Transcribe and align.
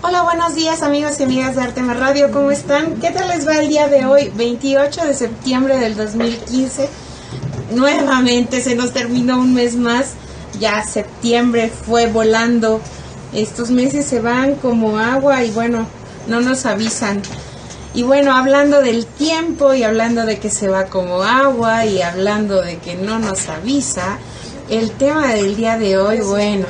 Hola, 0.00 0.22
buenos 0.22 0.54
días 0.54 0.82
amigos 0.82 1.20
y 1.20 1.24
amigas 1.24 1.54
de 1.54 1.62
Artema 1.62 1.92
Radio, 1.92 2.32
¿cómo 2.32 2.50
están? 2.50 2.98
¿Qué 2.98 3.10
tal 3.10 3.28
les 3.28 3.46
va 3.46 3.58
el 3.58 3.68
día 3.68 3.88
de 3.88 4.06
hoy, 4.06 4.32
28 4.34 5.04
de 5.04 5.14
septiembre 5.14 5.78
del 5.78 5.96
2015? 5.96 6.88
Nuevamente 7.72 8.62
se 8.62 8.74
nos 8.74 8.92
terminó 8.92 9.36
un 9.38 9.52
mes 9.52 9.76
más, 9.76 10.14
ya 10.58 10.82
septiembre 10.82 11.70
fue 11.70 12.06
volando, 12.06 12.80
estos 13.34 13.70
meses 13.70 14.06
se 14.06 14.20
van 14.20 14.54
como 14.54 14.98
agua 14.98 15.44
y 15.44 15.50
bueno, 15.50 15.86
no 16.26 16.40
nos 16.40 16.64
avisan. 16.64 17.20
Y 17.94 18.02
bueno, 18.02 18.34
hablando 18.34 18.80
del 18.80 19.04
tiempo 19.04 19.74
y 19.74 19.82
hablando 19.82 20.24
de 20.24 20.40
que 20.40 20.50
se 20.50 20.68
va 20.68 20.86
como 20.86 21.22
agua 21.22 21.84
y 21.84 22.00
hablando 22.00 22.62
de 22.62 22.78
que 22.78 22.96
no 22.96 23.18
nos 23.18 23.48
avisa, 23.48 24.18
el 24.68 24.90
tema 24.92 25.34
del 25.34 25.54
día 25.54 25.78
de 25.78 25.98
hoy, 25.98 26.20
bueno, 26.20 26.66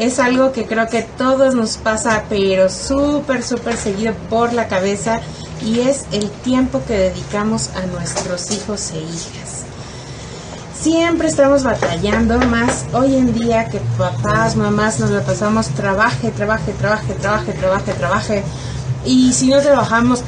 es 0.00 0.18
algo 0.18 0.50
que 0.52 0.64
creo 0.64 0.88
que 0.88 1.02
todos 1.02 1.54
nos 1.54 1.76
pasa, 1.76 2.24
pero 2.30 2.70
súper, 2.70 3.42
súper 3.42 3.76
seguido 3.76 4.14
por 4.30 4.54
la 4.54 4.66
cabeza 4.66 5.20
y 5.62 5.80
es 5.80 6.06
el 6.10 6.30
tiempo 6.30 6.80
que 6.88 6.96
dedicamos 6.96 7.68
a 7.76 7.84
nuestros 7.84 8.50
hijos 8.50 8.92
e 8.92 8.98
hijas. 8.98 9.64
Siempre 10.80 11.28
estamos 11.28 11.64
batallando, 11.64 12.38
más 12.46 12.86
hoy 12.94 13.14
en 13.14 13.34
día 13.34 13.68
que 13.68 13.78
papás, 13.98 14.56
mamás 14.56 15.00
nos 15.00 15.10
la 15.10 15.20
pasamos 15.20 15.68
trabaje, 15.68 16.30
trabaje, 16.30 16.72
trabaje, 16.72 17.12
trabaje, 17.12 17.52
trabaje, 17.52 17.92
trabaje. 17.92 18.42
Y 19.04 19.34
si 19.34 19.48
no 19.48 19.60
trabajamos, 19.60 20.22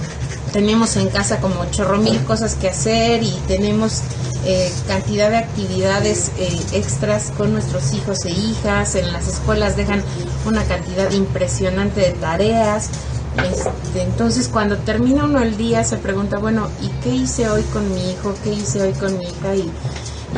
tenemos 0.53 0.97
en 0.97 1.09
casa 1.09 1.41
como 1.41 1.65
chorro 1.71 1.97
mil 1.97 2.23
cosas 2.25 2.57
que 2.57 2.69
hacer 2.69 3.23
y 3.23 3.33
tenemos 3.49 4.03
eh, 4.45 4.73
cantidad 4.89 5.31
de 5.31 5.37
actividades 5.37 6.33
eh, 6.37 6.61
extras 6.73 7.33
con 7.37 7.53
nuestros 7.53 7.93
hijos 7.95 8.25
e 8.25 8.31
hijas. 8.31 8.95
En 8.97 9.13
las 9.13 9.29
escuelas 9.29 9.77
dejan 9.77 10.03
una 10.47 10.65
cantidad 10.65 11.11
impresionante 11.13 12.01
de 12.01 12.11
tareas. 12.13 12.91
Este, 13.37 14.03
entonces 14.03 14.49
cuando 14.49 14.77
termina 14.79 15.25
uno 15.25 15.41
el 15.41 15.57
día 15.57 15.85
se 15.85 15.97
pregunta, 15.97 16.39
bueno, 16.39 16.69
¿y 16.83 16.89
qué 17.03 17.11
hice 17.11 17.49
hoy 17.49 17.63
con 17.73 17.89
mi 17.95 18.11
hijo? 18.11 18.35
¿Qué 18.43 18.53
hice 18.53 18.83
hoy 18.83 18.93
con 18.93 19.17
mi 19.19 19.25
hija? 19.25 19.55
Y, 19.55 19.71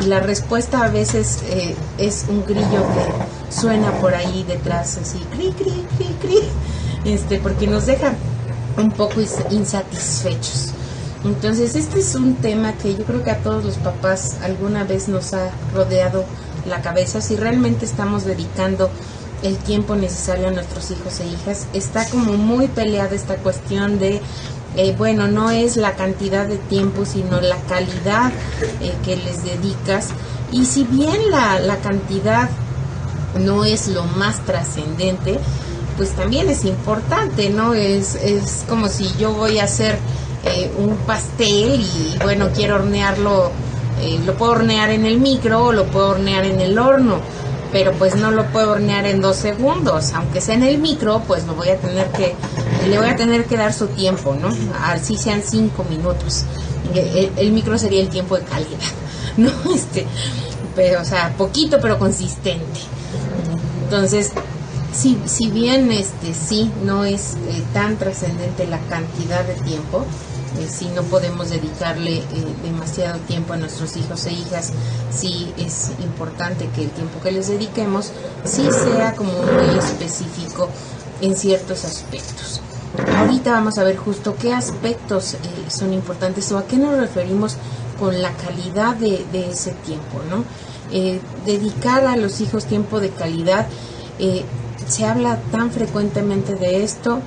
la 0.07 0.19
respuesta 0.19 0.83
a 0.83 0.89
veces 0.89 1.39
eh, 1.47 1.73
es 1.97 2.25
un 2.27 2.45
grillo 2.45 2.83
que 2.93 3.55
suena 3.55 3.91
por 4.01 4.13
ahí 4.13 4.43
detrás, 4.43 4.97
así, 4.97 5.19
cri, 5.31 5.51
cri, 5.51 5.85
cri, 5.97 6.07
cri, 6.21 6.39
este, 7.05 7.39
porque 7.39 7.65
nos 7.65 7.85
deja 7.85 8.13
un 8.77 8.91
poco 8.91 9.21
insatisfechos. 9.49 10.73
Entonces, 11.25 11.75
este 11.75 11.99
es 11.99 12.13
un 12.13 12.35
tema 12.35 12.73
que 12.73 12.95
yo 12.95 13.03
creo 13.03 13.23
que 13.23 13.31
a 13.31 13.39
todos 13.39 13.65
los 13.65 13.77
papás 13.77 14.37
alguna 14.43 14.83
vez 14.83 15.07
nos 15.07 15.33
ha 15.33 15.49
rodeado 15.73 16.23
la 16.67 16.81
cabeza. 16.81 17.19
Si 17.19 17.35
realmente 17.35 17.85
estamos 17.85 18.25
dedicando 18.25 18.91
el 19.41 19.57
tiempo 19.57 19.95
necesario 19.95 20.47
a 20.47 20.51
nuestros 20.51 20.91
hijos 20.91 21.19
e 21.19 21.27
hijas, 21.27 21.65
está 21.73 22.07
como 22.09 22.33
muy 22.33 22.67
peleada 22.67 23.15
esta 23.15 23.37
cuestión 23.37 23.97
de, 23.97 24.21
eh, 24.75 24.95
bueno, 24.97 25.27
no 25.27 25.49
es 25.49 25.77
la 25.77 25.95
cantidad 25.95 26.45
de 26.45 26.57
tiempo, 26.57 27.05
sino 27.05 27.41
la 27.41 27.57
calidad 27.63 28.31
eh, 28.81 28.93
que 29.03 29.15
les 29.15 29.43
dedicas. 29.43 30.09
Y 30.51 30.65
si 30.65 30.83
bien 30.83 31.31
la, 31.31 31.59
la 31.59 31.77
cantidad 31.77 32.49
no 33.43 33.65
es 33.65 33.87
lo 33.87 34.03
más 34.03 34.45
trascendente, 34.45 35.39
pues 35.97 36.11
también 36.11 36.49
es 36.49 36.65
importante, 36.65 37.49
¿no? 37.49 37.73
Es, 37.73 38.13
es 38.15 38.63
como 38.69 38.89
si 38.89 39.11
yo 39.17 39.33
voy 39.33 39.57
a 39.57 39.63
hacer 39.63 39.97
eh, 40.45 40.71
un 40.77 40.95
pastel 40.97 41.81
y 41.81 42.17
bueno, 42.21 42.49
quiero 42.53 42.75
hornearlo, 42.75 43.51
eh, 44.01 44.19
lo 44.25 44.35
puedo 44.35 44.51
hornear 44.53 44.91
en 44.91 45.05
el 45.05 45.19
micro 45.19 45.65
o 45.65 45.71
lo 45.71 45.85
puedo 45.85 46.09
hornear 46.09 46.45
en 46.45 46.59
el 46.61 46.77
horno, 46.77 47.19
pero 47.71 47.93
pues 47.93 48.15
no 48.15 48.31
lo 48.31 48.45
puedo 48.51 48.73
hornear 48.73 49.05
en 49.05 49.21
dos 49.21 49.37
segundos, 49.37 50.13
aunque 50.13 50.41
sea 50.41 50.55
en 50.55 50.63
el 50.63 50.77
micro, 50.77 51.21
pues 51.27 51.45
lo 51.45 51.55
voy 51.55 51.69
a 51.69 51.77
tener 51.77 52.07
que, 52.11 52.35
le 52.87 52.97
voy 52.97 53.07
a 53.07 53.15
tener 53.15 53.45
que 53.45 53.57
dar 53.57 53.73
su 53.73 53.87
tiempo, 53.87 54.35
¿no? 54.39 54.49
Así 54.83 55.17
sean 55.17 55.41
cinco 55.43 55.83
minutos. 55.89 56.45
El, 56.93 57.51
micro 57.51 57.77
sería 57.77 58.01
el 58.01 58.09
tiempo 58.09 58.37
de 58.37 58.43
calidad, 58.43 58.79
¿no? 59.37 59.51
Este, 59.73 60.05
pero, 60.75 61.01
o 61.01 61.05
sea, 61.05 61.33
poquito 61.37 61.79
pero 61.81 61.97
consistente. 61.97 62.79
Entonces, 63.83 64.31
si, 64.93 65.17
si 65.25 65.49
bien 65.49 65.91
este 65.91 66.33
sí 66.33 66.71
no 66.83 67.03
es 67.03 67.35
eh, 67.49 67.63
tan 67.73 67.97
trascendente 67.97 68.65
la 68.67 68.79
cantidad 68.79 69.43
de 69.43 69.55
tiempo, 69.55 70.05
eh, 70.57 70.67
si 70.69 70.87
no 70.89 71.03
podemos 71.03 71.49
dedicarle 71.49 72.17
eh, 72.17 72.23
demasiado 72.63 73.19
tiempo 73.19 73.53
a 73.53 73.57
nuestros 73.57 73.97
hijos 73.97 74.25
e 74.25 74.33
hijas, 74.33 74.71
sí 75.11 75.53
es 75.57 75.91
importante 76.03 76.69
que 76.75 76.83
el 76.83 76.89
tiempo 76.91 77.19
que 77.21 77.31
les 77.31 77.47
dediquemos 77.47 78.11
sí 78.43 78.67
sea 78.71 79.15
como 79.15 79.31
muy 79.31 79.77
específico 79.77 80.69
en 81.21 81.35
ciertos 81.35 81.83
aspectos. 81.85 82.61
Ahorita 83.17 83.51
vamos 83.51 83.77
a 83.77 83.83
ver 83.83 83.97
justo 83.97 84.35
qué 84.39 84.53
aspectos 84.53 85.33
eh, 85.33 85.37
son 85.67 85.93
importantes 85.93 86.51
o 86.51 86.57
a 86.57 86.65
qué 86.65 86.77
nos 86.77 86.97
referimos 86.97 87.57
con 87.99 88.21
la 88.21 88.31
calidad 88.31 88.95
de, 88.95 89.25
ese 89.49 89.71
tiempo, 89.71 90.21
¿no? 90.29 90.43
dedicar 91.45 92.05
a 92.05 92.15
los 92.15 92.41
hijos 92.41 92.65
tiempo 92.65 92.99
de 92.99 93.09
calidad, 93.09 93.67
se 94.87 95.05
habla 95.05 95.39
tan 95.51 95.71
frecuentemente 95.71 96.55
de 96.55 96.83
esto, 96.83 97.21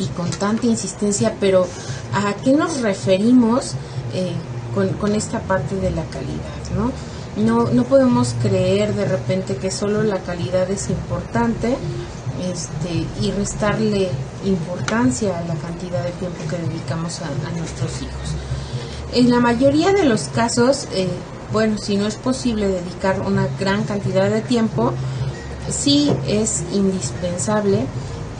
y 0.00 0.06
con 0.06 0.30
tanta 0.30 0.66
insistencia, 0.66 1.36
pero 1.38 1.68
¿a 2.12 2.34
qué 2.42 2.52
nos 2.52 2.80
referimos 2.80 3.74
eh, 4.14 4.32
con, 4.74 5.14
esta 5.14 5.40
parte 5.40 5.76
de 5.76 5.90
la 5.90 6.04
calidad? 6.04 6.40
¿no? 6.76 6.92
No, 7.36 7.84
podemos 7.84 8.34
creer 8.42 8.94
de 8.94 9.04
repente 9.04 9.56
que 9.56 9.70
solo 9.70 10.02
la 10.02 10.18
calidad 10.18 10.70
es 10.70 10.90
importante 10.90 11.76
este, 12.42 13.06
y 13.20 13.30
restarle 13.30 14.10
importancia 14.44 15.38
a 15.38 15.42
la 15.42 15.54
cantidad 15.54 16.02
de 16.02 16.10
tiempo 16.12 16.38
que 16.48 16.56
dedicamos 16.56 17.20
a, 17.22 17.56
nuestros 17.56 18.02
hijos. 18.02 18.34
En 19.12 19.30
la 19.30 19.40
mayoría 19.40 19.92
de 19.92 20.04
los 20.04 20.24
casos, 20.24 20.88
eh, 20.92 21.08
bueno, 21.52 21.78
si 21.78 21.96
no 21.96 22.06
es 22.06 22.16
posible 22.16 22.68
dedicar 22.68 23.20
una 23.22 23.48
gran 23.58 23.84
cantidad 23.84 24.30
de 24.30 24.40
tiempo, 24.40 24.92
sí 25.70 26.12
es 26.26 26.62
indispensable 26.72 27.86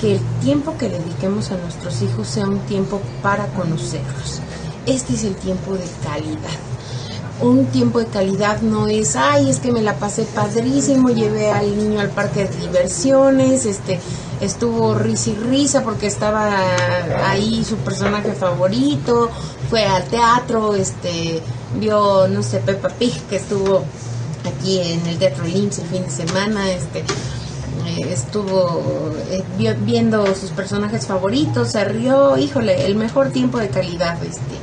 que 0.01 0.15
el 0.15 0.21
tiempo 0.43 0.77
que 0.79 0.89
dediquemos 0.89 1.51
a 1.51 1.57
nuestros 1.57 2.01
hijos 2.03 2.27
sea 2.27 2.47
un 2.47 2.61
tiempo 2.61 3.01
para 3.23 3.47
conocerlos. 3.49 4.41
Este 4.87 5.15
es 5.15 5.25
el 5.25 5.35
tiempo 5.35 5.75
de 5.75 5.85
calidad. 6.03 6.59
Un 7.43 7.67
tiempo 7.67 7.99
de 8.01 8.07
calidad 8.07 8.61
no 8.61 8.89
es, 8.89 9.17
ay, 9.17 9.49
es 9.49 9.61
que 9.61 9.73
me 9.73 9.83
la 9.83 9.97
pasé 9.97 10.25
padrísimo, 10.25 11.09
llevé 11.09 11.51
al 11.51 11.77
niño 11.77 12.01
al 12.01 12.11
parque 12.11 12.47
de 12.47 12.57
diversiones, 12.57 13.65
este, 13.65 13.99
estuvo 14.41 14.95
risa 14.95 15.31
y 15.31 15.35
risa 15.35 15.83
porque 15.83 16.07
estaba 16.07 16.51
ahí 17.31 17.65
su 17.65 17.77
personaje 17.77 18.33
favorito, 18.33 19.31
fue 19.71 19.87
al 19.87 20.05
teatro, 20.05 20.75
este, 20.75 21.43
vio, 21.79 22.29
no 22.29 22.43
sé, 22.43 22.59
Peppa 22.59 22.89
Pig 22.89 23.15
que 23.29 23.37
estuvo 23.37 23.85
aquí 24.45 24.79
en 24.79 25.07
el 25.07 25.19
Teatro 25.19 25.45
Lynch 25.45 25.79
el 25.79 25.87
fin 25.87 26.03
de 26.03 26.11
semana, 26.11 26.71
este, 26.71 27.05
estuvo 27.99 29.13
eh, 29.31 29.75
viendo 29.81 30.27
sus 30.35 30.51
personajes 30.51 31.07
favoritos, 31.07 31.73
se 31.73 31.85
rió, 31.85 32.37
híjole, 32.37 32.87
el 32.87 32.95
mejor 32.95 33.31
tiempo 33.31 33.59
de 33.59 33.69
calidad 33.69 34.23
este 34.23 34.59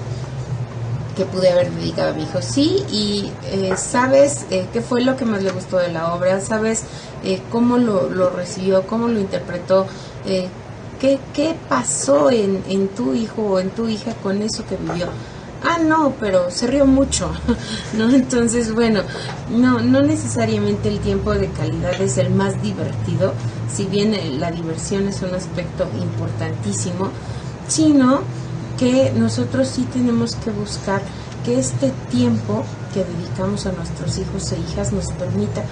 que 1.16 1.26
pude 1.26 1.50
haber 1.50 1.72
dedicado 1.72 2.12
a 2.12 2.14
mi 2.14 2.24
hijo. 2.24 2.42
Sí, 2.44 2.84
y 2.92 3.32
eh, 3.46 3.74
sabes 3.76 4.46
qué 4.50 4.82
fue 4.82 5.02
lo 5.02 5.18
que 5.18 5.26
más 5.26 5.42
le 5.42 5.52
gustó 5.52 5.78
de 5.78 5.92
la 5.92 6.14
obra, 6.14 6.40
sabes 6.42 6.84
cómo 7.52 7.78
lo, 7.78 8.08
lo, 8.10 8.30
recibió, 8.30 8.86
cómo 8.86 9.08
lo 9.08 9.20
interpretó, 9.20 9.88
qué, 10.24 11.18
qué 11.34 11.56
pasó 11.68 12.30
en, 12.30 12.64
en 12.70 12.90
tu 12.90 13.16
hijo 13.16 13.42
o 13.42 13.60
en 13.60 13.72
tu 13.72 13.88
hija 13.90 14.14
con 14.22 14.44
eso 14.44 14.64
que 14.68 14.78
vivió 14.78 15.08
ah, 15.64 15.78
no, 15.80 16.14
pero 16.20 16.50
se 16.52 16.68
rió 16.68 16.86
mucho, 16.86 17.32
¿no? 17.98 18.10
Entonces, 18.10 18.74
bueno, 18.74 19.02
no, 19.50 19.80
no 19.80 20.02
necesariamente 20.02 20.90
el 20.90 21.00
tiempo 21.00 21.34
de 21.34 21.50
calidad 21.50 22.00
es 22.02 22.18
el 22.18 22.30
más 22.30 22.62
divertido, 22.62 23.34
si 23.72 23.86
bien 23.86 24.14
eh, 24.14 24.32
la 24.38 24.52
diversión 24.52 25.08
es 25.08 25.22
un 25.22 25.34
aspecto 25.34 25.90
importantísimo, 26.00 27.10
sino 27.68 28.22
que 28.78 29.12
nosotros 29.16 29.68
sí 29.68 29.88
tenemos 29.92 30.36
que 30.36 30.52
buscar 30.52 31.02
que 31.44 31.60
este 31.60 31.92
tiempo 32.12 32.64
que 32.94 33.04
dedicamos 33.04 33.66
a 33.66 33.72
nuestros 33.72 34.18
hijos 34.18 34.52
e 34.52 34.60
hijas 34.60 34.92
nos 34.92 35.12
permita 35.14 35.64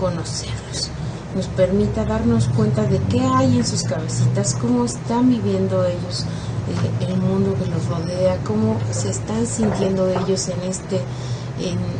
conocerlos. 0.00 0.90
nos 1.34 1.46
permita 1.48 2.04
darnos 2.04 2.46
cuenta 2.48 2.84
de 2.84 3.00
qué 3.10 3.20
hay 3.20 3.58
en 3.58 3.66
sus 3.66 3.82
cabecitas, 3.82 4.54
cómo 4.54 4.84
están 4.84 5.28
viviendo 5.28 5.84
ellos 5.84 6.24
eh, 6.68 7.06
el 7.08 7.16
mundo 7.18 7.54
que 7.54 7.66
los 7.66 7.86
rodea, 7.86 8.38
cómo 8.44 8.78
se 8.90 9.10
están 9.10 9.46
sintiendo 9.46 10.08
ellos 10.08 10.48
en 10.48 10.62
este, 10.62 11.00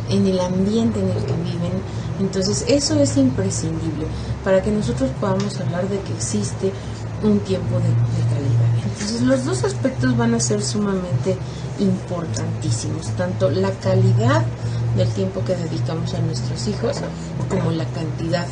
en, 0.09 0.25
el 0.25 0.39
ambiente 0.39 0.99
en 0.99 1.09
el 1.09 1.23
que 1.23 1.33
viven. 1.33 1.73
Entonces 2.19 2.65
eso 2.67 2.99
es 2.99 3.17
imprescindible 3.17 4.07
para 4.43 4.61
que 4.61 4.71
nosotros 4.71 5.09
podamos 5.19 5.59
hablar 5.59 5.87
de 5.89 5.99
que 5.99 6.13
existe 6.13 6.71
un 7.23 7.39
tiempo 7.39 7.75
de, 7.75 7.83
calidad. 8.33 8.91
Entonces 8.91 9.21
los 9.21 9.45
dos 9.45 9.63
aspectos 9.63 10.17
van 10.17 10.33
a 10.33 10.39
ser 10.39 10.63
sumamente 10.63 11.37
importantísimos, 11.79 13.07
tanto 13.17 13.51
la 13.51 13.71
calidad 13.71 14.43
del 14.95 15.09
tiempo 15.09 15.43
que 15.43 15.55
dedicamos 15.55 16.13
a 16.13 16.19
nuestros 16.19 16.67
hijos 16.67 16.97
como 17.49 17.71
la 17.71 17.85
cantidad 17.85 18.47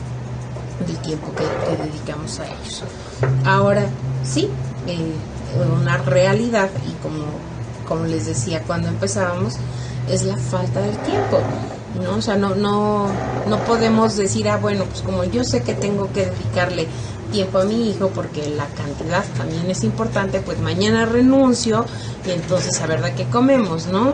del 0.86 0.98
tiempo 0.98 1.28
que, 1.36 1.84
dedicamos 1.84 2.40
a 2.40 2.46
ellos. 2.46 2.84
Ahora, 3.46 3.86
sí, 4.24 4.50
eh, 4.88 5.14
una 5.62 5.98
realidad 5.98 6.70
y 6.88 6.92
como, 7.02 7.26
como 7.88 8.06
les 8.06 8.26
decía 8.26 8.64
cuando 8.66 8.88
empezábamos, 8.90 9.56
es 10.10 10.24
la 10.24 10.38
falta 10.38 10.82
del 10.82 10.98
tiempo. 10.98 11.40
¿no? 12.02 12.18
O 12.18 12.22
sea, 12.22 12.36
no, 12.36 12.56
no, 12.56 13.08
no 13.48 13.58
podemos 13.66 14.18
decir, 14.18 14.50
ah, 14.50 14.58
bueno, 14.58 14.86
pues 14.86 15.02
como 15.02 15.24
yo 15.24 15.44
sé 15.44 15.62
que 15.64 15.74
tengo 15.74 16.12
que 16.12 16.26
dedicarle 16.26 16.88
tiempo 17.32 17.60
a 17.60 17.66
mi 17.66 17.90
hijo 17.90 18.10
porque 18.10 18.48
la 18.50 18.66
cantidad 18.68 19.24
también 19.38 19.70
es 19.70 19.84
importante, 19.84 20.40
pues 20.40 20.60
mañana 20.60 21.06
renuncio 21.06 21.86
y 22.26 22.32
entonces 22.32 22.80
a 22.82 22.88
ver 22.88 23.02
de 23.02 23.14
qué 23.14 23.26
comemos, 23.26 23.88
¿no? 23.88 24.14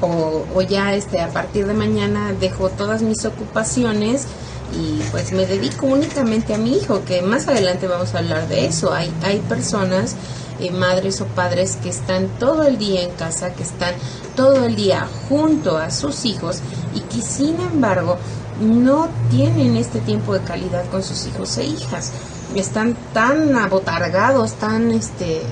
O, 0.00 0.44
o 0.54 0.62
ya 0.62 0.94
este, 0.94 1.20
a 1.20 1.28
partir 1.28 1.66
de 1.66 1.74
mañana 1.74 2.32
dejo 2.38 2.68
todas 2.68 3.02
mis 3.02 3.24
ocupaciones 3.24 4.26
y 4.72 5.00
pues 5.10 5.32
me 5.32 5.46
dedico 5.46 5.86
únicamente 5.86 6.54
a 6.54 6.58
mi 6.58 6.76
hijo, 6.76 7.04
que 7.04 7.22
más 7.22 7.48
adelante 7.48 7.86
vamos 7.86 8.14
a 8.14 8.18
hablar 8.18 8.48
de 8.48 8.66
eso. 8.66 8.92
Hay, 8.92 9.12
hay 9.22 9.38
personas, 9.40 10.16
eh, 10.60 10.70
madres 10.70 11.20
o 11.20 11.26
padres, 11.26 11.76
que 11.82 11.88
están 11.88 12.28
todo 12.38 12.64
el 12.64 12.78
día 12.78 13.02
en 13.02 13.10
casa, 13.10 13.52
que 13.54 13.62
están 13.62 13.94
todo 14.34 14.64
el 14.64 14.76
día 14.76 15.08
junto 15.28 15.78
a 15.78 15.90
sus 15.90 16.24
hijos 16.24 16.60
y 16.94 17.00
que 17.00 17.22
sin 17.22 17.60
embargo 17.60 18.18
no 18.60 19.08
tienen 19.30 19.76
este 19.76 20.00
tiempo 20.00 20.34
de 20.34 20.40
calidad 20.40 20.84
con 20.90 21.02
sus 21.02 21.26
hijos 21.26 21.56
e 21.58 21.64
hijas. 21.64 22.12
Están 22.54 22.96
tan 23.12 23.56
abotargados, 23.56 24.54
tan, 24.54 24.90
este, 24.92 25.42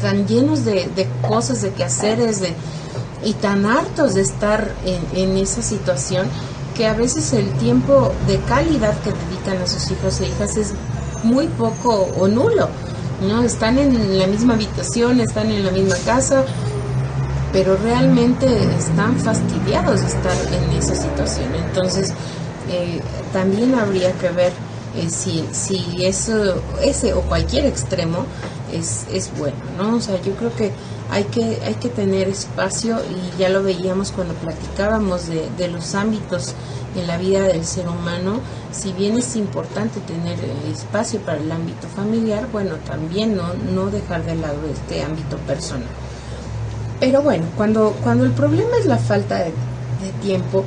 tan 0.00 0.26
llenos 0.26 0.64
de, 0.64 0.90
de 0.94 1.08
cosas, 1.26 1.62
de 1.62 1.72
quehaceres, 1.72 2.40
de, 2.40 2.54
y 3.24 3.34
tan 3.34 3.66
hartos 3.66 4.14
de 4.14 4.22
estar 4.22 4.72
en, 4.84 5.30
en 5.30 5.36
esa 5.36 5.62
situación 5.62 6.28
que 6.76 6.86
a 6.86 6.94
veces 6.94 7.32
el 7.32 7.50
tiempo 7.54 8.12
de 8.26 8.38
calidad 8.40 8.98
que 9.02 9.12
dedican 9.12 9.62
a 9.62 9.66
sus 9.66 9.90
hijos 9.90 10.20
e 10.20 10.28
hijas 10.28 10.56
es 10.56 10.72
muy 11.22 11.46
poco 11.48 12.08
o 12.18 12.28
nulo. 12.28 12.68
¿no? 13.26 13.42
Están 13.42 13.78
en 13.78 14.18
la 14.18 14.26
misma 14.26 14.54
habitación, 14.54 15.20
están 15.20 15.50
en 15.50 15.64
la 15.64 15.70
misma 15.70 15.96
casa, 16.04 16.44
pero 17.52 17.76
realmente 17.76 18.46
están 18.78 19.16
fastidiados 19.16 20.00
de 20.00 20.06
estar 20.06 20.36
en 20.52 20.76
esa 20.76 20.94
situación. 20.94 21.54
Entonces, 21.54 22.12
eh, 22.70 23.00
también 23.32 23.74
habría 23.74 24.12
que 24.12 24.30
ver 24.30 24.52
eh, 24.96 25.08
si, 25.10 25.44
si 25.52 26.04
eso, 26.04 26.62
ese 26.82 27.12
o 27.12 27.22
cualquier 27.22 27.66
extremo 27.66 28.24
es, 28.72 29.06
es 29.12 29.30
bueno, 29.38 29.56
¿no? 29.76 29.96
O 29.96 30.00
sea, 30.00 30.20
yo 30.22 30.32
creo 30.34 30.54
que 30.54 30.72
hay 31.10 31.24
que, 31.24 31.58
hay 31.64 31.74
que 31.74 31.88
tener 31.88 32.28
espacio 32.28 32.98
y 33.00 33.38
ya 33.38 33.48
lo 33.48 33.62
veíamos 33.62 34.12
cuando 34.12 34.34
platicábamos 34.34 35.26
de, 35.26 35.68
los 35.68 35.94
ámbitos 35.94 36.54
en 36.96 37.06
la 37.06 37.18
vida 37.18 37.42
del 37.42 37.64
ser 37.64 37.88
humano, 37.88 38.40
si 38.72 38.92
bien 38.92 39.18
es 39.18 39.36
importante 39.36 40.00
tener 40.00 40.38
espacio 40.72 41.20
para 41.20 41.38
el 41.38 41.50
ámbito 41.50 41.88
familiar, 41.88 42.48
bueno, 42.52 42.76
también 42.86 43.36
no, 43.36 43.54
no 43.54 43.90
dejar 43.90 44.24
de 44.24 44.36
lado 44.36 44.58
este 44.72 45.02
ámbito 45.02 45.36
personal. 45.38 45.88
Pero 47.00 47.22
bueno, 47.22 47.46
cuando, 47.56 47.96
cuando 48.02 48.24
el 48.24 48.32
problema 48.32 48.76
es 48.78 48.86
la 48.86 48.98
falta 48.98 49.38
de, 49.38 49.44
de 50.02 50.12
tiempo, 50.22 50.64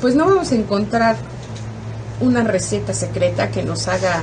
pues 0.00 0.14
no 0.14 0.26
vamos 0.26 0.52
a 0.52 0.54
encontrar 0.54 1.16
una 2.20 2.42
receta 2.42 2.92
secreta 2.92 3.50
que 3.50 3.62
nos 3.62 3.88
haga 3.88 4.22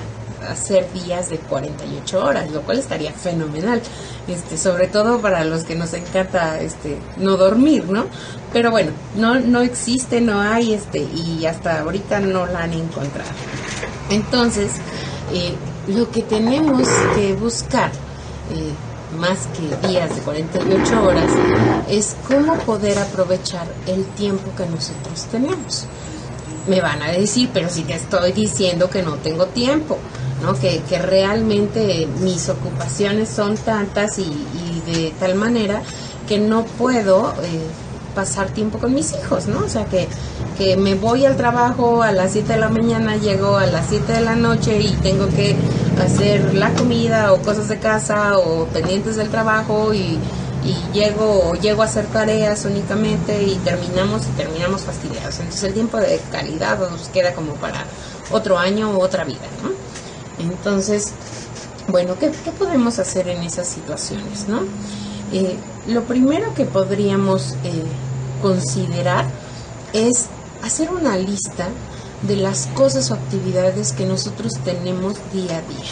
hacer 0.51 0.91
días 0.93 1.29
de 1.29 1.37
48 1.37 2.23
horas, 2.23 2.51
lo 2.51 2.61
cual 2.61 2.79
estaría 2.79 3.11
fenomenal, 3.11 3.81
este, 4.27 4.57
sobre 4.57 4.87
todo 4.87 5.19
para 5.21 5.43
los 5.45 5.63
que 5.63 5.75
nos 5.75 5.93
encanta 5.93 6.59
este, 6.59 6.97
no 7.17 7.37
dormir, 7.37 7.85
¿no? 7.85 8.05
Pero 8.53 8.71
bueno, 8.71 8.91
no, 9.15 9.39
no 9.39 9.61
existe, 9.61 10.21
no 10.21 10.39
hay, 10.39 10.73
este, 10.73 10.99
y 10.99 11.45
hasta 11.45 11.81
ahorita 11.81 12.19
no 12.19 12.45
la 12.45 12.63
han 12.63 12.73
encontrado. 12.73 13.31
Entonces, 14.09 14.71
eh, 15.33 15.53
lo 15.87 16.09
que 16.11 16.21
tenemos 16.21 16.87
que 17.15 17.33
buscar, 17.33 17.91
eh, 18.51 18.71
más 19.17 19.47
que 19.47 19.87
días 19.87 20.15
de 20.15 20.21
48 20.21 21.03
horas, 21.03 21.31
es 21.89 22.15
cómo 22.27 22.55
poder 22.59 22.97
aprovechar 22.99 23.67
el 23.87 24.05
tiempo 24.05 24.51
que 24.55 24.65
nosotros 24.65 25.25
tenemos. 25.31 25.85
Me 26.67 26.81
van 26.81 27.01
a 27.01 27.11
decir, 27.11 27.49
pero 27.53 27.69
si 27.69 27.83
te 27.83 27.93
estoy 27.93 28.31
diciendo 28.31 28.89
que 28.89 29.03
no 29.03 29.15
tengo 29.15 29.45
tiempo. 29.47 29.97
Que, 30.53 30.99
realmente 30.99 32.07
mis 32.21 32.49
ocupaciones 32.49 33.29
son 33.29 33.57
tantas 33.57 34.19
y, 34.19 34.31
de 34.85 35.13
tal 35.19 35.35
manera 35.35 35.81
que 36.27 36.37
no 36.37 36.63
puedo 36.63 37.33
eh, 37.41 37.67
pasar 38.13 38.49
tiempo 38.49 38.77
con 38.77 38.93
mis 38.93 39.13
hijos, 39.13 39.47
¿no? 39.47 39.59
O 39.65 39.69
sea, 39.69 39.85
que, 39.85 40.07
que 40.57 40.77
me 40.77 40.93
voy 40.95 41.25
al 41.25 41.35
trabajo 41.35 42.03
a 42.03 42.11
las 42.11 42.33
7 42.33 42.53
de 42.53 42.59
la 42.59 42.69
mañana, 42.69 43.17
llego 43.17 43.57
a 43.57 43.65
las 43.65 43.87
7 43.87 44.13
de 44.13 44.21
la 44.21 44.35
noche 44.35 44.79
y 44.79 44.91
tengo 44.97 45.27
que 45.29 45.55
hacer 46.03 46.53
la 46.53 46.71
comida 46.73 47.33
o 47.33 47.41
cosas 47.41 47.67
de 47.67 47.79
casa 47.79 48.37
o 48.37 48.65
pendientes 48.67 49.15
del 49.15 49.29
trabajo 49.29 49.93
y, 49.93 50.19
y 50.63 50.75
llego 50.93 51.53
llego 51.55 51.81
a 51.81 51.85
hacer 51.85 52.05
tareas 52.07 52.65
únicamente 52.65 53.43
y 53.43 53.55
terminamos 53.57 54.23
y 54.27 54.37
terminamos 54.37 54.81
fastidiados. 54.81 55.39
Entonces 55.39 55.63
el 55.63 55.73
tiempo 55.73 55.97
de 55.97 56.19
calidad 56.31 56.79
nos 56.79 57.09
queda 57.09 57.33
como 57.33 57.53
para 57.55 57.85
otro 58.31 58.57
año 58.57 58.91
o 58.91 58.99
otra 58.99 59.23
vida, 59.23 59.47
¿no? 59.63 59.94
Entonces, 60.39 61.11
bueno, 61.87 62.15
¿qué, 62.19 62.31
podemos 62.57 62.99
hacer 62.99 63.27
en 63.27 63.43
esas 63.43 63.67
situaciones? 63.67 64.47
¿no? 64.47 64.61
Eh, 65.31 65.57
lo 65.87 66.03
primero 66.03 66.53
que 66.53 66.65
podríamos 66.65 67.55
eh, 67.63 67.83
considerar 68.41 69.25
es 69.93 70.27
hacer 70.63 70.89
una 70.89 71.17
lista 71.17 71.67
de 72.23 72.37
las 72.37 72.67
cosas 72.67 73.11
o 73.11 73.13
actividades 73.13 73.93
que 73.93 74.05
nosotros 74.05 74.53
tenemos 74.63 75.15
día 75.31 75.57
a 75.57 75.61
día. 75.61 75.91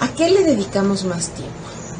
¿A 0.00 0.08
qué 0.08 0.30
le 0.30 0.44
dedicamos 0.44 1.04
más 1.04 1.28
tiempo? 1.28 1.52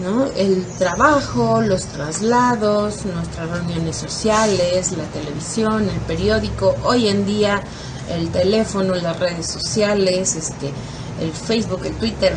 ¿no? 0.03 0.27
El 0.37 0.65
trabajo, 0.79 1.61
los 1.61 1.87
traslados, 1.87 3.05
nuestras 3.07 3.51
reuniones 3.51 3.97
sociales, 3.97 4.93
la 4.93 5.05
televisión, 5.05 5.89
el 5.89 6.01
periódico, 6.01 6.75
hoy 6.85 7.09
en 7.09 7.27
día 7.27 7.63
el 8.11 8.31
teléfono, 8.31 8.95
las 8.95 9.19
redes 9.19 9.47
sociales, 9.47 10.37
este, 10.37 10.73
el 11.21 11.33
Facebook, 11.33 11.85
el 11.85 11.95
Twitter, 11.95 12.37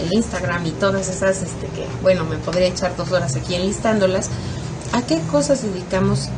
el 0.00 0.12
Instagram 0.12 0.66
y 0.66 0.70
todas 0.72 1.08
esas, 1.08 1.42
este, 1.42 1.66
que 1.68 1.86
bueno, 2.02 2.24
me 2.24 2.36
podría 2.36 2.68
echar 2.68 2.96
dos 2.96 3.10
horas 3.12 3.36
aquí 3.36 3.54
enlistándolas, 3.54 4.30
¿a 4.92 5.02
qué 5.02 5.20
cosas 5.30 5.62
dedicamos 5.62 6.28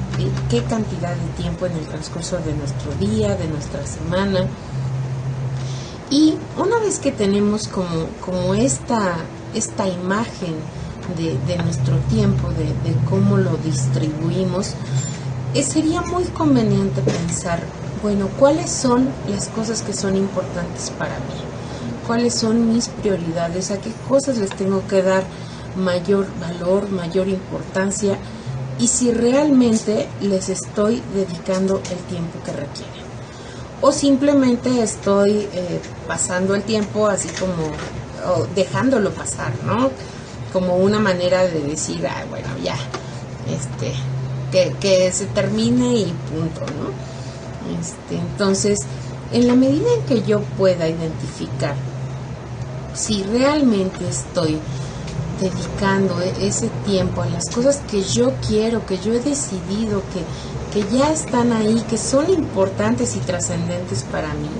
qué 0.48 0.62
cantidad 0.64 1.14
de 1.14 1.42
tiempo 1.42 1.66
en 1.66 1.72
el 1.72 1.86
transcurso 1.86 2.38
de 2.38 2.54
nuestro 2.54 2.92
día, 2.94 3.34
de 3.36 3.48
nuestra 3.48 3.84
semana? 3.86 4.46
Y 6.10 6.36
una 6.56 6.78
vez 6.78 6.98
que 6.98 7.12
tenemos 7.12 7.68
como, 7.68 8.06
como 8.20 8.54
esta, 8.54 9.16
esta 9.54 9.88
imagen 9.88 10.54
de, 11.16 11.36
de 11.46 11.62
nuestro 11.62 11.96
tiempo, 12.08 12.48
de, 12.50 12.66
de, 12.88 12.96
cómo 13.08 13.36
lo 13.36 13.56
distribuimos, 13.58 14.74
eh, 15.54 15.62
sería 15.62 16.02
muy 16.02 16.24
conveniente 16.24 17.00
pensar, 17.02 17.60
bueno, 18.02 18.28
¿cuáles 18.38 18.70
son 18.70 19.08
las 19.28 19.48
cosas 19.48 19.82
que 19.82 19.92
son 19.92 20.16
importantes 20.16 20.90
para 20.98 21.16
mí? 21.18 21.53
Cuáles 22.06 22.34
son 22.34 22.73
mis 22.73 22.88
prioridades, 22.88 23.70
a 23.70 23.78
qué 23.78 23.90
cosas 24.08 24.38
les 24.38 24.50
tengo 24.50 24.87
que 24.87 25.02
dar 25.02 25.25
mayor 25.76 26.26
valor, 26.40 26.90
mayor 26.90 27.28
importancia 27.28 28.18
y 28.78 28.88
si 28.88 29.12
realmente 29.12 30.08
les 30.20 30.49
estoy 30.49 31.02
dedicando 31.14 31.80
el 31.90 31.99
tiempo 32.08 32.38
que 32.44 32.52
requieren. 32.52 33.04
O 33.80 33.92
simplemente 33.92 34.82
estoy 34.82 35.49
eh, 35.52 35.80
pasando 36.06 36.54
el 36.54 36.62
tiempo 36.62 37.06
así 37.06 37.28
como 37.28 37.70
dejándolo 38.54 39.11
pasar, 39.11 39.52
¿no? 39.66 39.90
Como 40.52 40.76
una 40.76 40.99
manera 40.99 41.42
de 41.42 41.61
decir, 41.61 42.06
ah, 42.06 42.25
bueno, 42.30 42.49
ya, 42.62 42.76
este, 43.50 43.92
que, 44.80 45.12
se 45.12 45.26
termine 45.26 45.96
y 45.96 46.14
punto, 46.30 46.61
¿no? 46.61 47.78
Este, 47.78 48.16
entonces, 48.16 48.80
en 49.32 49.46
la 49.46 49.54
medida 49.54 49.92
en 49.94 50.02
que 50.06 50.23
yo 50.23 50.40
pueda 50.56 50.88
identificar 50.88 51.75
si 52.94 53.22
realmente 53.24 54.08
estoy 54.08 54.58
dedicando 55.40 56.20
e-, 56.20 56.46
ese 56.46 56.68
tiempo 56.86 57.22
a 57.22 57.26
las 57.26 57.50
cosas 57.50 57.80
que 57.90 58.02
yo 58.02 58.32
quiero, 58.46 58.86
que 58.86 58.98
yo 58.98 59.12
he 59.12 59.20
decidido, 59.20 60.02
que, 60.12 60.22
que 60.72 60.96
ya 60.96 61.12
están 61.12 61.52
ahí, 61.52 61.84
que 61.88 61.98
son 61.98 62.30
importantes 62.30 63.16
y 63.16 63.18
trascendentes 63.20 64.04
para 64.04 64.28
mí, 64.34 64.50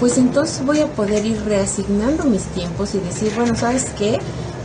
pues 0.00 0.18
entonces 0.18 0.64
voy 0.64 0.80
a 0.80 0.86
poder 0.86 1.24
ir 1.24 1.42
reasignando 1.44 2.24
mis 2.24 2.44
tiempos 2.44 2.94
y 2.94 2.98
decir, 2.98 3.32
bueno, 3.34 3.54
¿sabes 3.56 3.86
qué? 3.96 4.18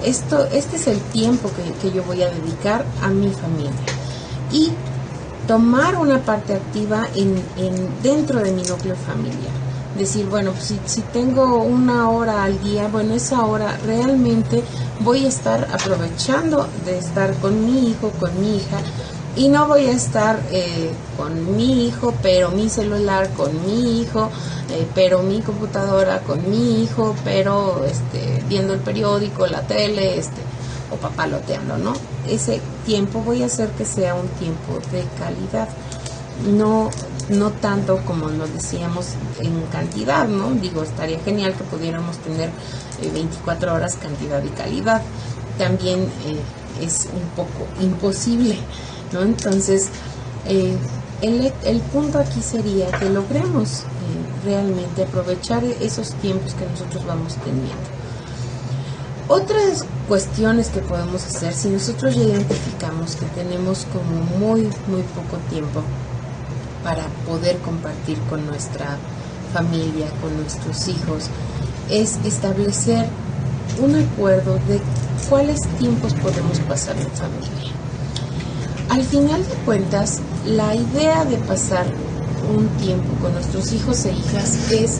Esto, 0.04 0.46
este 0.52 0.78
es 0.78 0.88
el 0.88 1.00
tiempo 1.00 1.50
que, 1.56 1.72
que 1.74 1.96
yo 1.96 2.04
voy 2.04 2.22
a 2.24 2.30
dedicar 2.30 2.84
a 3.02 3.10
mi 3.10 3.30
familia. 3.32 3.72
Y 4.52 4.72
tomar 5.48 5.98
una 5.98 6.20
parte 6.20 6.54
activa 6.54 7.08
en, 7.16 7.42
en 7.58 8.02
dentro 8.04 8.40
de 8.42 8.52
mi 8.52 8.64
núcleo 8.64 8.96
familiar. 8.96 9.61
Decir, 9.98 10.26
bueno, 10.28 10.52
pues 10.52 10.66
si, 10.66 10.80
si 10.86 11.02
tengo 11.02 11.64
una 11.64 12.10
hora 12.10 12.44
al 12.44 12.62
día, 12.64 12.88
bueno, 12.88 13.14
esa 13.14 13.46
hora 13.46 13.78
realmente 13.86 14.64
voy 15.02 15.26
a 15.26 15.28
estar 15.28 15.68
aprovechando 15.74 16.68
de 16.86 16.98
estar 16.98 17.34
con 17.36 17.66
mi 17.66 17.90
hijo, 17.90 18.12
con 18.20 18.40
mi 18.40 18.58
hija, 18.58 18.80
y 19.36 19.48
no 19.48 19.68
voy 19.68 19.88
a 19.88 19.92
estar 19.92 20.42
eh, 20.52 20.92
con 21.18 21.56
mi 21.56 21.88
hijo, 21.88 22.14
pero 22.22 22.52
mi 22.52 22.70
celular 22.70 23.30
con 23.32 23.66
mi 23.66 24.02
hijo, 24.02 24.30
eh, 24.70 24.86
pero 24.94 25.24
mi 25.24 25.42
computadora 25.42 26.20
con 26.20 26.50
mi 26.50 26.84
hijo, 26.84 27.16
pero 27.24 27.86
este, 27.86 28.44
viendo 28.50 28.74
el 28.74 28.82
periódico, 28.82 29.48
la 29.48 29.62
tele, 29.62 30.18
este, 30.18 30.42
o 30.92 30.98
papaloteando, 30.98 31.78
¿no? 31.78 31.94
Ese 32.28 32.62
tiempo 32.86 33.22
voy 33.22 33.44
a 33.44 33.46
hacer 33.46 33.70
que 33.70 33.86
sea 33.86 34.16
un 34.16 34.28
tiempo 34.28 34.80
de 34.92 35.06
calidad, 35.18 35.70
no, 36.50 36.90
no 37.32 37.52
tanto 37.52 37.98
como 38.06 38.30
lo 38.30 38.48
decíamos 38.48 39.08
en 39.40 39.62
cantidad, 39.72 40.28
¿no? 40.28 40.52
Digo, 40.52 40.84
estaría 40.84 41.20
genial 41.20 41.54
que 41.54 41.64
pudiéramos 41.64 42.18
tener 42.18 42.52
24 43.14 43.70
eh, 43.70 43.74
horas 43.74 43.96
cantidad 43.96 44.44
y 44.44 44.50
calidad. 44.50 45.02
También 45.58 46.08
es 46.82 47.08
un 47.14 47.30
poco 47.36 47.68
imposible 47.82 48.58
¿no? 49.12 49.22
Entonces, 49.22 49.90
eh, 50.48 50.76
el, 51.22 51.52
el, 51.64 51.80
punto 51.82 52.20
aquí 52.20 52.42
sería 52.42 52.92
que 52.92 53.10
logremos 53.10 53.82
eh, 53.82 53.84
realmente 54.46 55.04
aprovechar 55.04 55.64
esos 55.64 56.14
tiempos 56.16 56.54
que 56.54 56.66
nosotros 56.66 57.06
vamos 57.06 57.36
teniendo. 57.44 57.76
Otras 59.28 59.86
cuestiones 60.08 60.70
que 60.70 60.80
podemos 60.82 61.26
hacer, 61.26 61.54
si 61.54 61.70
nosotros 61.70 62.16
ya 62.16 62.24
identificamos 62.24 63.16
que 63.16 63.26
tenemos 63.28 63.86
como 63.94 64.22
muy, 64.40 64.62
muy 64.88 65.04
poco 65.04 65.38
tiempo 65.50 65.84
para 66.84 67.04
poder 67.28 67.58
compartir 67.60 68.18
con 68.30 68.46
nuestra 68.46 68.98
familia, 69.54 70.08
con 70.22 70.36
nuestros 70.38 70.88
hijos, 70.88 71.30
es 71.90 72.18
establecer 72.24 73.06
un 73.82 73.96
acuerdo 73.96 74.56
de 74.68 74.80
cuáles 75.30 75.62
tiempos 75.80 76.14
podemos 76.14 76.60
pasar 76.62 76.96
en 76.98 77.12
familia. 77.12 77.72
Al 78.90 79.04
final 79.04 79.42
de 79.42 79.56
cuentas, 79.66 80.20
la 80.46 80.76
idea 80.76 81.24
de 81.26 81.38
pasar 81.38 81.86
un 82.56 82.68
tiempo 82.84 83.14
con 83.22 83.34
nuestros 83.34 83.72
hijos 83.72 84.06
e 84.06 84.12
hijas 84.12 84.72
es 84.72 85.00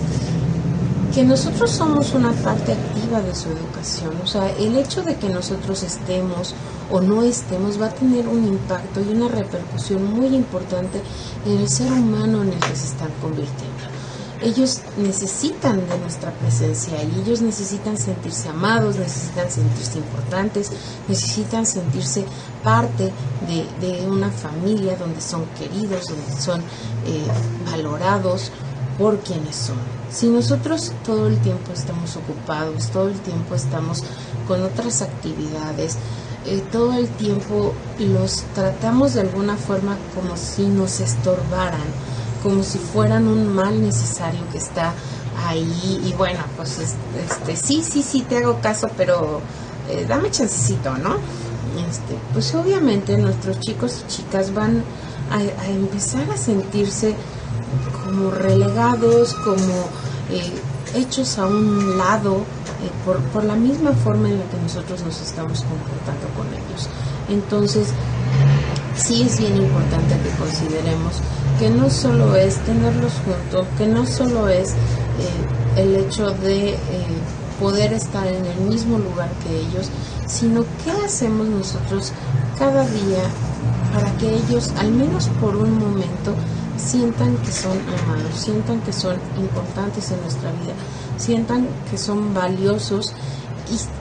que 1.14 1.24
nosotros 1.24 1.72
somos 1.72 2.14
una 2.14 2.32
parte 2.32 2.76
de 3.20 3.36
su 3.36 3.50
educación. 3.50 4.14
O 4.24 4.28
sea, 4.28 4.50
el 4.58 4.78
hecho 4.78 5.04
de 5.04 5.16
que 5.18 5.28
nosotros 5.28 5.84
estemos 5.84 6.56
o 6.90 7.02
no 7.02 7.24
estemos 7.24 7.82
va 7.82 7.88
a 7.88 7.94
tener 7.94 8.28
un 8.28 8.48
impacto 8.48 9.02
y 9.02 9.10
una 9.10 9.28
repercusión 9.28 10.14
muy 10.14 10.28
importante 10.28 11.02
en 11.46 11.58
el 11.58 11.68
ser 11.68 11.92
humano 11.92 12.44
en 12.44 12.54
el 12.54 12.60
que 12.60 12.76
se 12.76 12.88
están 12.88 13.10
convirtiendo 13.22 13.92
ellos 14.42 14.82
necesitan 14.98 15.88
de 15.88 15.98
nuestra 16.00 16.32
presencia 16.32 17.02
y 17.04 17.22
ellos 17.22 17.42
necesitan 17.42 17.98
sentirse 17.98 18.50
amados, 18.50 18.96
necesitan 18.96 19.52
sentirse 19.52 20.00
importantes, 20.00 20.72
necesitan 21.08 21.66
sentirse 21.66 22.26
parte 22.64 23.12
de, 23.48 24.08
una 24.08 24.32
familia 24.32 24.96
donde 24.96 25.22
son 25.22 25.46
queridos, 25.58 26.08
donde 26.08 26.42
son 26.42 26.62
eh, 26.62 27.28
valorados 27.70 28.52
por 29.02 29.18
quienes 29.18 29.56
son. 29.56 29.78
Si 30.12 30.28
nosotros 30.28 30.92
todo 31.04 31.28
el 31.28 31.40
tiempo 31.40 31.74
estamos 31.74 32.16
ocupados, 32.18 32.90
todo 32.92 33.08
el 33.08 33.20
tiempo 33.20 33.56
estamos 33.56 34.04
con 34.48 34.62
otras 34.62 35.02
actividades, 35.02 35.98
eh, 36.46 36.62
todo 36.72 36.94
el 36.94 37.08
tiempo 37.08 37.74
los 37.98 38.44
tratamos 38.54 39.16
de 39.16 39.22
alguna 39.22 39.58
forma 39.58 39.98
como 40.14 40.38
si 40.38 40.68
nos 40.68 41.00
estorbaran, 41.00 41.82
como 42.44 42.62
si 42.62 42.78
fueran 42.78 43.28
un 43.28 43.48
mal 43.52 43.82
necesario 43.82 44.42
que 44.52 44.60
está 44.60 44.94
ahí 45.48 46.04
y 46.06 46.14
bueno, 46.14 46.42
pues 46.56 46.78
este, 46.78 47.56
sí, 47.56 47.84
sí, 47.84 48.04
sí, 48.04 48.22
te 48.22 48.38
hago 48.38 48.60
caso, 48.62 48.88
pero 48.96 49.42
eh, 49.90 50.06
dame 50.08 50.30
chancecito, 50.30 50.96
¿no? 51.00 51.16
Este, 51.90 52.20
pues 52.34 52.54
obviamente 52.54 53.18
nuestros 53.18 53.60
chicos 53.62 54.04
y 54.04 54.12
chicas 54.12 54.54
van 54.54 54.84
a, 55.32 55.68
empezar 55.68 56.30
a 56.30 56.38
sentirse 56.38 57.16
como 58.12 58.32
relegados, 58.32 59.34
como 59.36 59.88
eh, 60.30 60.52
hechos 60.96 61.38
a 61.38 61.46
un 61.46 61.98
lado 61.98 62.38
eh, 62.38 62.92
por, 63.06 63.20
por 63.32 63.44
la 63.44 63.56
misma 63.56 63.92
forma 63.92 64.30
en 64.30 64.40
la 64.40 64.46
que 64.46 64.58
nosotros 64.62 65.02
nos 65.04 65.22
estamos 65.22 65.64
comportando 65.64 66.28
con 66.36 66.48
ellos. 66.48 66.90
Entonces, 67.30 67.88
sí 68.96 69.24
es 69.24 69.40
bien 69.40 69.56
importante 69.56 70.16
que 70.24 70.30
consideremos 70.38 71.16
que 71.58 71.70
no 71.70 71.90
solo 71.90 72.36
es 72.36 72.58
tenerlos 72.66 73.14
juntos, 73.26 73.68
que 73.78 73.88
no 73.88 74.06
solo 74.06 74.50
es 74.50 74.72
eh, 74.72 75.82
el 75.82 75.96
hecho 75.96 76.32
de 76.32 76.78
poder 77.60 77.94
estar 77.94 78.28
en 78.28 78.44
el 78.46 78.60
mismo 78.62 78.98
lugar 78.98 79.30
que 79.44 79.60
ellos, 79.60 79.90
sino 80.26 80.66
qué 80.84 80.92
hacemos 81.06 81.48
nosotros 81.48 82.12
cada 82.58 82.84
día 82.88 83.24
para 83.94 84.12
que 84.18 84.34
ellos, 84.34 84.74
al 84.80 84.92
menos 84.92 85.30
por 85.40 85.56
un 85.56 85.78
momento, 85.78 86.34
sientan 86.84 87.38
que 87.38 87.52
son 87.52 87.78
amados, 88.04 88.36
sientan 88.36 88.82
que 88.82 88.94
son 88.94 89.16
importantes 89.38 90.12
en 90.12 90.22
nuestra 90.22 90.52
vida, 90.52 90.74
sientan 91.18 91.68
que 91.90 91.98
son 91.98 92.34
valiosos 92.34 93.14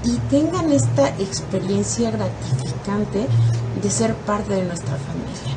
y, 0.04 0.18
tengan 0.30 0.70
esta 0.72 1.08
experiencia 1.18 2.10
gratificante 2.10 3.26
de 3.80 3.90
ser 3.90 4.14
parte 4.14 4.54
de 4.54 4.64
nuestra 4.64 4.96
familia. 4.96 5.56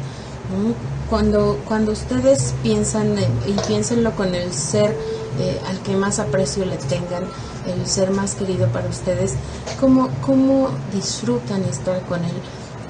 Cuando, 1.10 1.60
cuando 1.68 1.92
ustedes 1.92 2.54
piensan 2.64 3.16
y 3.48 3.54
piénsenlo 3.68 4.12
con 4.12 4.36
el 4.36 4.52
ser 4.54 4.96
eh, 5.40 5.60
al 5.68 5.80
que 5.80 5.96
más 5.96 6.20
aprecio 6.20 6.66
le 6.66 6.78
tengan, 6.78 7.24
el 7.66 7.88
ser 7.88 8.12
más 8.12 8.36
querido 8.36 8.68
para 8.68 8.88
ustedes, 8.88 9.34
cómo, 9.80 10.10
cómo 10.22 10.70
disfrutan 10.94 11.64
estar 11.64 12.02
con 12.04 12.24
él, 12.24 12.36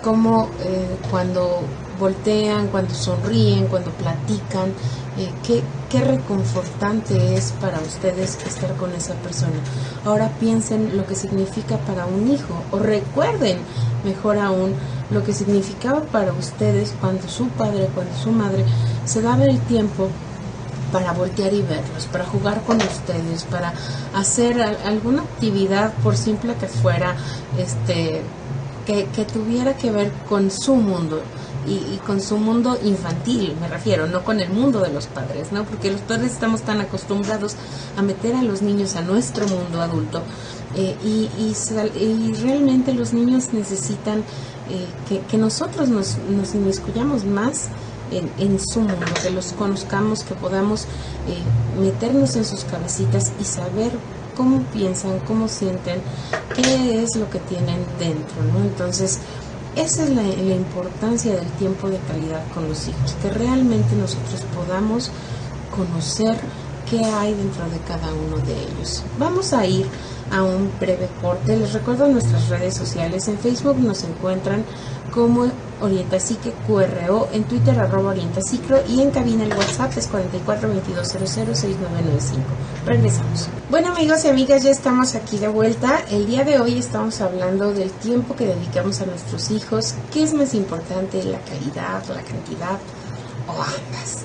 cómo 0.04 0.50
eh, 0.62 0.98
cuando 1.10 1.62
voltean, 2.00 2.68
cuando 2.68 2.94
sonríen, 2.94 3.68
cuando 3.68 3.92
platican, 3.92 4.74
eh, 5.18 5.32
qué, 5.46 5.62
qué 5.90 6.02
reconfortante 6.02 7.36
es 7.36 7.54
para 7.62 7.80
ustedes 7.80 8.38
estar 8.46 8.74
con 8.76 8.94
esa 8.94 9.14
persona. 9.16 9.54
Ahora 10.06 10.30
piensen 10.40 10.98
lo 10.98 11.06
que 11.06 11.16
significa 11.16 11.78
para 11.78 12.06
un 12.06 12.32
hijo 12.32 12.64
o 12.72 12.80
recuerden 12.80 13.60
mejor 14.04 14.38
aún 14.38 14.74
lo 15.12 15.24
que 15.24 15.34
significaba 15.34 16.02
para 16.02 16.34
ustedes 16.34 16.94
cuando 17.00 17.28
su 17.28 17.48
padre, 17.50 17.90
cuando 17.94 18.16
su 18.18 18.32
madre 18.32 18.66
se 19.06 19.22
daba 19.22 19.46
el 19.46 19.60
tiempo 19.62 20.10
para 20.92 21.12
voltear 21.12 21.54
y 21.54 21.62
verlos, 21.62 22.06
para 22.12 22.26
jugar 22.26 22.62
con 22.64 22.78
ustedes, 22.78 23.44
para 23.44 23.74
hacer 24.16 24.62
alguna 24.62 25.24
actividad 25.24 25.92
por 26.04 26.16
simple 26.16 26.54
que 26.56 26.68
fuera, 26.68 27.16
este, 27.58 28.22
que, 28.86 29.06
que 29.06 29.26
tuviera 29.26 29.76
que 29.76 29.92
ver 29.92 30.12
con 30.30 30.52
su 30.52 30.76
mundo 30.76 31.22
y, 31.68 31.98
con 32.06 32.22
su 32.22 32.38
mundo 32.38 32.78
infantil, 32.84 33.56
me 33.60 33.68
refiero, 33.68 34.08
no 34.08 34.24
con 34.24 34.40
el 34.40 34.50
mundo 34.50 34.82
de 34.82 34.92
los 34.92 35.08
padres, 35.08 35.52
¿no? 35.52 35.64
Porque 35.64 35.92
los 35.92 36.02
padres 36.02 36.34
estamos 36.34 36.62
tan 36.62 36.82
acostumbrados 36.82 37.56
a 37.98 38.02
meter 38.02 38.36
a 38.36 38.44
los 38.44 38.62
niños 38.62 38.96
a 38.96 39.02
nuestro 39.02 39.48
mundo 39.48 39.82
adulto 39.82 40.22
eh, 40.76 40.96
y, 41.04 41.30
y, 41.38 42.34
realmente 42.42 42.94
los 42.94 43.14
niños 43.14 43.54
necesitan 43.54 44.24
eh, 44.70 45.22
que, 45.30 45.38
nosotros 45.38 45.90
nos, 45.90 46.18
nos 46.30 46.56
inmiscuyamos 46.56 47.26
más 47.26 47.68
en, 48.12 48.32
en, 48.40 48.60
su 48.60 48.80
mundo, 48.80 49.06
que 49.22 49.30
los 49.30 49.54
conozcamos, 49.54 50.24
que 50.24 50.34
podamos 50.36 50.84
eh, 51.28 51.80
meternos 51.82 52.36
en 52.36 52.46
sus 52.46 52.64
cabecitas 52.64 53.32
y 53.40 53.44
saber 53.46 53.92
cómo 54.36 54.64
piensan, 54.74 55.20
cómo 55.28 55.48
sienten, 55.48 56.02
qué 56.56 57.04
es 57.04 57.16
lo 57.16 57.30
que 57.30 57.40
tienen 57.40 57.86
dentro, 58.00 58.44
¿no? 58.52 58.64
Entonces, 58.64 59.20
esa 59.76 60.04
es 60.04 60.10
la, 60.12 60.24
importancia 60.24 61.34
del 61.36 61.48
tiempo 61.54 61.90
de 61.90 61.98
calidad 62.00 62.44
con 62.54 62.68
los 62.68 62.88
hijos, 62.88 63.16
que 63.22 63.30
realmente 63.30 63.96
nosotros 63.96 64.42
podamos 64.56 65.12
conocer 65.76 66.40
qué 66.90 67.04
hay 67.04 67.34
dentro 67.34 67.68
de 67.70 67.80
cada 67.88 68.14
uno 68.14 68.38
de 68.46 68.54
ellos. 68.54 69.04
Vamos 69.18 69.54
a 69.54 69.66
ir 69.66 69.88
a 70.34 70.44
un 70.44 70.70
breve 70.80 71.08
corte. 71.22 71.56
Les 71.56 71.72
recuerdo 71.74 72.08
nuestras 72.08 72.50
redes 72.50 72.74
sociales. 72.74 73.28
En 73.28 73.38
Facebook 73.38 73.78
nos 73.78 74.04
encuentran 74.04 74.66
como 75.14 75.48
Orientasique 75.80 76.52
QRO, 76.66 77.30
en 77.32 77.44
Twitter 77.44 77.80
arroba 77.80 78.12
Orientaciclo 78.12 78.80
y 78.90 79.02
en 79.02 79.12
cabina 79.12 79.44
el 79.44 79.54
WhatsApp 79.54 79.96
es 79.96 80.12
4422006995. 80.12 80.16
Regresamos. 82.86 83.48
Bueno 83.70 83.92
amigos 83.92 84.26
y 84.26 84.30
amigas, 84.30 84.64
ya 84.64 84.72
estamos 84.72 85.14
aquí 85.14 85.38
de 85.38 85.50
vuelta. 85.50 86.04
El 86.10 86.26
día 86.26 86.44
de 86.44 86.60
hoy 86.60 86.80
estamos 86.80 87.22
hablando 87.22 87.74
del 87.74 87.92
tiempo 87.92 88.36
que 88.36 88.48
dedicamos 88.48 89.02
a 89.02 89.06
nuestros 89.06 89.52
hijos. 89.52 89.94
¿Qué 90.12 90.24
es 90.24 90.34
más 90.34 90.56
importante, 90.56 91.24
la 91.24 91.40
calidad, 91.42 92.04
la 92.08 92.24
cantidad 92.24 92.80
o 93.48 93.52
ambas? 93.52 94.24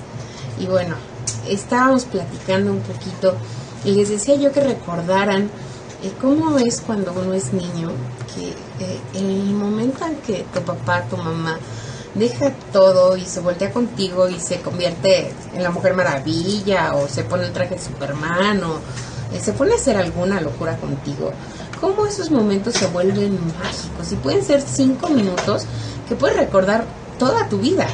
Y 0.59 0.65
bueno, 0.65 0.95
estábamos 1.47 2.05
platicando 2.05 2.71
un 2.71 2.79
poquito 2.79 3.35
y 3.85 3.91
les 3.91 4.09
decía 4.09 4.35
yo 4.35 4.51
que 4.51 4.61
recordaran 4.61 5.49
cómo 6.21 6.57
es 6.57 6.81
cuando 6.81 7.13
uno 7.13 7.33
es 7.33 7.53
niño, 7.53 7.91
que 8.33 8.49
eh, 8.83 8.99
el 9.15 9.53
momento 9.53 10.05
en 10.05 10.15
que 10.17 10.45
tu 10.53 10.61
papá, 10.61 11.03
tu 11.09 11.17
mamá, 11.17 11.59
deja 12.15 12.51
todo 12.71 13.17
y 13.17 13.25
se 13.25 13.39
voltea 13.39 13.71
contigo 13.71 14.29
y 14.29 14.39
se 14.39 14.61
convierte 14.61 15.31
en 15.53 15.63
la 15.63 15.71
Mujer 15.71 15.93
Maravilla 15.93 16.95
o 16.95 17.07
se 17.07 17.23
pone 17.23 17.45
el 17.45 17.53
traje 17.53 17.75
de 17.75 17.81
Superman 17.81 18.63
o 18.63 18.79
eh, 19.33 19.39
se 19.39 19.53
pone 19.53 19.73
a 19.73 19.75
hacer 19.75 19.97
alguna 19.97 20.41
locura 20.41 20.77
contigo, 20.77 21.31
cómo 21.79 22.05
esos 22.05 22.31
momentos 22.31 22.73
se 22.75 22.87
vuelven 22.87 23.37
mágicos 23.61 24.11
y 24.11 24.15
pueden 24.15 24.43
ser 24.43 24.61
cinco 24.61 25.09
minutos 25.09 25.65
que 26.07 26.15
puedes 26.15 26.37
recordar 26.37 26.85
toda 27.17 27.47
tu 27.47 27.59
vida. 27.59 27.87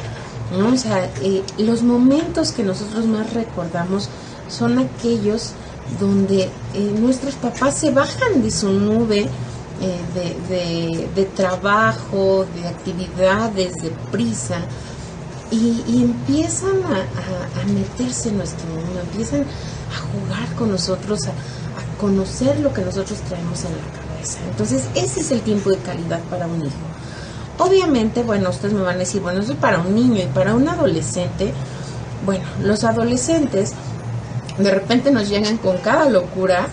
¿no? 0.56 0.72
O 0.72 0.76
sea, 0.76 1.10
eh, 1.22 1.42
los 1.58 1.82
momentos 1.82 2.52
que 2.52 2.62
nosotros 2.62 3.04
más 3.06 3.32
recordamos 3.32 4.08
son 4.48 4.78
aquellos 4.78 5.52
donde 6.00 6.42
eh, 6.74 6.94
nuestros 6.98 7.34
papás 7.34 7.74
se 7.74 7.90
bajan 7.90 8.42
de 8.42 8.50
su 8.50 8.70
nube 8.70 9.28
eh, 9.80 11.08
de, 11.14 11.24
trabajo, 11.26 12.46
de 12.54 12.66
actividades, 12.66 13.74
de 13.74 13.90
prisa, 14.10 14.58
y, 15.50 16.02
empiezan 16.02 16.82
a, 16.84 17.64
meterse 17.72 18.30
en 18.30 18.38
nuestro 18.38 18.66
mundo, 18.68 19.00
empiezan 19.00 19.42
a 19.42 19.96
jugar 20.18 20.54
con 20.56 20.70
nosotros, 20.70 21.26
a, 21.26 21.32
conocer 22.00 22.58
lo 22.60 22.72
que 22.72 22.82
nosotros 22.82 23.18
traemos 23.28 23.64
en 23.64 23.72
la 23.72 24.12
cabeza. 24.12 24.38
Entonces, 24.50 24.84
ese 24.94 25.20
es 25.20 25.30
el 25.30 25.40
tiempo 25.42 25.70
de 25.70 25.78
calidad 25.78 26.20
para 26.30 26.46
un 26.46 26.60
hijo. 26.60 26.86
Obviamente, 27.58 28.22
bueno, 28.22 28.50
ustedes 28.50 28.74
me 28.74 28.82
van 28.82 28.96
a 28.96 29.00
decir, 29.00 29.22
bueno, 29.22 29.40
eso 29.40 29.52
es 29.52 29.58
para 29.58 29.78
un 29.78 29.94
niño 29.94 30.22
y 30.22 30.26
para 30.26 30.54
un 30.54 30.68
adolescente. 30.68 31.52
Bueno, 32.24 32.44
los 32.62 32.84
adolescentes 32.84 33.74
de 34.58 34.70
repente 34.70 35.10
nos 35.10 35.28
llegan 35.28 35.58
con 35.58 35.78
cada 35.78 36.08
locura 36.08 36.68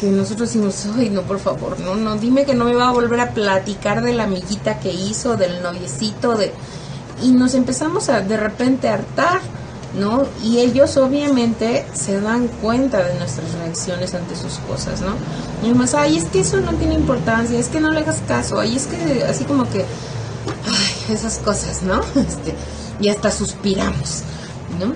que 0.00 0.06
nosotros 0.08 0.48
decimos, 0.48 0.86
ay, 0.96 1.10
no, 1.10 1.22
por 1.22 1.38
favor, 1.38 1.78
no, 1.80 1.94
no, 1.94 2.16
dime 2.16 2.44
que 2.44 2.54
no 2.54 2.64
me 2.64 2.74
va 2.74 2.88
a 2.88 2.92
volver 2.92 3.20
a 3.20 3.30
platicar 3.30 4.02
de 4.02 4.12
la 4.12 4.24
amiguita 4.24 4.80
que 4.80 4.92
hizo, 4.92 5.36
del 5.36 5.62
noviecito, 5.62 6.36
de... 6.36 6.52
Y 7.22 7.30
nos 7.30 7.54
empezamos 7.54 8.08
a 8.08 8.20
de 8.20 8.36
repente 8.36 8.88
a 8.88 8.94
hartar, 8.94 9.40
¿no? 9.98 10.24
Y 10.42 10.58
ellos 10.58 10.96
obviamente 10.96 11.86
se 11.94 12.20
dan 12.20 12.48
cuenta 12.60 13.04
de 13.04 13.14
nuestras 13.18 13.52
reacciones 13.54 14.14
ante 14.14 14.34
sus 14.34 14.54
cosas, 14.68 15.00
¿no? 15.00 15.14
Y 15.62 15.70
además, 15.70 15.94
ay, 15.94 16.16
es 16.16 16.24
que 16.24 16.40
eso 16.40 16.60
no 16.60 16.72
tiene 16.72 16.94
importancia, 16.94 17.58
es 17.58 17.68
que 17.68 17.80
no 17.80 17.90
le 17.90 18.00
hagas 18.00 18.20
caso, 18.26 18.58
ay, 18.58 18.74
es 18.74 18.86
que 18.86 19.22
así 19.24 19.44
como 19.44 19.70
que, 19.70 19.84
ay, 20.66 21.14
esas 21.14 21.38
cosas, 21.38 21.82
¿no? 21.82 22.00
Este, 22.20 22.54
y 23.00 23.08
hasta 23.08 23.30
suspiramos, 23.30 24.22
¿no? 24.80 24.92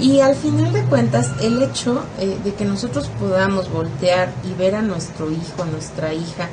Y 0.00 0.20
al 0.20 0.34
final 0.34 0.72
de 0.72 0.82
cuentas, 0.84 1.30
el 1.42 1.62
hecho 1.62 2.02
eh, 2.18 2.38
de 2.42 2.54
que 2.54 2.64
nosotros 2.64 3.10
podamos 3.20 3.70
voltear 3.70 4.32
y 4.44 4.54
ver 4.54 4.74
a 4.74 4.80
nuestro 4.80 5.30
hijo, 5.30 5.66
nuestra 5.70 6.14
hija, 6.14 6.48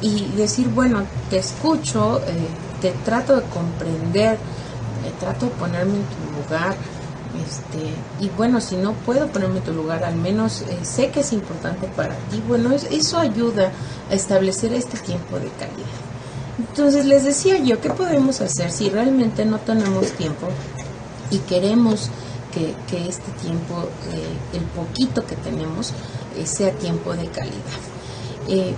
y 0.00 0.26
decir, 0.36 0.68
bueno, 0.68 1.02
te 1.28 1.38
escucho, 1.38 2.20
eh, 2.20 2.46
te 2.80 2.92
trato 3.04 3.34
de 3.34 3.42
comprender, 3.48 4.34
eh, 4.34 5.12
trato 5.18 5.46
de 5.46 5.52
ponerme 5.52 5.94
en 5.94 6.04
tu 6.04 6.42
lugar, 6.42 6.76
este, 7.44 8.24
y 8.24 8.28
bueno, 8.36 8.60
si 8.60 8.76
no 8.76 8.92
puedo 8.92 9.26
ponerme 9.26 9.58
en 9.58 9.64
tu 9.64 9.72
lugar, 9.72 10.04
al 10.04 10.14
menos 10.14 10.62
sé 10.82 11.10
que 11.10 11.20
es 11.20 11.32
importante 11.32 11.88
para 11.88 12.14
ti, 12.30 12.40
bueno, 12.46 12.70
eso 12.72 13.18
ayuda 13.18 13.72
a 14.10 14.14
establecer 14.14 14.72
este 14.72 14.96
tiempo 14.98 15.36
de 15.36 15.48
calidad. 15.48 16.06
Entonces 16.58 17.04
les 17.04 17.24
decía 17.24 17.58
yo, 17.58 17.80
¿qué 17.80 17.90
podemos 17.90 18.40
hacer 18.40 18.70
si 18.70 18.90
realmente 18.90 19.44
no 19.44 19.58
tenemos 19.58 20.12
tiempo 20.12 20.46
y 21.30 21.38
queremos 21.38 22.10
que, 22.88 23.08
este 23.08 23.30
tiempo, 23.42 23.88
eh, 24.12 24.56
el 24.56 24.62
poquito 24.64 25.24
que 25.26 25.36
tenemos, 25.36 25.92
eh, 26.36 26.46
sea 26.46 26.72
tiempo 26.72 27.12
de 27.14 27.26
calidad. 27.26 27.80
Eh, 28.48 28.74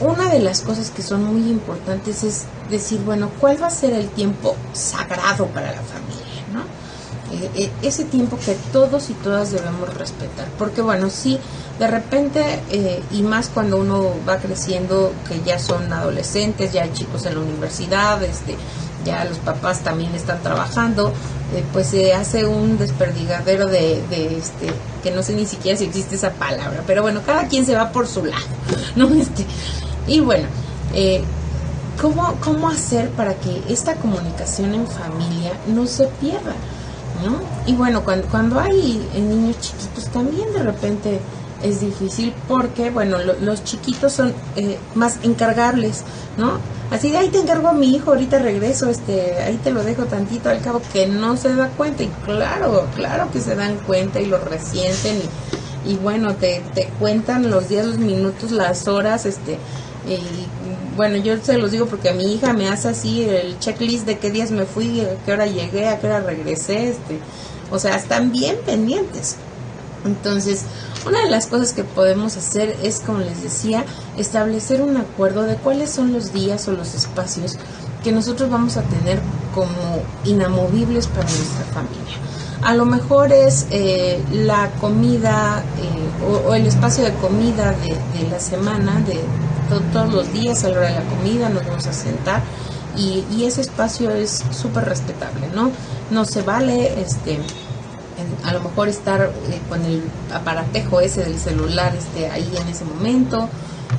una 0.00 0.28
de 0.28 0.40
las 0.40 0.62
cosas 0.62 0.90
que 0.90 1.02
son 1.02 1.24
muy 1.24 1.50
importantes 1.50 2.24
es 2.24 2.44
decir, 2.70 3.00
bueno, 3.00 3.30
¿cuál 3.40 3.62
va 3.62 3.68
a 3.68 3.70
ser 3.70 3.92
el 3.92 4.08
tiempo 4.08 4.56
sagrado 4.72 5.46
para 5.46 5.68
la 5.68 5.82
familia? 5.82 6.24
ese 7.82 8.04
tiempo 8.04 8.38
que 8.38 8.54
todos 8.72 9.10
y 9.10 9.14
todas 9.14 9.50
debemos 9.50 9.92
respetar. 9.94 10.46
Porque 10.56 10.82
bueno, 10.82 11.10
sí, 11.10 11.40
de 11.80 11.88
repente, 11.88 12.62
y 13.10 13.22
más 13.22 13.48
cuando 13.48 13.78
uno 13.78 14.12
va 14.28 14.36
creciendo, 14.36 15.12
que 15.26 15.42
ya 15.42 15.58
son 15.58 15.92
adolescentes, 15.92 16.72
ya 16.72 16.84
hay 16.84 16.92
chicos 16.92 17.26
en 17.26 17.34
la 17.34 17.40
universidad, 17.40 18.22
este, 18.22 18.56
ya 19.04 19.24
los 19.24 19.38
papás 19.38 19.80
también 19.80 20.14
están 20.14 20.42
trabajando, 20.42 21.12
eh, 21.54 21.64
pues 21.72 21.88
se 21.88 22.14
hace 22.14 22.44
un 22.46 22.78
desperdigadero 22.78 23.66
de, 23.66 23.98
este, 24.36 24.72
que 25.02 25.10
no 25.10 25.22
sé 25.22 25.34
ni 25.34 25.46
siquiera 25.46 25.78
si 25.78 25.84
existe 25.84 26.16
esa 26.16 26.32
palabra, 26.32 26.82
pero 26.86 27.02
bueno, 27.02 27.20
cada 27.24 27.48
quien 27.48 27.66
se 27.66 27.74
va 27.74 27.92
por 27.92 28.06
su 28.06 28.24
lado, 28.24 28.44
¿no? 28.96 29.08
Este, 29.08 29.46
y 30.06 30.20
bueno, 30.20 30.46
eh, 30.94 31.22
¿cómo, 32.00 32.36
¿cómo 32.42 32.68
hacer 32.68 33.10
para 33.10 33.34
que 33.34 33.62
esta 33.68 33.94
comunicación 33.94 34.74
en 34.74 34.86
familia 34.86 35.52
no 35.66 35.86
se 35.86 36.06
pierda? 36.20 36.54
¿no? 37.24 37.40
Y 37.66 37.74
bueno, 37.74 38.02
cuando, 38.02 38.26
cuando 38.28 38.58
hay 38.58 39.08
niños 39.14 39.60
chiquitos 39.60 40.08
también 40.08 40.52
de 40.52 40.62
repente 40.62 41.20
es 41.64 41.80
difícil 41.80 42.32
porque, 42.46 42.90
bueno, 42.90 43.18
los 43.18 43.64
chiquitos 43.64 44.12
son 44.12 44.32
eh, 44.56 44.78
más 44.94 45.18
encargables, 45.22 46.02
¿no? 46.36 46.58
Así 46.90 47.10
de 47.10 47.18
ahí 47.18 47.28
te 47.28 47.40
encargo 47.40 47.68
a 47.68 47.72
mi 47.72 47.94
hijo, 47.94 48.10
ahorita 48.10 48.38
regreso, 48.38 48.88
este, 48.88 49.38
ahí 49.42 49.58
te 49.64 49.72
lo 49.72 49.82
dejo 49.82 50.04
tantito 50.04 50.50
al 50.50 50.60
cabo, 50.60 50.80
que 50.92 51.06
no 51.06 51.36
se 51.36 51.54
da 51.54 51.68
cuenta. 51.70 52.02
Y 52.02 52.08
claro, 52.24 52.86
claro 52.94 53.30
que 53.32 53.40
se 53.40 53.56
dan 53.56 53.76
cuenta 53.86 54.20
y 54.20 54.26
lo 54.26 54.38
resienten 54.38 55.16
y, 55.86 55.92
y 55.92 55.96
bueno, 55.96 56.34
te, 56.34 56.62
te 56.74 56.88
cuentan 57.00 57.50
los 57.50 57.68
días, 57.68 57.86
los 57.86 57.98
minutos, 57.98 58.50
las 58.52 58.86
horas, 58.86 59.26
este, 59.26 59.58
y 60.06 60.18
bueno, 60.96 61.16
yo 61.16 61.36
se 61.42 61.58
los 61.58 61.72
digo 61.72 61.86
porque 61.86 62.12
mi 62.12 62.34
hija 62.34 62.52
me 62.52 62.68
hace 62.68 62.88
así 62.88 63.22
el 63.22 63.58
checklist 63.58 64.06
de 64.06 64.18
qué 64.18 64.30
días 64.30 64.50
me 64.50 64.66
fui, 64.66 65.00
a 65.00 65.16
qué 65.24 65.32
hora 65.32 65.46
llegué, 65.46 65.88
a 65.88 65.98
qué 65.98 66.06
hora 66.06 66.20
regresé, 66.20 66.90
este, 66.90 67.18
o 67.70 67.78
sea, 67.78 67.96
están 67.96 68.30
bien 68.30 68.56
pendientes. 68.64 69.36
Entonces, 70.04 70.64
una 71.06 71.22
de 71.22 71.30
las 71.30 71.46
cosas 71.46 71.72
que 71.72 71.84
podemos 71.84 72.36
hacer 72.36 72.76
es, 72.82 73.00
como 73.00 73.18
les 73.18 73.42
decía, 73.42 73.84
establecer 74.16 74.80
un 74.80 74.96
acuerdo 74.96 75.42
de 75.42 75.56
cuáles 75.56 75.90
son 75.90 76.12
los 76.12 76.32
días 76.32 76.66
o 76.68 76.72
los 76.72 76.94
espacios 76.94 77.58
que 78.02 78.12
nosotros 78.12 78.50
vamos 78.50 78.76
a 78.76 78.82
tener 78.82 79.20
como 79.54 80.02
inamovibles 80.24 81.06
para 81.08 81.22
nuestra 81.22 81.64
familia. 81.72 82.16
A 82.62 82.74
lo 82.74 82.86
mejor 82.86 83.32
es 83.32 83.66
eh, 83.70 84.22
la 84.32 84.70
comida 84.80 85.62
eh, 85.78 86.48
o, 86.48 86.54
el 86.54 86.66
espacio 86.66 87.04
de 87.04 87.12
comida 87.14 87.72
de, 87.72 88.28
la 88.30 88.40
semana, 88.40 89.00
de 89.00 89.20
todos 89.92 90.12
los 90.12 90.32
días 90.32 90.64
a 90.64 90.68
la 90.68 90.78
hora 90.78 90.88
de 90.88 90.94
la 90.94 91.04
comida, 91.04 91.48
nos 91.48 91.66
vamos 91.66 91.86
a 91.86 91.92
sentar 91.92 92.42
y, 92.96 93.24
y 93.30 93.44
ese 93.44 93.60
espacio 93.60 94.10
es 94.10 94.44
súper 94.50 94.84
respetable, 94.84 95.48
¿no? 95.54 95.70
No 96.10 96.24
se 96.24 96.42
vale 96.42 97.00
este 97.00 97.38
a 98.44 98.52
lo 98.52 98.60
mejor 98.60 98.88
estar 98.88 99.22
eh, 99.22 99.60
con 99.68 99.84
el 99.84 100.02
aparatejo 100.32 101.00
ese 101.00 101.24
del 101.24 101.38
celular 101.38 101.94
este, 101.96 102.30
ahí 102.30 102.50
en 102.60 102.68
ese 102.68 102.84
momento, 102.84 103.48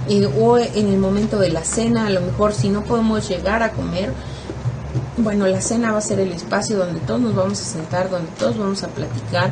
eh, 0.07 0.29
o 0.39 0.57
en 0.57 0.87
el 0.87 0.97
momento 0.97 1.39
de 1.39 1.49
la 1.49 1.63
cena, 1.63 2.07
a 2.07 2.09
lo 2.09 2.21
mejor 2.21 2.53
si 2.53 2.69
no 2.69 2.83
podemos 2.83 3.27
llegar 3.27 3.63
a 3.63 3.71
comer, 3.71 4.11
bueno, 5.17 5.47
la 5.47 5.61
cena 5.61 5.91
va 5.91 5.97
a 5.97 6.01
ser 6.01 6.19
el 6.19 6.31
espacio 6.31 6.77
donde 6.77 6.99
todos 7.01 7.21
nos 7.21 7.35
vamos 7.35 7.59
a 7.59 7.63
sentar, 7.65 8.09
donde 8.09 8.29
todos 8.37 8.57
vamos 8.57 8.83
a 8.83 8.87
platicar, 8.87 9.51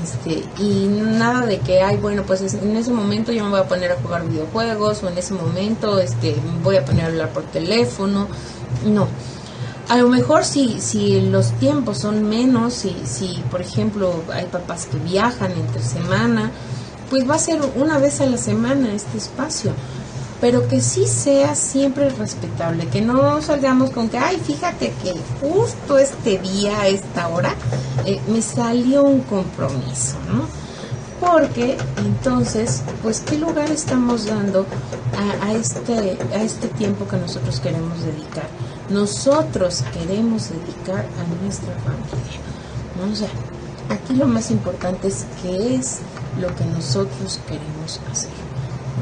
este, 0.00 0.44
y 0.62 0.86
nada 0.86 1.46
de 1.46 1.58
que, 1.58 1.82
ay, 1.82 1.96
bueno, 1.96 2.22
pues 2.22 2.40
en 2.54 2.76
ese 2.76 2.92
momento 2.92 3.32
yo 3.32 3.42
me 3.44 3.50
voy 3.50 3.60
a 3.60 3.68
poner 3.68 3.90
a 3.90 3.96
jugar 3.96 4.28
videojuegos, 4.28 5.02
o 5.02 5.08
en 5.08 5.18
ese 5.18 5.34
momento 5.34 5.98
este, 5.98 6.36
voy 6.62 6.76
a 6.76 6.84
poner 6.84 7.06
a 7.06 7.08
hablar 7.08 7.30
por 7.30 7.42
teléfono, 7.44 8.28
no 8.86 9.08
a 9.90 9.96
lo 9.96 10.06
mejor 10.06 10.44
si, 10.44 10.80
si 10.80 11.20
los 11.20 11.50
tiempos 11.58 11.98
son 11.98 12.28
menos, 12.28 12.74
si, 12.74 12.94
si 13.04 13.42
por 13.50 13.60
ejemplo 13.60 14.22
hay 14.32 14.46
papás 14.46 14.86
que 14.86 14.96
viajan 14.98 15.50
entre 15.50 15.82
semana, 15.82 16.52
pues 17.10 17.28
va 17.28 17.34
a 17.34 17.38
ser 17.40 17.60
una 17.74 17.98
vez 17.98 18.20
a 18.20 18.26
la 18.26 18.38
semana 18.38 18.94
este 18.94 19.18
espacio, 19.18 19.72
pero 20.40 20.68
que 20.68 20.80
sí 20.80 21.08
sea 21.08 21.56
siempre 21.56 22.08
respetable, 22.10 22.86
que 22.86 23.00
no 23.00 23.42
salgamos 23.42 23.90
con 23.90 24.08
que, 24.08 24.16
ay, 24.16 24.36
fíjate 24.36 24.92
que 25.02 25.12
justo 25.40 25.98
este 25.98 26.38
día, 26.38 26.82
a 26.82 26.86
esta 26.86 27.26
hora, 27.26 27.52
eh, 28.06 28.20
me 28.28 28.42
salió 28.42 29.02
un 29.02 29.22
compromiso, 29.22 30.14
¿no? 30.32 30.46
Porque 31.18 31.76
entonces, 31.96 32.82
pues, 33.02 33.22
¿qué 33.28 33.36
lugar 33.38 33.68
estamos 33.72 34.26
dando 34.26 34.66
a, 35.18 35.46
a, 35.48 35.52
este, 35.52 36.16
a 36.32 36.42
este 36.44 36.68
tiempo 36.68 37.08
que 37.08 37.16
nosotros 37.16 37.58
queremos 37.58 38.00
dedicar? 38.04 38.46
Nosotros 38.90 39.84
queremos 39.92 40.50
dedicar 40.50 41.04
a 41.04 41.42
nuestra 41.42 41.72
familia. 41.74 42.40
O 43.10 43.16
sea, 43.16 43.28
aquí 43.88 44.14
lo 44.14 44.26
más 44.26 44.50
importante 44.50 45.08
es 45.08 45.26
qué 45.42 45.76
es 45.76 46.00
lo 46.40 46.54
que 46.54 46.64
nosotros 46.64 47.40
queremos 47.46 48.00
hacer. 48.10 48.30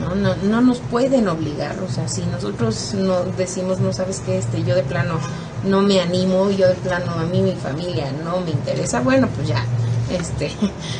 ¿no? 0.00 0.14
No, 0.14 0.36
no 0.36 0.60
nos 0.60 0.78
pueden 0.78 1.28
obligar, 1.28 1.76
o 1.80 1.90
sea, 1.90 2.06
si 2.06 2.22
nosotros 2.22 2.94
no 2.94 3.24
decimos, 3.36 3.80
no 3.80 3.92
sabes 3.92 4.20
qué, 4.20 4.38
este, 4.38 4.62
yo 4.62 4.76
de 4.76 4.82
plano 4.82 5.18
no 5.64 5.82
me 5.82 6.00
animo, 6.00 6.50
yo 6.50 6.68
de 6.68 6.74
plano 6.74 7.12
a 7.12 7.24
mí 7.24 7.42
mi 7.42 7.54
familia 7.54 8.12
no 8.24 8.40
me 8.40 8.50
interesa, 8.52 9.00
bueno, 9.00 9.28
pues 9.34 9.48
ya, 9.48 9.64
este, 10.10 10.52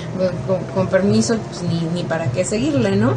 con, 0.74 0.88
permiso, 0.88 1.37
pues 1.38 1.62
ni, 1.62 1.81
ni 1.94 2.03
para 2.03 2.31
qué 2.33 2.44
seguirle, 2.44 2.96
¿no? 2.96 3.12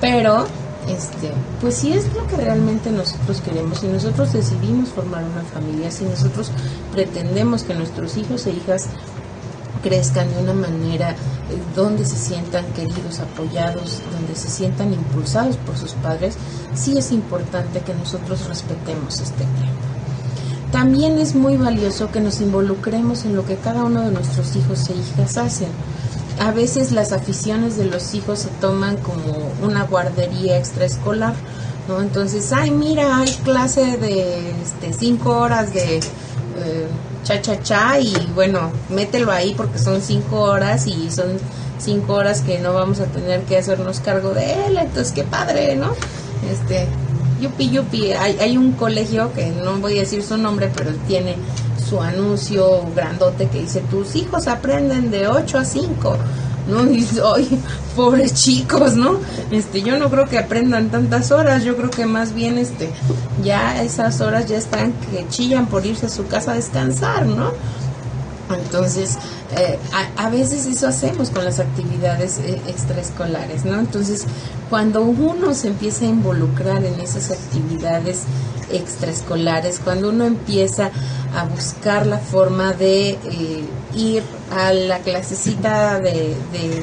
Pero, 0.00 0.46
este, 0.88 1.30
pues 1.60 1.76
si 1.76 1.92
es 1.92 2.12
lo 2.14 2.26
que 2.26 2.36
realmente 2.36 2.90
nosotros 2.90 3.40
queremos, 3.40 3.80
si 3.80 3.86
nosotros 3.86 4.32
decidimos 4.32 4.88
formar 4.90 5.24
una 5.24 5.42
familia, 5.42 5.90
si 5.90 6.04
nosotros 6.04 6.50
pretendemos 6.92 7.62
que 7.62 7.74
nuestros 7.74 8.16
hijos 8.16 8.46
e 8.46 8.52
hijas 8.52 8.86
crezcan 9.82 10.28
de 10.32 10.42
una 10.42 10.54
manera 10.54 11.10
eh, 11.10 11.14
donde 11.74 12.04
se 12.04 12.16
sientan 12.16 12.64
queridos, 12.72 13.20
apoyados, 13.20 14.00
donde 14.12 14.34
se 14.34 14.48
sientan 14.48 14.92
impulsados 14.92 15.56
por 15.56 15.76
sus 15.76 15.92
padres, 15.92 16.36
sí 16.74 16.96
es 16.98 17.12
importante 17.12 17.80
que 17.80 17.94
nosotros 17.94 18.46
respetemos 18.46 19.20
este 19.20 19.44
tiempo. 19.44 19.80
También 20.72 21.18
es 21.18 21.34
muy 21.34 21.56
valioso 21.56 22.12
que 22.12 22.20
nos 22.20 22.40
involucremos 22.40 23.24
en 23.24 23.34
lo 23.34 23.44
que 23.44 23.56
cada 23.56 23.84
uno 23.84 24.02
de 24.02 24.12
nuestros 24.12 24.54
hijos 24.54 24.88
e 24.88 24.94
hijas 24.94 25.36
hacen. 25.36 25.68
A 26.38 26.52
veces 26.52 26.92
las 26.92 27.12
aficiones 27.12 27.76
de 27.76 27.84
los 27.84 28.14
hijos 28.14 28.40
se 28.40 28.48
toman 28.60 28.96
como 28.98 29.52
una 29.62 29.84
guardería 29.84 30.58
extraescolar, 30.58 31.34
¿no? 31.88 32.00
Entonces, 32.00 32.52
ay, 32.52 32.70
mira, 32.70 33.18
hay 33.18 33.32
clase 33.44 33.96
de 33.98 34.50
este, 34.62 34.92
cinco 34.92 35.36
horas 35.36 35.74
de 35.74 35.98
eh, 35.98 36.86
cha 37.24 37.40
cha 37.42 37.62
cha 37.62 38.00
y 38.00 38.14
bueno, 38.34 38.70
mételo 38.88 39.30
ahí 39.32 39.54
porque 39.54 39.78
son 39.78 40.00
cinco 40.00 40.40
horas 40.40 40.86
y 40.86 41.10
son 41.10 41.38
cinco 41.78 42.14
horas 42.14 42.40
que 42.42 42.58
no 42.58 42.72
vamos 42.72 43.00
a 43.00 43.06
tener 43.06 43.42
que 43.42 43.58
hacernos 43.58 44.00
cargo 44.00 44.30
de 44.30 44.66
él, 44.66 44.78
entonces 44.78 45.12
qué 45.12 45.24
padre, 45.24 45.76
¿no? 45.76 45.94
Este, 46.50 46.86
yupi 47.40 47.70
yupi, 47.70 48.12
hay, 48.12 48.38
hay 48.40 48.56
un 48.56 48.72
colegio 48.72 49.32
que 49.32 49.50
no 49.50 49.74
voy 49.76 49.96
a 49.96 50.00
decir 50.00 50.22
su 50.22 50.36
nombre, 50.36 50.70
pero 50.74 50.92
tiene 51.06 51.36
su 51.90 52.00
anuncio 52.00 52.86
grandote 52.94 53.48
que 53.48 53.62
dice, 53.62 53.82
tus 53.90 54.14
hijos 54.14 54.46
aprenden 54.46 55.10
de 55.10 55.26
8 55.26 55.58
a 55.58 55.64
5. 55.64 56.16
¿no? 56.68 56.84
Y 56.90 57.04
ay, 57.34 57.60
pobres 57.96 58.32
chicos, 58.34 58.94
¿no? 58.94 59.18
Este, 59.50 59.82
yo 59.82 59.98
no 59.98 60.08
creo 60.08 60.26
que 60.26 60.38
aprendan 60.38 60.90
tantas 60.90 61.32
horas, 61.32 61.64
yo 61.64 61.76
creo 61.76 61.90
que 61.90 62.06
más 62.06 62.32
bien 62.32 62.58
este 62.58 62.90
ya 63.42 63.82
esas 63.82 64.20
horas 64.20 64.46
ya 64.46 64.56
están 64.56 64.92
que 65.10 65.26
chillan 65.28 65.66
por 65.66 65.84
irse 65.84 66.06
a 66.06 66.08
su 66.08 66.26
casa 66.28 66.52
a 66.52 66.54
descansar, 66.54 67.26
¿no? 67.26 67.50
Entonces, 68.54 69.18
eh, 69.56 69.78
a, 70.16 70.30
veces 70.30 70.66
eso 70.66 70.88
hacemos 70.88 71.30
con 71.30 71.44
las 71.44 71.60
actividades 71.60 72.38
eh, 72.38 72.60
extraescolares, 72.68 73.64
¿no? 73.64 73.78
Entonces, 73.78 74.26
cuando 74.68 75.02
uno 75.02 75.54
se 75.54 75.68
empieza 75.68 76.04
a 76.04 76.08
involucrar 76.08 76.84
en 76.84 76.98
esas 77.00 77.30
actividades 77.30 78.22
extraescolares, 78.70 79.80
cuando 79.80 80.10
uno 80.10 80.24
empieza 80.24 80.90
a 81.36 81.44
buscar 81.44 82.06
la 82.06 82.18
forma 82.18 82.72
de 82.72 83.10
eh, 83.10 83.64
ir 83.94 84.22
a 84.56 84.72
la 84.72 84.98
clasecita 85.00 86.00
de, 86.00 86.36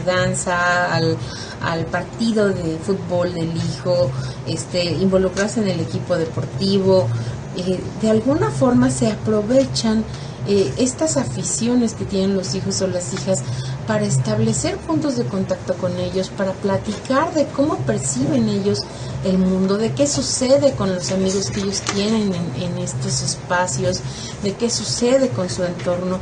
danza, 0.05 0.93
al, 0.93 1.17
al, 1.61 1.85
partido 1.85 2.49
de 2.49 2.77
fútbol 2.77 3.33
del 3.33 3.55
hijo, 3.55 4.11
este, 4.47 4.83
involucrarse 4.83 5.61
en 5.61 5.69
el 5.69 5.79
equipo 5.79 6.17
deportivo, 6.17 7.07
de 8.01 8.09
alguna 8.09 8.51
forma 8.51 8.91
se 8.91 9.11
aprovechan 9.11 10.03
eh, 10.47 10.73
estas 10.77 11.17
aficiones 11.17 11.93
que 11.93 12.05
tienen 12.05 12.35
los 12.35 12.55
hijos 12.55 12.81
o 12.81 12.87
las 12.87 13.13
hijas 13.13 13.43
para 13.85 14.05
establecer 14.05 14.77
puntos 14.77 15.17
de 15.17 15.25
contacto 15.25 15.73
con 15.75 15.97
ellos, 15.97 16.29
para 16.29 16.53
platicar 16.53 17.33
de 17.33 17.45
cómo 17.47 17.77
perciben 17.79 18.49
ellos 18.49 18.83
el 19.23 19.37
mundo, 19.37 19.77
de 19.77 19.93
qué 19.93 20.07
sucede 20.07 20.73
con 20.73 20.93
los 20.93 21.11
amigos 21.11 21.51
que 21.51 21.61
ellos 21.61 21.81
tienen 21.93 22.33
en, 22.33 22.63
en 22.63 22.77
estos 22.77 23.21
espacios, 23.21 24.01
de 24.43 24.53
qué 24.53 24.69
sucede 24.69 25.29
con 25.29 25.49
su 25.49 25.63
entorno. 25.63 26.19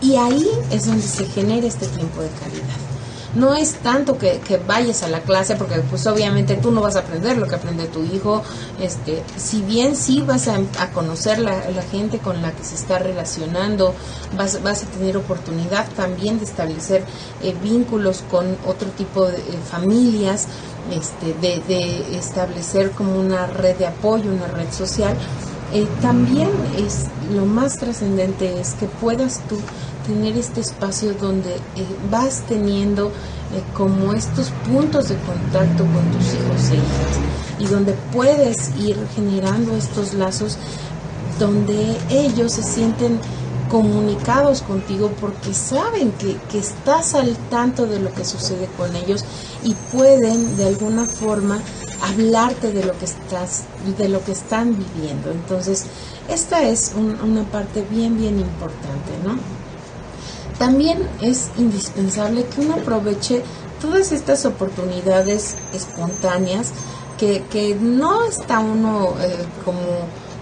Y 0.00 0.16
ahí 0.16 0.46
es 0.70 0.86
donde 0.86 1.02
se 1.02 1.24
genera 1.26 1.66
este 1.66 1.86
tiempo 1.86 2.20
de 2.20 2.28
calidad 2.28 2.93
no 3.34 3.54
es 3.54 3.74
tanto 3.74 4.18
que, 4.18 4.40
vayas 4.66 5.02
a 5.02 5.08
la 5.08 5.20
clase, 5.20 5.56
porque 5.56 5.76
pues 5.90 6.06
obviamente 6.06 6.56
tú 6.56 6.70
no 6.70 6.80
vas 6.80 6.96
a 6.96 7.00
aprender 7.00 7.36
lo 7.36 7.46
que 7.46 7.56
aprende 7.56 7.86
tu 7.86 8.02
hijo, 8.04 8.42
este, 8.80 9.22
si 9.36 9.62
bien 9.62 9.96
sí 9.96 10.22
vas 10.22 10.48
a, 10.48 10.54
conocer 10.92 11.38
la, 11.38 11.70
la, 11.70 11.82
gente 11.82 12.18
con 12.18 12.42
la 12.42 12.52
que 12.52 12.64
se 12.64 12.74
está 12.74 12.98
relacionando, 12.98 13.94
vas, 14.36 14.62
vas 14.62 14.84
a 14.84 14.86
tener 14.86 15.16
oportunidad 15.16 15.88
también 15.96 16.38
de 16.38 16.44
establecer 16.44 17.04
eh, 17.42 17.54
vínculos 17.62 18.22
con 18.30 18.56
otro 18.66 18.90
tipo 18.90 19.26
de 19.26 19.38
eh, 19.38 19.58
familias, 19.70 20.46
este, 20.90 21.34
de, 21.34 21.62
de, 21.66 22.16
establecer 22.16 22.90
como 22.92 23.18
una 23.18 23.46
red 23.46 23.76
de 23.76 23.86
apoyo, 23.86 24.30
una 24.30 24.46
red 24.46 24.70
social. 24.70 25.16
Eh, 25.72 25.88
también 26.02 26.50
es 26.76 27.06
lo 27.32 27.46
más 27.46 27.78
trascendente 27.78 28.60
es 28.60 28.74
que 28.74 28.86
puedas 28.86 29.40
tú 29.48 29.58
tener 30.06 30.36
este 30.36 30.60
espacio 30.60 31.14
donde 31.14 31.54
eh, 31.54 31.86
vas 32.10 32.42
teniendo 32.48 33.08
eh, 33.08 33.62
como 33.74 34.12
estos 34.12 34.50
puntos 34.68 35.08
de 35.08 35.16
contacto 35.16 35.84
con 35.84 36.10
tus 36.12 36.34
hijos 36.34 36.70
e 36.70 36.74
hijas 36.74 37.58
y 37.58 37.66
donde 37.66 37.94
puedes 38.12 38.74
ir 38.78 38.96
generando 39.14 39.76
estos 39.76 40.14
lazos 40.14 40.58
donde 41.38 41.96
ellos 42.10 42.52
se 42.52 42.62
sienten 42.62 43.18
comunicados 43.70 44.62
contigo 44.62 45.10
porque 45.20 45.54
saben 45.54 46.12
que, 46.12 46.36
que, 46.50 46.58
estás 46.58 47.14
al 47.14 47.34
tanto 47.50 47.86
de 47.86 47.98
lo 47.98 48.12
que 48.12 48.24
sucede 48.24 48.68
con 48.76 48.94
ellos 48.94 49.24
y 49.64 49.74
pueden 49.92 50.56
de 50.56 50.66
alguna 50.66 51.06
forma 51.06 51.58
hablarte 52.02 52.72
de 52.72 52.84
lo 52.84 52.96
que 52.98 53.06
estás 53.06 53.64
de 53.98 54.08
lo 54.08 54.22
que 54.24 54.32
están 54.32 54.76
viviendo. 54.76 55.30
Entonces 55.30 55.86
esta 56.28 56.62
es 56.62 56.92
una 56.94 57.44
parte 57.44 57.84
bien 57.90 58.16
bien 58.18 58.38
importante 58.38 59.10
no 59.24 59.64
también 60.58 61.08
es 61.20 61.50
indispensable 61.58 62.46
que 62.46 62.60
uno 62.60 62.74
aproveche 62.74 63.42
todas 63.80 64.12
estas 64.12 64.44
oportunidades 64.44 65.56
espontáneas 65.72 66.72
que, 67.18 67.42
que 67.50 67.74
no 67.74 68.24
está 68.24 68.60
uno 68.60 69.14
eh, 69.20 69.44
como 69.64 69.80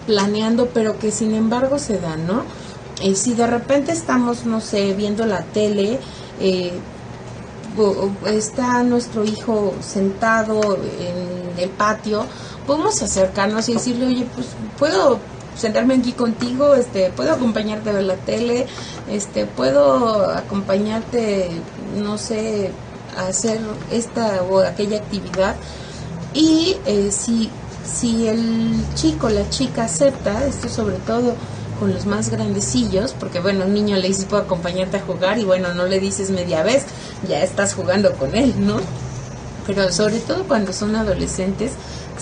planeando, 0.07 0.69
pero 0.73 0.99
que 0.99 1.11
sin 1.11 1.35
embargo 1.35 1.79
se 1.79 1.99
dan, 1.99 2.27
¿no? 2.27 2.43
Eh, 3.03 3.15
si 3.15 3.35
de 3.35 3.47
repente 3.47 3.93
estamos, 3.93 4.47
no 4.47 4.61
sé, 4.61 4.95
viendo 4.95 5.27
la 5.27 5.43
tele, 5.43 5.99
eh, 6.41 6.73
está 8.27 8.83
nuestro 8.83 9.25
hijo 9.25 9.75
sentado 9.81 10.77
en 11.01 11.59
el 11.59 11.71
patio, 11.71 12.27
podemos 12.67 13.03
acercarnos 13.03 13.69
y 13.69 13.75
decirle, 13.75 14.07
oye, 14.07 14.27
pues 14.35 14.49
puedo 14.79 15.19
sentarme 15.57 15.95
aquí 15.95 16.13
contigo, 16.13 16.75
este, 16.75 17.11
puedo 17.11 17.33
acompañarte 17.33 17.91
a 17.91 17.93
ver 17.93 18.05
la 18.05 18.17
tele, 18.17 18.67
este, 19.11 19.47
puedo 19.47 20.31
acompañarte, 20.31 21.51
no 21.97 22.19
sé, 22.19 22.71
a 23.17 23.27
hacer 23.27 23.61
esta 23.91 24.43
o 24.43 24.61
aquella 24.61 24.99
actividad. 24.99 25.57
Y 26.35 26.77
eh, 26.87 27.11
si, 27.11 27.51
si 27.85 28.29
el 28.29 28.85
chico, 28.95 29.29
la 29.29 29.49
chica 29.51 29.85
acepta, 29.85 30.47
esto 30.47 30.69
sobre 30.69 30.97
todo 30.97 31.35
con 31.79 31.93
los 31.93 32.07
más 32.07 32.31
grandecillos, 32.31 33.13
porque 33.19 33.41
bueno, 33.41 33.65
un 33.65 33.75
niño 33.75 33.97
le 33.97 34.09
dices 34.09 34.25
puedo 34.27 34.45
acompañarte 34.45 34.99
a 34.99 35.01
jugar 35.01 35.39
y 35.39 35.45
bueno, 35.45 35.75
no 35.75 35.87
le 35.87 35.99
dices 35.99 36.31
media 36.31 36.63
vez, 36.63 36.85
ya 37.29 37.43
estás 37.43 37.75
jugando 37.75 38.13
con 38.13 38.37
él, 38.37 38.55
¿no? 38.59 38.77
Pero 39.67 39.91
sobre 39.93 40.21
todo 40.21 40.45
cuando 40.45 40.73
son 40.73 40.95
adolescentes, 40.97 41.73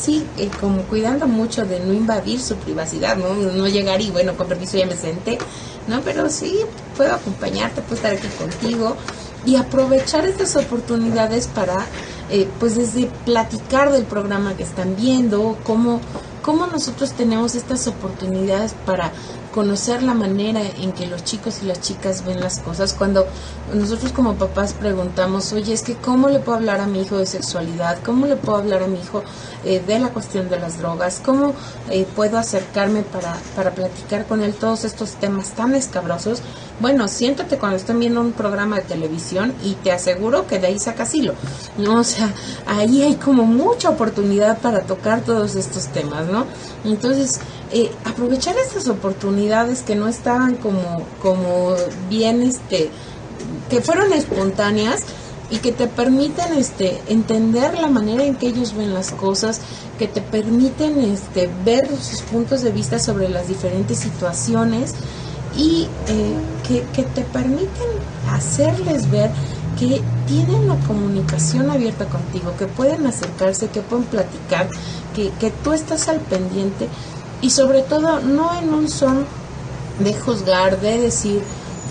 sí, 0.00 0.26
eh, 0.38 0.50
como 0.60 0.82
cuidando 0.82 1.26
mucho 1.26 1.64
de 1.64 1.80
no 1.80 1.92
invadir 1.92 2.40
su 2.40 2.56
privacidad, 2.56 3.16
¿no? 3.16 3.34
No 3.34 3.68
llegar 3.68 4.00
y 4.00 4.10
bueno, 4.10 4.36
con 4.36 4.48
permiso 4.48 4.78
ya 4.78 4.86
me 4.86 4.96
senté, 4.96 5.38
¿no? 5.86 6.00
Pero 6.00 6.30
sí, 6.30 6.60
puedo 6.96 7.14
acompañarte, 7.14 7.82
puedo 7.82 7.96
estar 7.96 8.12
aquí 8.12 8.28
contigo 8.38 8.96
y 9.44 9.56
aprovechar 9.56 10.26
estas 10.26 10.56
oportunidades 10.56 11.46
para, 11.46 11.86
eh, 12.30 12.48
pues 12.58 12.76
desde 12.76 13.06
platicar 13.24 13.90
del 13.92 14.04
programa 14.04 14.56
que 14.56 14.62
están 14.62 14.96
viendo, 14.96 15.58
cómo, 15.64 16.00
cómo 16.42 16.66
nosotros 16.66 17.12
tenemos 17.12 17.54
estas 17.54 17.86
oportunidades 17.86 18.74
para 18.84 19.12
conocer 19.52 20.02
la 20.02 20.14
manera 20.14 20.60
en 20.78 20.92
que 20.92 21.06
los 21.06 21.24
chicos 21.24 21.60
y 21.62 21.66
las 21.66 21.80
chicas 21.80 22.24
ven 22.24 22.40
las 22.40 22.58
cosas. 22.58 22.94
Cuando 22.94 23.26
nosotros 23.74 24.12
como 24.12 24.34
papás 24.34 24.74
preguntamos, 24.74 25.52
oye, 25.52 25.72
es 25.72 25.82
que 25.82 25.94
¿cómo 25.94 26.28
le 26.28 26.38
puedo 26.38 26.58
hablar 26.58 26.80
a 26.80 26.86
mi 26.86 27.02
hijo 27.02 27.18
de 27.18 27.26
sexualidad? 27.26 27.98
¿Cómo 28.04 28.26
le 28.26 28.36
puedo 28.36 28.58
hablar 28.58 28.82
a 28.82 28.86
mi 28.86 29.00
hijo 29.00 29.22
eh, 29.64 29.82
de 29.86 29.98
la 29.98 30.10
cuestión 30.10 30.48
de 30.48 30.58
las 30.58 30.78
drogas? 30.78 31.20
¿Cómo 31.24 31.54
eh, 31.90 32.06
puedo 32.16 32.38
acercarme 32.38 33.02
para, 33.02 33.36
para 33.56 33.72
platicar 33.72 34.26
con 34.26 34.42
él 34.42 34.54
todos 34.54 34.84
estos 34.84 35.12
temas 35.12 35.50
tan 35.50 35.74
escabrosos? 35.74 36.42
Bueno, 36.80 37.08
siéntate 37.08 37.58
cuando 37.58 37.76
estén 37.76 38.00
viendo 38.00 38.20
un 38.22 38.32
programa 38.32 38.76
de 38.76 38.82
televisión 38.82 39.52
y 39.62 39.74
te 39.74 39.92
aseguro 39.92 40.46
que 40.46 40.58
de 40.58 40.68
ahí 40.68 40.78
sacas 40.78 41.14
hilo. 41.14 41.34
¿no? 41.76 42.00
O 42.00 42.04
sea, 42.04 42.32
ahí 42.66 43.02
hay 43.02 43.16
como 43.16 43.44
mucha 43.44 43.90
oportunidad 43.90 44.58
para 44.58 44.82
tocar 44.82 45.20
todos 45.20 45.56
estos 45.56 45.88
temas, 45.88 46.26
¿no? 46.26 46.46
Entonces, 46.84 47.40
eh, 47.72 47.90
aprovechar 48.04 48.56
estas 48.56 48.88
oportunidades 48.88 49.82
que 49.82 49.94
no 49.94 50.08
estaban 50.08 50.56
como, 50.56 51.04
como 51.22 51.74
bien, 52.08 52.42
este, 52.42 52.90
que 53.68 53.80
fueron 53.80 54.12
espontáneas 54.12 55.04
y 55.50 55.58
que 55.58 55.72
te 55.72 55.86
permiten 55.86 56.52
este 56.56 57.00
entender 57.08 57.78
la 57.78 57.88
manera 57.88 58.24
en 58.24 58.36
que 58.36 58.48
ellos 58.48 58.74
ven 58.74 58.94
las 58.94 59.12
cosas, 59.12 59.60
que 59.98 60.08
te 60.08 60.20
permiten 60.20 61.00
este 61.00 61.48
ver 61.64 61.88
sus 61.88 62.22
puntos 62.22 62.62
de 62.62 62.70
vista 62.72 62.98
sobre 62.98 63.28
las 63.28 63.48
diferentes 63.48 63.98
situaciones 63.98 64.94
y 65.56 65.88
eh, 66.08 66.34
que, 66.66 66.82
que, 66.92 67.02
te 67.02 67.22
permiten 67.22 67.88
hacerles 68.30 69.10
ver 69.10 69.30
que 69.78 70.00
tienen 70.26 70.68
la 70.68 70.76
comunicación 70.86 71.70
abierta 71.70 72.06
contigo, 72.06 72.54
que 72.56 72.66
pueden 72.66 73.06
acercarse, 73.06 73.68
que 73.68 73.80
pueden 73.80 74.04
platicar, 74.06 74.68
que, 75.14 75.30
que 75.40 75.50
tú 75.50 75.72
estás 75.72 76.08
al 76.08 76.20
pendiente 76.20 76.88
y 77.42 77.50
sobre 77.50 77.82
todo 77.82 78.20
no 78.20 78.58
en 78.58 78.72
un 78.72 78.88
son 78.88 79.26
de 79.98 80.14
juzgar, 80.14 80.80
de 80.80 80.98
decir, 80.98 81.42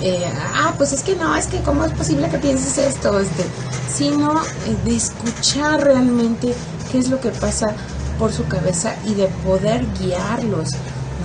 eh, 0.01 0.23
ah, 0.55 0.73
pues 0.77 0.93
es 0.93 1.03
que 1.03 1.15
no, 1.15 1.35
es 1.35 1.47
que 1.47 1.59
cómo 1.61 1.83
es 1.83 1.91
posible 1.91 2.29
que 2.29 2.37
pienses 2.37 2.77
esto, 2.77 3.19
este, 3.19 3.45
sino 3.93 4.39
eh, 4.39 4.77
de 4.85 4.95
escuchar 4.95 5.83
realmente 5.83 6.53
qué 6.91 6.99
es 6.99 7.09
lo 7.09 7.19
que 7.19 7.29
pasa 7.29 7.73
por 8.17 8.31
su 8.31 8.47
cabeza 8.47 8.95
y 9.05 9.13
de 9.13 9.27
poder 9.45 9.85
guiarlos. 9.99 10.69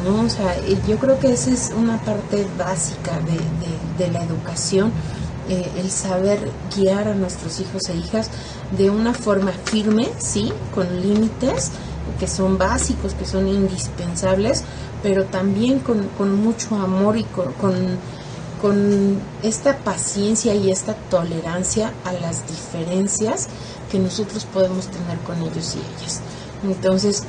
¿no? 0.05 0.23
O 0.23 0.29
sea, 0.29 0.57
eh, 0.57 0.77
yo 0.89 0.99
creo 0.99 1.19
que 1.19 1.33
esa 1.33 1.51
es 1.51 1.73
una 1.77 1.99
parte 2.01 2.47
básica 2.59 3.13
de, 3.21 4.05
de, 4.05 4.13
la 4.13 4.23
educación, 4.23 4.93
el 5.49 5.91
saber 5.91 6.51
guiar 6.75 7.07
a 7.07 7.15
nuestros 7.15 7.61
hijos 7.61 7.83
e 7.91 7.97
hijas 7.97 8.31
de 8.79 8.89
una 8.89 9.13
forma 9.13 9.53
firme, 9.53 10.09
sí, 10.19 10.51
con 10.75 11.03
límites 11.03 11.71
que 12.19 12.27
son 12.27 12.59
básicos, 12.59 13.15
que 13.15 13.25
son 13.25 13.49
indispensables, 13.49 14.65
pero 15.03 15.25
también 15.25 15.81
con, 15.81 16.09
con 16.17 16.35
mucho 16.35 16.75
amor 16.77 17.17
y 17.17 17.25
con, 17.25 17.53
con, 17.53 18.15
esta 19.43 19.77
paciencia 19.77 20.55
y 20.55 20.71
esta 20.71 20.95
tolerancia 20.95 21.93
a 22.07 22.15
las 22.15 22.49
diferencias 22.49 23.49
que 23.91 23.99
nosotros 23.99 24.47
podemos 24.47 24.87
tener 24.87 25.19
con 25.19 25.37
ellos 25.43 25.77
y 25.77 25.81
ellas. 26.01 26.23
Entonces, 26.63 27.25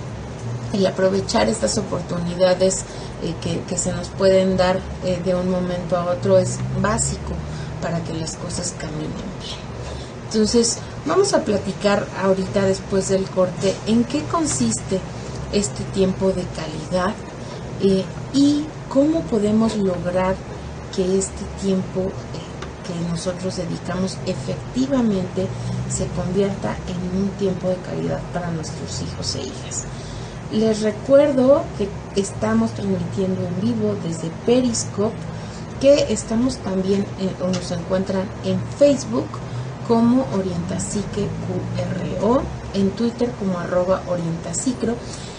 el 0.72 0.86
aprovechar 0.86 1.50
estas 1.50 1.78
oportunidades 1.78 2.86
eh, 3.22 3.34
que, 3.68 3.78
se 3.78 3.92
nos 3.92 4.08
pueden 4.08 4.56
dar 4.56 4.80
eh, 5.04 5.20
de 5.26 5.36
un 5.36 5.52
momento 5.52 5.98
a 5.98 6.06
otro 6.06 6.38
es 6.38 6.58
básico 6.82 7.34
para 7.82 8.02
que 8.02 8.14
las 8.14 8.38
cosas 8.38 8.74
caminen 8.80 9.12
bien. 9.42 9.60
Entonces, 10.30 10.80
vamos 11.06 11.34
a 11.34 11.44
platicar 11.44 12.08
ahorita 12.24 12.66
después 12.66 13.10
del 13.10 13.26
corte 13.26 13.76
en 13.88 14.04
qué 14.04 14.24
consiste 14.24 15.00
este 15.54 15.84
tiempo 15.86 16.30
de 16.30 16.44
calidad 16.56 17.14
eh, 17.82 18.04
y 18.34 18.66
cómo 18.90 19.22
podemos 19.22 19.78
lograr 19.78 20.36
que 20.96 21.18
este 21.18 21.44
tiempo 21.62 22.02
eh, 22.02 22.56
que 22.86 23.10
nosotros 23.10 23.58
dedicamos 23.58 24.18
efectivamente 24.26 25.48
se 25.90 26.08
convierta 26.08 26.76
en 26.88 27.22
un 27.22 27.30
tiempo 27.32 27.70
de 27.70 27.78
calidad 27.78 28.22
para 28.34 28.52
nuestros 28.52 29.02
hijos 29.02 29.36
e 29.36 29.42
hijas. 29.42 29.86
Les 30.52 30.82
recuerdo 30.82 31.64
que 31.78 31.90
estamos 32.20 32.72
transmitiendo 32.72 33.42
en 33.42 33.62
vivo 33.62 33.96
desde 34.04 34.30
Periscope, 34.46 35.16
que 35.82 36.14
estamos 36.14 36.58
también 36.58 37.06
o 37.42 37.48
nos 37.48 37.72
encuentran 37.72 38.26
en 38.44 38.60
Facebook 38.78 39.28
como 39.88 40.26
Orientasique 40.34 41.28
QRO, 42.22 42.42
en 42.74 42.92
Twitter 42.92 43.32
como 43.40 43.60
arroba 43.60 44.02
Orientacicro 44.08 44.96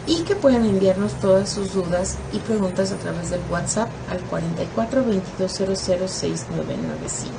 y 0.07 0.23
que 0.23 0.37
puedan 0.37 0.65
enviarnos 0.65 1.15
todas 1.15 1.51
sus 1.51 1.75
dudas 1.75 2.17
y 2.33 2.39
preguntas 2.39 2.93
a 2.93 2.97
través 2.97 3.31
del 3.31 3.41
WhatsApp 3.51 3.89
al 4.11 4.21
44 4.21 5.05
22 5.05 5.53
6995. 5.53 7.35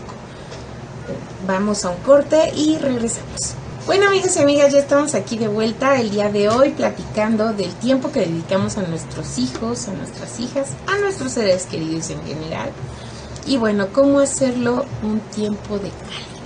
Vamos 1.48 1.86
a 1.86 1.91
un 1.91 1.98
corte 1.98 2.52
y 2.56 2.78
regresamos. 2.78 3.56
Bueno 3.86 4.08
amigos 4.08 4.36
y 4.36 4.39
amigas, 4.39 4.74
ya 4.74 4.80
estamos 4.80 5.15
aquí 5.15 5.38
de 5.38 5.48
vuelta 5.48 6.02
el 6.02 6.10
día 6.10 6.30
de 6.30 6.50
hoy 6.50 6.72
platicando 6.72 7.54
del 7.54 7.74
tiempo 7.76 8.12
que 8.12 8.20
dedicamos 8.20 8.78
a 8.78 8.82
nuestros 8.82 9.38
hijos, 9.38 9.88
a 9.88 9.93
nuestras 9.93 10.41
hijas, 10.41 10.72
a 10.88 10.98
nuestros 10.98 11.32
seres 11.32 11.65
queridos 11.67 12.10
en 12.10 12.22
general. 12.26 12.70
Y 13.46 13.56
bueno, 13.56 13.88
¿cómo 13.93 14.20
hacerlo 14.20 14.86
un 15.04 15.22
tiempo 15.22 15.76
de 15.76 15.89
calidad? 15.89 16.37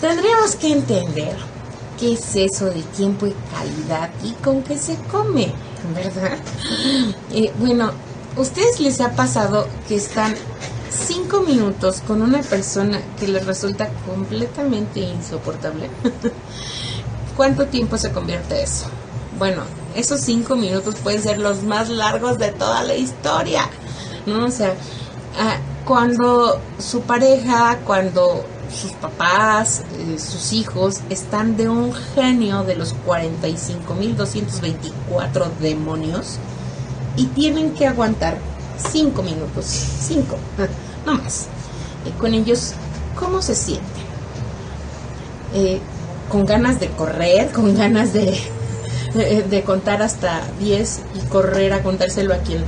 Tendríamos 0.00 0.56
que 0.56 0.72
entender 0.72 1.36
qué 1.98 2.14
es 2.14 2.34
eso 2.34 2.66
de 2.66 2.82
tiempo 2.82 3.26
y 3.26 3.34
calidad 3.52 4.08
y 4.24 4.32
con 4.42 4.62
qué 4.62 4.78
se 4.78 4.96
come, 5.10 5.52
¿verdad? 5.94 6.38
Eh, 7.32 7.52
bueno, 7.58 7.90
¿ustedes 8.36 8.80
les 8.80 9.02
ha 9.02 9.10
pasado 9.10 9.68
que 9.86 9.96
están 9.96 10.34
cinco 10.90 11.42
minutos 11.42 12.00
con 12.06 12.22
una 12.22 12.40
persona 12.40 13.00
que 13.18 13.28
les 13.28 13.44
resulta 13.44 13.90
completamente 14.06 15.00
insoportable? 15.00 15.90
¿Cuánto 17.36 17.66
tiempo 17.66 17.98
se 17.98 18.10
convierte 18.10 18.62
eso? 18.62 18.86
Bueno, 19.38 19.64
esos 19.94 20.20
cinco 20.20 20.56
minutos 20.56 20.94
pueden 21.02 21.22
ser 21.22 21.38
los 21.38 21.62
más 21.62 21.90
largos 21.90 22.38
de 22.38 22.52
toda 22.52 22.82
la 22.84 22.94
historia, 22.94 23.68
¿no? 24.24 24.46
O 24.46 24.50
sea, 24.50 24.74
ah, 25.38 25.58
cuando 25.84 26.58
su 26.78 27.02
pareja, 27.02 27.78
cuando 27.84 28.44
sus 28.74 28.92
papás, 28.92 29.82
eh, 29.98 30.18
sus 30.18 30.52
hijos, 30.52 31.00
están 31.10 31.56
de 31.56 31.68
un 31.68 31.92
genio 31.92 32.62
de 32.62 32.76
los 32.76 32.94
45.224 33.06 35.50
demonios 35.60 36.38
y 37.16 37.26
tienen 37.26 37.74
que 37.74 37.86
aguantar 37.86 38.38
5 38.90 39.22
minutos, 39.22 39.66
5, 39.66 40.36
no 41.06 41.14
más. 41.14 41.46
con 42.18 42.34
ellos, 42.34 42.72
¿cómo 43.18 43.42
se 43.42 43.54
sienten? 43.54 44.10
Eh, 45.54 45.80
con 46.28 46.46
ganas 46.46 46.78
de 46.78 46.88
correr, 46.88 47.50
con 47.50 47.74
ganas 47.74 48.12
de, 48.12 48.38
de, 49.50 49.62
contar 49.64 50.02
hasta 50.02 50.42
10 50.60 51.00
y 51.16 51.26
correr 51.26 51.72
a 51.72 51.82
contárselo 51.82 52.34
a 52.34 52.38
quien 52.38 52.62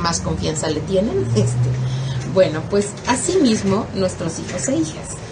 más 0.00 0.20
confianza 0.20 0.70
le 0.70 0.80
tienen. 0.80 1.26
Este, 1.36 1.68
bueno, 2.32 2.62
pues 2.70 2.88
así 3.06 3.36
mismo 3.36 3.86
nuestros 3.94 4.38
hijos 4.38 4.68
e 4.68 4.76
hijas. 4.76 5.25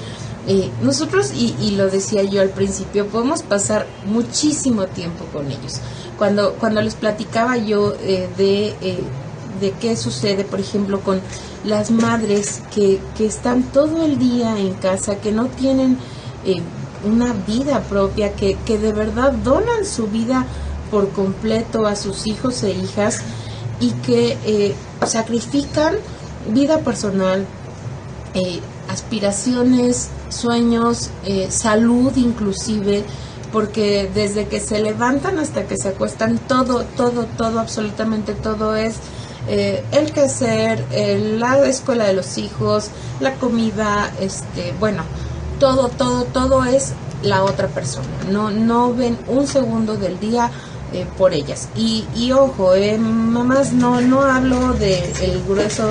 Eh, 0.46 0.70
nosotros, 0.83 1.33
y, 1.35 1.70
lo 1.70 1.88
decía 1.88 2.22
yo 2.22 2.42
al 2.42 2.50
principio, 2.50 3.07
podemos 3.07 3.42
pasar 3.42 3.87
muchísimo 4.07 4.87
tiempo 4.87 5.24
con 5.33 5.46
ellos. 5.46 5.80
Cuando, 6.18 6.54
cuando 6.54 6.83
les 6.83 6.94
platicaba 6.94 7.57
yo 7.57 7.94
eh, 8.02 8.28
de, 8.37 8.68
eh, 8.83 9.02
de 9.61 9.70
qué 9.72 9.96
sucede, 9.96 10.44
por 10.44 10.61
ejemplo, 10.61 11.00
con 11.00 11.20
las 11.64 11.90
madres 11.90 12.61
que, 12.74 13.00
que 13.16 13.24
están 13.24 13.62
todo 13.62 14.04
el 14.04 14.18
día 14.18 14.59
en 14.59 14.74
casa, 14.74 15.16
que 15.16 15.33
no 15.33 15.46
tienen 15.46 15.96
una 17.07 17.33
vida 17.33 17.80
propia, 17.80 18.35
que, 18.35 18.59
que 18.66 18.76
de 18.76 18.92
verdad 18.92 19.33
donan 19.33 19.87
su 19.87 20.09
vida 20.09 20.44
por 20.90 21.09
completo 21.11 21.87
a 21.87 21.96
sus 21.96 22.26
hijos 22.26 22.62
e 22.64 22.72
hijas 22.72 23.22
y 23.80 23.92
que 23.92 24.74
sacrifican 25.07 25.94
vida 26.52 26.80
personal, 26.80 27.46
aspiraciones, 28.94 30.09
sueños, 30.30 31.11
eh, 31.24 31.48
salud 31.50 32.12
inclusive, 32.16 33.04
porque 33.52 34.11
desde 34.14 34.46
que 34.48 34.61
se 34.61 34.80
levantan 34.80 35.38
hasta 35.38 35.66
que 35.66 35.76
se 35.76 35.88
acuestan, 35.88 36.38
todo, 36.38 36.85
todo, 36.96 37.26
todo, 37.37 37.61
absolutamente 37.61 38.35
todo 38.35 38.74
es 38.74 38.96
eh, 39.46 39.85
el 39.92 40.12
quehacer, 40.12 40.85
la 41.38 41.64
escuela 41.66 42.07
de 42.07 42.14
los 42.14 42.38
hijos, 42.38 42.90
la 43.20 43.35
comida, 43.35 44.11
este, 44.20 44.74
bueno, 44.80 45.02
todo, 45.61 45.88
todo, 45.88 46.24
todo 46.24 46.64
es 46.64 46.94
la 47.22 47.44
otra 47.44 47.68
persona. 47.68 48.09
No, 48.30 48.50
no 48.50 48.94
ven 48.94 49.18
un 49.28 49.46
segundo 49.46 49.96
del 49.96 50.18
día 50.20 50.50
eh, 50.92 51.07
por 51.18 51.35
ellas. 51.35 51.68
Y, 51.74 52.07
y 52.14 52.33
ojo, 52.33 52.74
eh, 52.74 52.98
mamás, 52.98 53.72
no, 53.72 54.00
no 54.00 54.22
hablo 54.22 54.74
del 54.74 55.02
el 55.22 55.42
grueso 55.42 55.88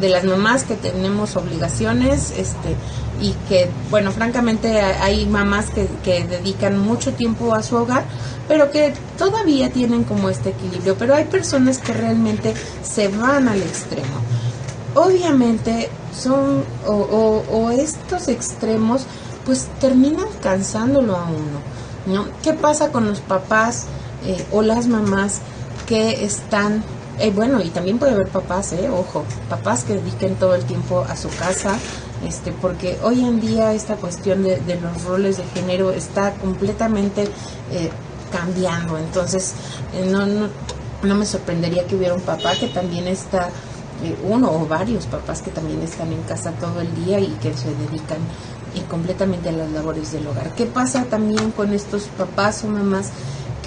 de 0.00 0.08
las 0.08 0.24
mamás 0.24 0.64
que 0.64 0.74
tenemos 0.74 1.36
obligaciones, 1.36 2.32
este, 2.36 2.76
y 3.20 3.32
que, 3.48 3.68
bueno, 3.90 4.12
francamente 4.12 4.80
hay 4.80 5.26
mamás 5.26 5.70
que, 5.70 5.88
que 6.04 6.24
dedican 6.24 6.78
mucho 6.78 7.12
tiempo 7.14 7.54
a 7.54 7.62
su 7.62 7.76
hogar, 7.76 8.04
pero 8.46 8.70
que 8.70 8.94
todavía 9.16 9.70
tienen 9.70 10.04
como 10.04 10.30
este 10.30 10.50
equilibrio, 10.50 10.96
pero 10.96 11.14
hay 11.14 11.24
personas 11.24 11.78
que 11.78 11.92
realmente 11.92 12.54
se 12.82 13.08
van 13.08 13.48
al 13.48 13.60
extremo. 13.62 14.06
Obviamente 14.94 15.90
son, 16.16 16.64
o, 16.86 17.42
o, 17.50 17.70
estos 17.70 18.28
extremos, 18.28 19.06
pues 19.44 19.68
terminan 19.80 20.28
cansándolo 20.42 21.16
a 21.16 21.24
uno, 21.24 21.60
¿no? 22.06 22.28
¿Qué 22.42 22.52
pasa 22.52 22.90
con 22.90 23.06
los 23.06 23.20
papás 23.20 23.86
eh, 24.26 24.44
o 24.50 24.62
las 24.62 24.86
mamás 24.86 25.40
que 25.86 26.24
están 26.24 26.82
eh, 27.20 27.32
bueno, 27.34 27.60
y 27.60 27.70
también 27.70 27.98
puede 27.98 28.12
haber 28.12 28.28
papás, 28.28 28.72
eh, 28.72 28.88
ojo, 28.88 29.24
papás 29.48 29.84
que 29.84 29.94
dediquen 29.94 30.36
todo 30.36 30.54
el 30.54 30.64
tiempo 30.64 31.04
a 31.08 31.16
su 31.16 31.28
casa, 31.30 31.76
este, 32.26 32.52
porque 32.52 32.96
hoy 33.02 33.20
en 33.24 33.40
día 33.40 33.72
esta 33.74 33.96
cuestión 33.96 34.42
de, 34.44 34.80
los 34.80 35.04
roles 35.04 35.38
de 35.38 35.44
género 35.54 35.90
está 35.90 36.34
completamente 36.34 37.24
eh, 37.72 37.90
cambiando, 38.30 38.98
entonces 38.98 39.54
eh, 39.94 40.06
no, 40.08 40.26
no, 40.26 40.48
no 41.02 41.14
me 41.14 41.26
sorprendería 41.26 41.86
que 41.86 41.96
hubiera 41.96 42.14
un 42.14 42.20
papá 42.20 42.54
que 42.54 42.68
también 42.68 43.08
está, 43.08 43.50
uno 44.22 44.52
o 44.52 44.66
varios 44.66 45.06
papás 45.06 45.42
que 45.42 45.50
también 45.50 45.82
están 45.82 46.12
en 46.12 46.22
casa 46.22 46.52
todo 46.52 46.80
el 46.80 47.04
día 47.04 47.18
y 47.18 47.36
que 47.42 47.52
se 47.52 47.68
dedican 47.74 48.18
completamente 48.88 49.48
a 49.48 49.52
las 49.52 49.70
labores 49.72 50.12
del 50.12 50.26
hogar. 50.26 50.54
¿Qué 50.54 50.66
pasa 50.66 51.04
también 51.04 51.50
con 51.50 51.72
estos 51.72 52.04
papás 52.16 52.62
o 52.64 52.68
mamás? 52.68 53.10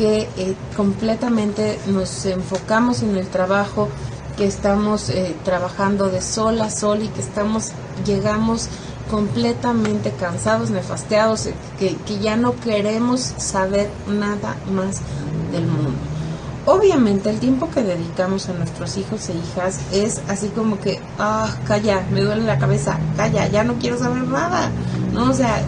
Que 0.01 0.21
eh, 0.35 0.55
completamente 0.75 1.77
nos 1.85 2.25
enfocamos 2.25 3.03
en 3.03 3.17
el 3.17 3.27
trabajo 3.27 3.87
que 4.35 4.47
estamos 4.47 5.09
eh, 5.11 5.35
trabajando 5.45 6.09
de 6.09 6.23
sol 6.23 6.59
a 6.59 6.71
sol 6.71 7.03
y 7.03 7.07
que 7.09 7.21
estamos, 7.21 7.71
llegamos 8.03 8.67
completamente 9.11 10.09
cansados, 10.19 10.71
nefasteados, 10.71 11.45
eh, 11.45 11.53
que, 11.77 11.97
que 11.97 12.17
ya 12.17 12.35
no 12.35 12.59
queremos 12.59 13.21
saber 13.37 13.91
nada 14.07 14.55
más 14.73 15.01
del 15.51 15.67
mundo. 15.67 15.91
Obviamente 16.65 17.29
el 17.29 17.39
tiempo 17.39 17.69
que 17.69 17.83
dedicamos 17.83 18.49
a 18.49 18.53
nuestros 18.53 18.97
hijos 18.97 19.29
e 19.29 19.33
hijas 19.33 19.81
es 19.91 20.19
así 20.27 20.47
como 20.47 20.79
que, 20.79 20.99
ah, 21.19 21.47
calla, 21.67 22.03
me 22.11 22.21
duele 22.21 22.41
la 22.41 22.57
cabeza, 22.57 22.97
calla, 23.17 23.47
ya 23.49 23.63
no 23.63 23.75
quiero 23.75 23.99
saber 23.99 24.23
nada, 24.27 24.71
¿no? 25.13 25.29
O 25.29 25.33
sea, 25.35 25.61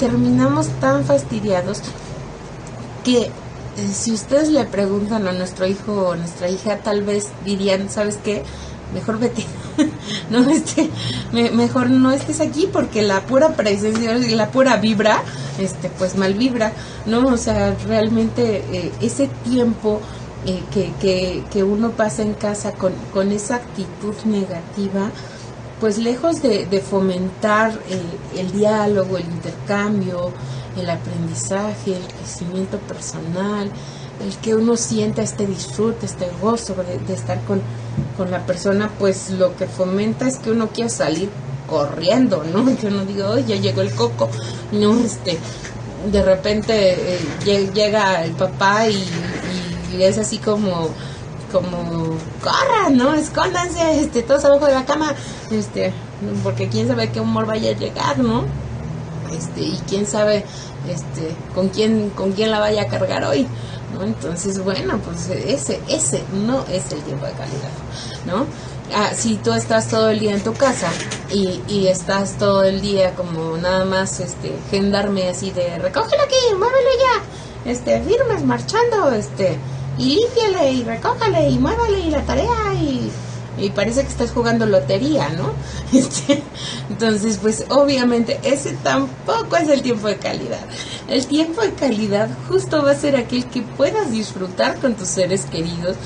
terminamos 0.00 0.66
tan 0.80 1.04
fastidiados 1.04 1.82
que 3.08 3.22
eh, 3.22 3.30
si 3.92 4.12
ustedes 4.12 4.48
le 4.48 4.64
preguntan 4.64 5.26
a 5.28 5.32
nuestro 5.32 5.66
hijo 5.66 6.08
o 6.08 6.16
nuestra 6.16 6.50
hija, 6.50 6.78
tal 6.78 7.02
vez 7.02 7.28
dirían, 7.44 7.88
¿sabes 7.88 8.18
qué? 8.22 8.42
Mejor 8.92 9.18
vete, 9.18 9.44
no 10.30 10.48
este, 10.50 10.90
mejor 11.32 11.88
no 11.90 12.10
estés 12.10 12.40
aquí 12.40 12.68
porque 12.70 13.02
la 13.02 13.22
pura 13.22 13.54
presencia 13.54 14.16
y 14.18 14.34
la 14.34 14.50
pura 14.50 14.76
vibra, 14.76 15.22
este, 15.58 15.88
pues 15.90 16.16
mal 16.16 16.34
vibra, 16.34 16.72
¿no? 17.06 17.26
O 17.26 17.36
sea, 17.36 17.74
realmente 17.86 18.64
eh, 18.72 18.92
ese 19.00 19.28
tiempo 19.44 20.00
que, 20.72 20.92
que, 21.00 21.44
que, 21.50 21.62
uno 21.62 21.90
pasa 21.90 22.22
en 22.22 22.32
casa 22.32 22.72
con, 22.72 22.92
con 23.12 23.32
esa 23.32 23.56
actitud 23.56 24.14
negativa, 24.24 25.10
pues 25.80 25.98
lejos 25.98 26.42
de, 26.42 26.80
fomentar 26.80 27.78
el, 28.36 28.52
diálogo, 28.52 29.18
el 29.18 29.24
intercambio, 29.24 30.32
el 30.80 30.90
aprendizaje, 30.90 31.96
el 31.96 32.06
crecimiento 32.06 32.78
personal, 32.78 33.70
el 34.24 34.36
que 34.38 34.54
uno 34.54 34.76
sienta 34.76 35.22
este 35.22 35.46
disfrute, 35.46 36.06
este 36.06 36.28
gozo 36.40 36.74
de, 36.74 37.14
estar 37.14 37.40
con, 37.44 37.62
la 38.30 38.44
persona, 38.46 38.90
pues 38.98 39.30
lo 39.30 39.56
que 39.56 39.66
fomenta 39.66 40.26
es 40.26 40.38
que 40.38 40.50
uno 40.50 40.68
quiera 40.68 40.90
salir 40.90 41.30
corriendo, 41.68 42.44
¿no? 42.44 42.64
Que 42.80 42.88
uno 42.88 43.04
diga, 43.04 43.30
oye, 43.30 43.44
ya 43.46 43.56
llegó 43.56 43.82
el 43.82 43.92
coco, 43.92 44.28
¿no? 44.72 44.98
Este, 44.98 45.38
de 46.10 46.22
repente 46.22 47.16
eh, 47.16 47.70
llega 47.74 48.24
el 48.24 48.32
papá 48.32 48.88
y 48.88 49.04
es 50.02 50.18
así 50.18 50.38
como 50.38 50.90
como 51.52 52.16
corran, 52.42 52.96
¿no? 52.96 53.14
Escóndanse, 53.14 54.00
este, 54.00 54.22
todos 54.22 54.44
abajo 54.44 54.66
de 54.66 54.74
la 54.74 54.84
cama, 54.84 55.14
este, 55.50 55.92
porque 56.42 56.68
quién 56.68 56.88
sabe 56.88 57.10
qué 57.10 57.20
humor 57.20 57.46
vaya 57.46 57.70
a 57.70 57.74
llegar, 57.74 58.18
¿no? 58.18 58.44
Este, 59.36 59.60
y 59.60 59.78
quién 59.88 60.06
sabe, 60.06 60.44
este, 60.90 61.34
con 61.54 61.68
quién, 61.68 62.10
con 62.10 62.32
quién 62.32 62.50
la 62.50 62.60
vaya 62.60 62.82
a 62.82 62.86
cargar 62.86 63.24
hoy, 63.24 63.46
¿no? 63.94 64.04
Entonces, 64.04 64.62
bueno, 64.62 64.98
pues 64.98 65.28
ese, 65.30 65.80
ese 65.88 66.22
no 66.32 66.64
es 66.70 66.90
el 66.92 67.00
tiempo 67.02 67.26
de 67.26 67.32
calidad, 67.32 67.70
¿no? 68.26 68.46
Ah, 68.94 69.10
si 69.14 69.36
tú 69.36 69.52
estás 69.52 69.88
todo 69.88 70.08
el 70.08 70.18
día 70.18 70.34
en 70.34 70.42
tu 70.42 70.54
casa 70.54 70.90
y, 71.30 71.86
estás 71.88 72.38
todo 72.38 72.64
el 72.64 72.80
día 72.80 73.14
como 73.14 73.56
nada 73.56 73.84
más, 73.84 74.20
este, 74.20 74.52
gendarme 74.70 75.28
así 75.28 75.50
de, 75.50 75.78
recógelo 75.78 76.22
aquí, 76.22 76.54
muévelo 76.56 76.90
ya, 77.00 77.70
este, 77.70 78.00
firmes, 78.00 78.44
marchando, 78.44 79.10
este, 79.10 79.58
y 79.98 80.16
límpiale 80.16 80.72
y 80.72 80.84
recójale 80.84 81.50
y 81.50 81.58
muévale 81.58 82.00
y 82.00 82.10
la 82.10 82.22
tarea 82.22 82.74
y, 82.74 83.10
y 83.60 83.70
parece 83.70 84.02
que 84.02 84.08
estás 84.08 84.30
jugando 84.30 84.66
lotería, 84.66 85.28
¿no? 85.30 85.52
Este, 85.98 86.42
entonces, 86.90 87.38
pues 87.40 87.64
obviamente 87.70 88.38
ese 88.42 88.72
tampoco 88.82 89.56
es 89.56 89.68
el 89.68 89.82
tiempo 89.82 90.08
de 90.08 90.16
calidad. 90.16 90.60
El 91.08 91.26
tiempo 91.26 91.62
de 91.62 91.72
calidad 91.72 92.28
justo 92.48 92.82
va 92.82 92.92
a 92.92 92.94
ser 92.94 93.16
aquel 93.16 93.46
que 93.46 93.62
puedas 93.62 94.10
disfrutar 94.10 94.78
con 94.78 94.94
tus 94.94 95.08
seres 95.08 95.46
queridos, 95.46 95.96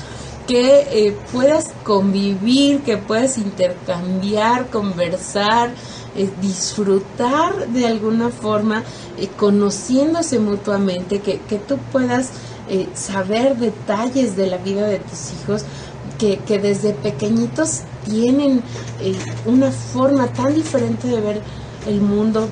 que 0.47 0.87
eh, 0.91 1.17
puedas 1.31 1.71
convivir, 1.83 2.81
que 2.81 2.97
puedas 2.97 3.37
intercambiar, 3.37 4.69
conversar, 4.69 5.71
eh, 6.15 6.29
disfrutar 6.41 7.67
de 7.69 7.87
alguna 7.87 8.29
forma, 8.29 8.83
eh, 9.17 9.27
conociéndose 9.37 10.39
mutuamente, 10.39 11.19
que, 11.19 11.39
que 11.39 11.57
tú 11.57 11.77
puedas 11.91 12.31
eh, 12.69 12.87
saber 12.93 13.57
detalles 13.57 14.37
de 14.37 14.47
la 14.47 14.57
vida 14.57 14.87
de 14.87 14.99
tus 14.99 15.33
hijos 15.33 15.65
que, 16.45 16.59
desde 16.59 16.93
pequeñitos 16.93 17.81
tienen 18.05 18.61
eh, 19.01 19.15
una 19.45 19.71
forma 19.71 20.27
tan 20.27 20.53
diferente 20.55 21.07
de 21.07 21.21
ver 21.21 21.41
el 21.87 22.01
mundo 22.01 22.47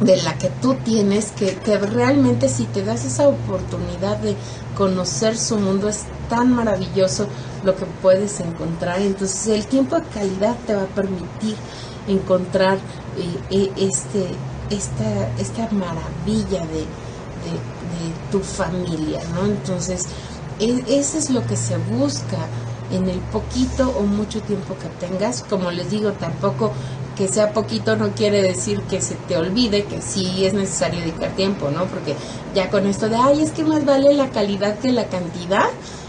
de 0.00 0.16
la 0.22 0.36
que 0.38 0.48
tú 0.62 0.74
tienes, 0.84 1.32
que, 1.32 1.56
que 1.56 1.78
realmente 1.78 2.48
si 2.48 2.64
te 2.64 2.84
das 2.84 3.04
esa 3.04 3.28
oportunidad 3.28 4.16
de 4.18 4.36
conocer 4.76 5.36
su 5.36 5.58
mundo 5.58 5.88
es 5.88 6.04
tan 6.28 6.52
maravilloso 6.52 7.26
lo 7.64 7.74
que 7.74 7.84
puedes 8.00 8.40
encontrar. 8.40 9.00
Entonces 9.00 9.46
el 9.48 9.66
tiempo 9.66 9.96
de 9.96 10.06
calidad 10.06 10.56
te 10.66 10.74
va 10.74 10.82
a 10.82 10.86
permitir 10.86 11.56
encontrar 12.06 12.78
eh, 13.50 13.70
este, 13.76 14.28
esta, 14.70 15.28
esta 15.38 15.68
maravilla 15.72 16.60
de, 16.66 16.80
de, 16.80 17.78
tu 18.30 18.40
familia, 18.40 19.20
¿no? 19.34 19.46
Entonces, 19.46 20.06
e, 20.60 20.84
eso 20.88 21.18
es 21.18 21.30
lo 21.30 21.44
que 21.46 21.56
se 21.56 21.76
busca 21.78 22.36
en 22.90 23.08
el 23.08 23.18
poquito 23.18 23.90
o 23.90 24.02
mucho 24.02 24.40
tiempo 24.40 24.76
que 24.78 25.06
tengas. 25.06 25.44
Como 25.48 25.70
les 25.70 25.90
digo, 25.90 26.12
tampoco 26.12 26.72
que 27.16 27.26
sea 27.26 27.52
poquito 27.52 27.96
no 27.96 28.10
quiere 28.10 28.40
decir 28.42 28.80
que 28.82 29.00
se 29.00 29.16
te 29.16 29.36
olvide 29.36 29.84
que 29.84 30.00
sí 30.00 30.46
es 30.46 30.54
necesario 30.54 31.00
dedicar 31.00 31.30
tiempo, 31.34 31.68
¿no? 31.68 31.86
Porque 31.86 32.14
ya 32.54 32.70
con 32.70 32.86
esto 32.86 33.08
de, 33.08 33.16
ay, 33.16 33.42
es 33.42 33.50
que 33.50 33.64
más 33.64 33.84
vale 33.84 34.14
la 34.14 34.30
calidad 34.30 34.78
que 34.78 34.92
la 34.92 35.06
cantidad, 35.08 35.66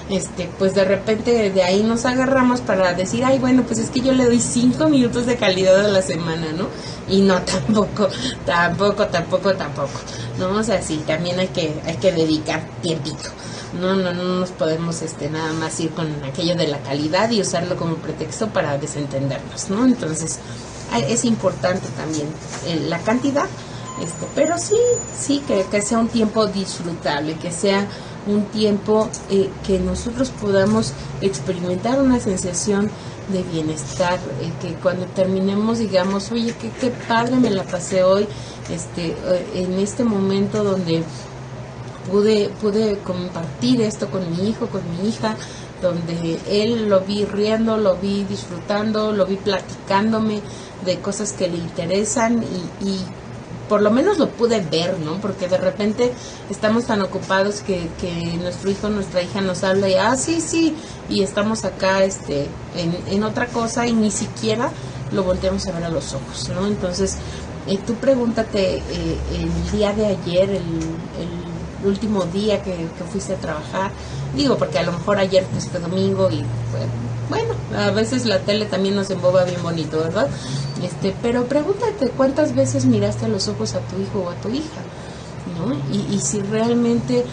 este, 0.09 0.47
pues 0.59 0.75
de 0.75 0.85
repente 0.85 1.49
de 1.49 1.63
ahí 1.63 1.81
nos 1.81 2.05
agarramos 2.05 2.61
para 2.61 2.93
decir, 2.93 3.25
ay, 3.25 3.39
bueno, 3.39 3.63
pues 3.63 3.79
es 3.79 3.89
que 3.89 4.01
yo 4.01 4.11
le 4.11 4.25
doy 4.25 4.39
cinco 4.39 4.87
minutos 4.87 5.25
de 5.25 5.35
calidad 5.35 5.83
a 5.83 5.87
la 5.87 6.03
semana, 6.03 6.51
¿no? 6.55 6.67
Y 7.07 7.21
no, 7.21 7.41
tampoco, 7.41 8.07
tampoco, 8.45 9.07
tampoco, 9.07 9.53
tampoco. 9.55 9.99
¿no? 10.37 10.51
O 10.51 10.63
sea, 10.63 10.81
sí, 10.81 11.03
también 11.07 11.39
hay 11.39 11.47
que, 11.47 11.73
hay 11.85 11.95
que 11.97 12.11
dedicar 12.11 12.61
tiempito. 12.81 13.29
No, 13.73 13.95
no, 13.95 14.13
no 14.13 14.23
nos 14.23 14.49
podemos 14.49 15.01
este, 15.01 15.29
nada 15.29 15.53
más 15.53 15.79
ir 15.79 15.91
con 15.91 16.07
aquello 16.23 16.55
de 16.55 16.67
la 16.67 16.79
calidad 16.79 17.29
y 17.29 17.41
usarlo 17.41 17.75
como 17.75 17.95
pretexto 17.95 18.47
para 18.47 18.77
desentendernos, 18.77 19.69
¿no? 19.69 19.85
Entonces, 19.85 20.39
es 20.97 21.25
importante 21.25 21.87
también 21.95 22.27
eh, 22.65 22.87
la 22.87 22.99
cantidad, 22.99 23.45
este, 24.01 24.27
pero 24.33 24.57
sí, 24.57 24.77
sí, 25.17 25.43
que, 25.47 25.65
que, 25.69 25.81
sea 25.81 25.99
un 25.99 26.07
tiempo 26.07 26.47
disfrutable, 26.47 27.35
que 27.35 27.51
sea 27.51 27.85
un 28.27 28.45
tiempo 28.45 29.09
eh, 29.29 29.49
que 29.65 29.79
nosotros 29.79 30.29
podamos 30.29 30.93
experimentar 31.21 32.01
una 32.01 32.19
sensación 32.19 32.89
de 33.31 33.43
bienestar, 33.43 34.19
eh, 34.41 34.51
que 34.61 34.73
cuando 34.75 35.05
terminemos 35.05 35.79
digamos, 35.79 36.31
oye, 36.31 36.55
qué, 36.59 36.71
qué 36.81 36.89
padre 37.07 37.35
me 37.35 37.49
la 37.49 37.63
pasé 37.63 38.03
hoy, 38.03 38.27
este, 38.69 39.15
en 39.53 39.73
este 39.79 40.03
momento 40.03 40.63
donde 40.63 41.03
pude, 42.09 42.49
pude 42.61 42.97
compartir 42.99 43.81
esto 43.81 44.09
con 44.09 44.29
mi 44.31 44.49
hijo, 44.49 44.67
con 44.67 44.81
mi 44.91 45.09
hija, 45.09 45.35
donde 45.81 46.39
él 46.49 46.89
lo 46.89 47.01
vi 47.01 47.25
riendo, 47.25 47.77
lo 47.77 47.95
vi 47.95 48.23
disfrutando, 48.23 49.11
lo 49.11 49.25
vi 49.25 49.37
platicándome 49.37 50.41
de 50.85 50.99
cosas 50.99 51.33
que 51.33 51.47
le 51.47 51.57
interesan 51.57 52.43
y, 52.81 52.99
por 53.69 53.83
lo 53.83 53.91
menos 53.91 54.17
lo 54.17 54.29
pude 54.29 54.61
ver, 54.61 54.97
¿no? 54.97 55.21
Porque 55.21 55.47
de 55.47 55.57
repente 55.57 56.11
estamos 56.49 56.85
tan 56.85 57.03
ocupados 57.03 57.61
que, 57.61 57.87
que 58.01 58.11
nuestro 58.41 58.71
hijo, 58.71 58.89
nuestra 58.89 59.21
hija 59.21 59.41
nos 59.41 59.63
habla 59.63 59.87
y, 59.87 59.93
ah, 59.93 60.15
sí, 60.15 60.41
sí, 60.41 60.75
y 61.07 61.21
estamos 61.21 61.63
acá 61.65 62.03
este, 62.03 62.47
en, 62.75 62.97
en 63.13 63.23
otra 63.23 63.45
cosa 63.45 63.85
y 63.85 63.93
ni 63.93 64.09
siquiera 64.09 64.71
lo 65.11 65.23
volteamos 65.23 65.67
a 65.67 65.71
ver 65.71 65.83
a 65.83 65.89
los 65.89 66.15
ojos, 66.15 66.49
¿no? 66.49 66.65
Entonces, 66.65 67.17
eh, 67.67 67.77
tú 67.85 67.93
pregúntate 67.95 68.77
eh, 68.77 69.17
el 69.35 69.71
día 69.71 69.93
de 69.93 70.07
ayer, 70.07 70.49
el, 70.49 70.63
último 71.83 72.23
día 72.25 72.61
que, 72.61 72.87
fuiste 73.11 73.33
a 73.33 73.37
trabajar, 73.37 73.91
digo, 74.35 74.57
porque 74.57 74.79
a 74.79 74.83
lo 74.83 74.91
mejor 74.91 75.17
ayer 75.17 75.45
fue 75.71 75.79
domingo 75.79 76.29
y 76.29 76.43
bueno, 77.29 77.53
a 77.77 77.91
veces 77.91 78.25
la 78.25 78.39
tele 78.39 78.65
también 78.65 78.95
nos 78.95 79.09
emboba 79.11 79.43
bien 79.43 79.61
bonito, 79.61 79.99
¿verdad? 79.99 80.27
Este, 80.83 81.15
pero 81.21 81.45
pregúntate 81.45 82.09
cuántas 82.09 82.55
veces 82.55 82.85
miraste 82.85 83.25
a 83.25 83.27
los 83.27 83.47
ojos 83.47 83.75
a 83.75 83.79
tu 83.81 83.99
hijo 84.01 84.19
o 84.19 84.29
a 84.29 84.35
tu 84.35 84.49
hija, 84.49 84.81
¿no? 85.57 85.75
Y, 85.93 86.15
y 86.15 86.19
si 86.19 86.41
realmente 86.41 87.25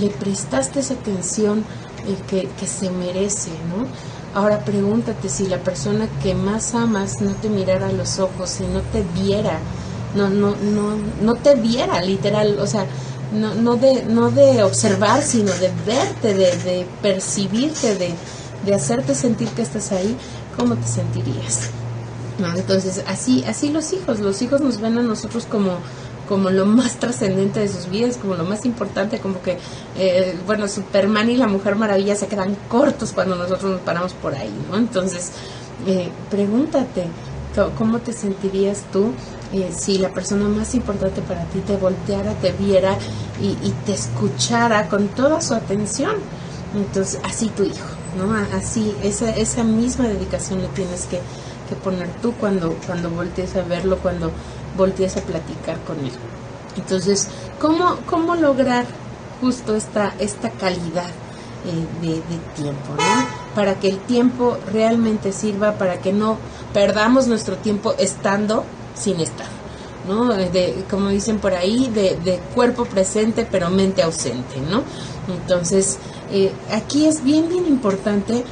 le 0.00 0.08
prestaste 0.08 0.80
esa 0.80 0.94
atención 0.94 1.64
eh, 2.06 2.16
que, 2.28 2.48
que 2.58 2.66
se 2.66 2.90
merece, 2.90 3.50
¿no? 3.50 3.86
Ahora 4.34 4.64
pregúntate 4.64 5.28
si 5.28 5.46
la 5.46 5.58
persona 5.58 6.08
que 6.22 6.34
más 6.34 6.74
amas 6.74 7.20
no 7.20 7.32
te 7.34 7.50
mirara 7.50 7.88
a 7.88 7.92
los 7.92 8.18
ojos, 8.18 8.48
si 8.48 8.64
no 8.64 8.80
te 8.80 9.04
viera, 9.14 9.58
no, 10.14 10.30
no, 10.30 10.56
no, 10.56 10.96
no 11.20 11.34
te 11.34 11.54
viera 11.54 12.00
literal, 12.00 12.58
o 12.58 12.66
sea, 12.66 12.86
no, 13.32 13.54
no, 13.54 13.76
de, 13.76 14.04
no 14.04 14.30
de 14.30 14.62
observar, 14.62 15.22
sino 15.22 15.52
de 15.52 15.70
verte, 15.86 16.34
de, 16.34 16.56
de 16.58 16.86
percibirte, 17.00 17.94
de, 17.96 18.14
de 18.64 18.74
hacerte 18.74 19.14
sentir 19.14 19.48
que 19.48 19.62
estás 19.62 19.92
ahí, 19.92 20.16
¿cómo 20.56 20.76
te 20.76 20.86
sentirías? 20.86 21.70
Entonces, 22.56 23.04
así, 23.06 23.44
así 23.46 23.70
los 23.70 23.92
hijos, 23.92 24.20
los 24.20 24.40
hijos 24.42 24.60
nos 24.60 24.80
ven 24.80 24.98
a 24.98 25.02
nosotros 25.02 25.46
como 25.46 25.78
como 26.28 26.50
lo 26.50 26.64
más 26.64 26.96
trascendente 26.98 27.60
de 27.60 27.68
sus 27.68 27.90
vidas, 27.90 28.16
como 28.16 28.34
lo 28.34 28.44
más 28.44 28.64
importante, 28.64 29.18
como 29.18 29.42
que, 29.42 29.58
eh, 29.98 30.38
bueno, 30.46 30.66
Superman 30.68 31.28
y 31.28 31.36
la 31.36 31.46
Mujer 31.46 31.76
Maravilla 31.76 32.14
se 32.14 32.26
quedan 32.26 32.56
cortos 32.68 33.12
cuando 33.12 33.36
nosotros 33.36 33.72
nos 33.72 33.80
paramos 33.82 34.14
por 34.14 34.34
ahí, 34.34 34.52
¿no? 34.70 34.78
Entonces, 34.78 35.32
eh, 35.86 36.08
pregúntate, 36.30 37.04
¿cómo 37.76 37.98
te 37.98 38.12
sentirías 38.12 38.84
tú 38.92 39.12
eh, 39.52 39.70
si 39.76 39.98
la 39.98 40.10
persona 40.10 40.48
más 40.48 40.74
importante 40.74 41.20
para 41.22 41.44
ti 41.44 41.60
te 41.60 41.76
volteara, 41.76 42.32
te 42.34 42.52
viera 42.52 42.96
y, 43.40 43.54
te 43.84 43.92
escuchara 43.92 44.88
con 44.88 45.08
toda 45.08 45.40
su 45.40 45.54
atención? 45.54 46.16
Entonces, 46.74 47.20
así 47.24 47.48
tu 47.48 47.64
hijo, 47.64 47.88
¿no? 48.16 48.34
Así, 48.56 48.94
esa, 49.02 49.30
esa 49.30 49.62
misma 49.62 50.08
dedicación 50.08 50.62
le 50.62 50.68
tienes 50.68 51.06
que, 51.06 51.20
que 51.68 51.74
poner 51.82 52.08
tú 52.22 52.32
cuando, 52.34 52.74
cuando 52.86 53.10
voltees 53.10 53.54
a 53.56 53.62
verlo, 53.62 53.98
cuando 53.98 54.30
voltees 54.76 55.16
a 55.16 55.20
platicar 55.20 55.78
con 55.84 55.98
él. 55.98 56.12
Entonces, 56.76 57.28
¿cómo, 57.60 57.96
cómo 58.06 58.36
lograr 58.36 58.86
justo 59.40 59.76
esta, 59.76 60.14
esta 60.18 60.50
calidad 60.50 61.10
eh, 61.64 61.86
de, 62.00 62.20
tiempo, 62.56 62.94
Para 63.54 63.78
que 63.78 63.88
el 63.88 63.98
tiempo 63.98 64.56
realmente 64.72 65.32
sirva, 65.32 65.72
para 65.72 65.98
que 65.98 66.12
no 66.12 66.38
perdamos 66.72 67.26
nuestro 67.26 67.56
tiempo 67.56 67.94
estando 67.98 68.64
sin 68.94 69.20
estar, 69.20 69.48
¿no? 70.08 70.28
De, 70.34 70.84
como 70.90 71.08
dicen 71.08 71.38
por 71.38 71.54
ahí, 71.54 71.90
de, 71.94 72.16
de 72.16 72.38
cuerpo 72.54 72.84
presente 72.84 73.46
pero 73.50 73.70
mente 73.70 74.02
ausente, 74.02 74.60
¿no? 74.70 74.82
Entonces, 75.32 75.98
eh, 76.30 76.52
aquí 76.70 77.06
es 77.06 77.22
bien, 77.22 77.48
bien 77.48 77.66
importante 77.66 78.44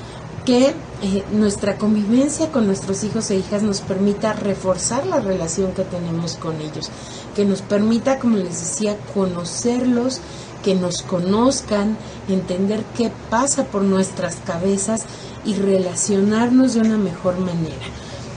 que 0.44 0.74
eh, 1.02 1.24
nuestra 1.32 1.76
convivencia 1.76 2.50
con 2.50 2.66
nuestros 2.66 3.04
hijos 3.04 3.30
e 3.30 3.36
hijas 3.36 3.62
nos 3.62 3.80
permita 3.80 4.32
reforzar 4.32 5.06
la 5.06 5.20
relación 5.20 5.72
que 5.72 5.82
tenemos 5.84 6.36
con 6.36 6.60
ellos, 6.60 6.90
que 7.34 7.44
nos 7.44 7.62
permita, 7.62 8.18
como 8.18 8.36
les 8.36 8.60
decía, 8.60 8.96
conocerlos, 9.14 10.20
que 10.62 10.74
nos 10.74 11.02
conozcan, 11.02 11.96
entender 12.28 12.84
qué 12.96 13.10
pasa 13.30 13.64
por 13.64 13.82
nuestras 13.82 14.36
cabezas 14.46 15.04
y 15.44 15.54
relacionarnos 15.54 16.74
de 16.74 16.80
una 16.80 16.98
mejor 16.98 17.38
manera. 17.38 17.86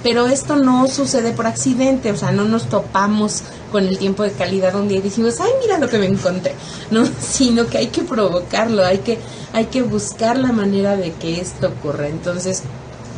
Pero 0.04 0.28
esto 0.28 0.58
no 0.58 0.88
sucede 0.88 1.32
por 1.32 1.48
accidente, 1.48 2.12
o 2.12 2.18
sea, 2.18 2.32
no 2.32 2.44
nos 2.44 2.68
topamos 2.68 3.42
con 3.72 3.86
el 3.88 3.98
tiempo 3.98 4.24
de 4.24 4.34
calidad 4.34 4.76
un 4.76 4.90
día 4.90 5.00
y 5.00 5.02
decimos, 5.02 5.40
ay, 5.40 5.50
mira 5.62 5.80
lo 5.80 5.90
que 5.90 5.98
me 5.98 6.06
encontré, 6.06 6.54
¿no? 6.92 7.06
Sino 7.22 7.68
que 7.68 7.78
hay 7.78 7.88
que 7.88 8.04
provocarlo, 8.04 8.86
hay 8.86 9.00
que, 9.00 9.18
hay 9.54 9.66
que 9.66 9.82
buscar 9.82 10.38
la 10.38 10.52
manera 10.52 10.98
de 10.98 11.14
que 11.14 11.40
esto 11.40 11.68
ocurra. 11.68 12.08
Entonces, 12.10 12.64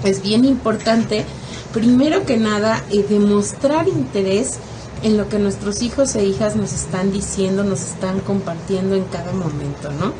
es 0.03 0.21
bien 0.21 0.45
importante, 0.45 1.25
primero 1.73 2.25
que 2.25 2.37
nada, 2.37 2.83
eh, 2.91 3.03
demostrar 3.09 3.87
interés 3.87 4.59
en 5.01 5.17
lo 5.17 5.27
que 5.27 5.39
nuestros 5.39 5.81
hijos 5.81 6.15
e 6.15 6.25
hijas 6.25 6.55
nos 6.55 6.71
están 6.73 7.11
diciendo, 7.11 7.63
nos 7.63 7.81
están 7.81 8.19
compartiendo 8.19 8.95
en 8.95 9.03
cada 9.05 9.31
momento, 9.33 9.91
¿no? 9.91 10.13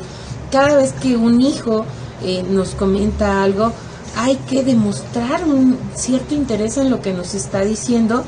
Cada 0.50 0.76
vez 0.76 0.92
que 0.92 1.16
un 1.16 1.40
hijo 1.40 1.84
eh, 2.22 2.44
nos 2.48 2.70
comenta 2.70 3.42
algo, 3.42 3.72
hay 4.16 4.36
que 4.48 4.64
demostrar 4.64 5.44
un 5.44 5.78
cierto 5.94 6.34
interés 6.34 6.78
en 6.78 6.90
lo 6.90 7.02
que 7.02 7.12
nos 7.12 7.34
está 7.34 7.60
diciendo 7.60 8.24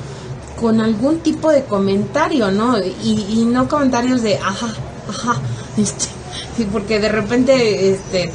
con 0.60 0.80
algún 0.80 1.20
tipo 1.20 1.50
de 1.50 1.64
comentario, 1.64 2.50
¿no? 2.50 2.78
Y, 2.78 3.46
no 3.46 3.68
comentarios 3.68 4.22
de, 4.22 4.36
ajá, 4.36 4.68
ajá, 5.08 5.40
este, 5.78 6.08
porque 6.70 6.98
de 6.98 7.08
repente, 7.08 7.90
este, 7.90 8.30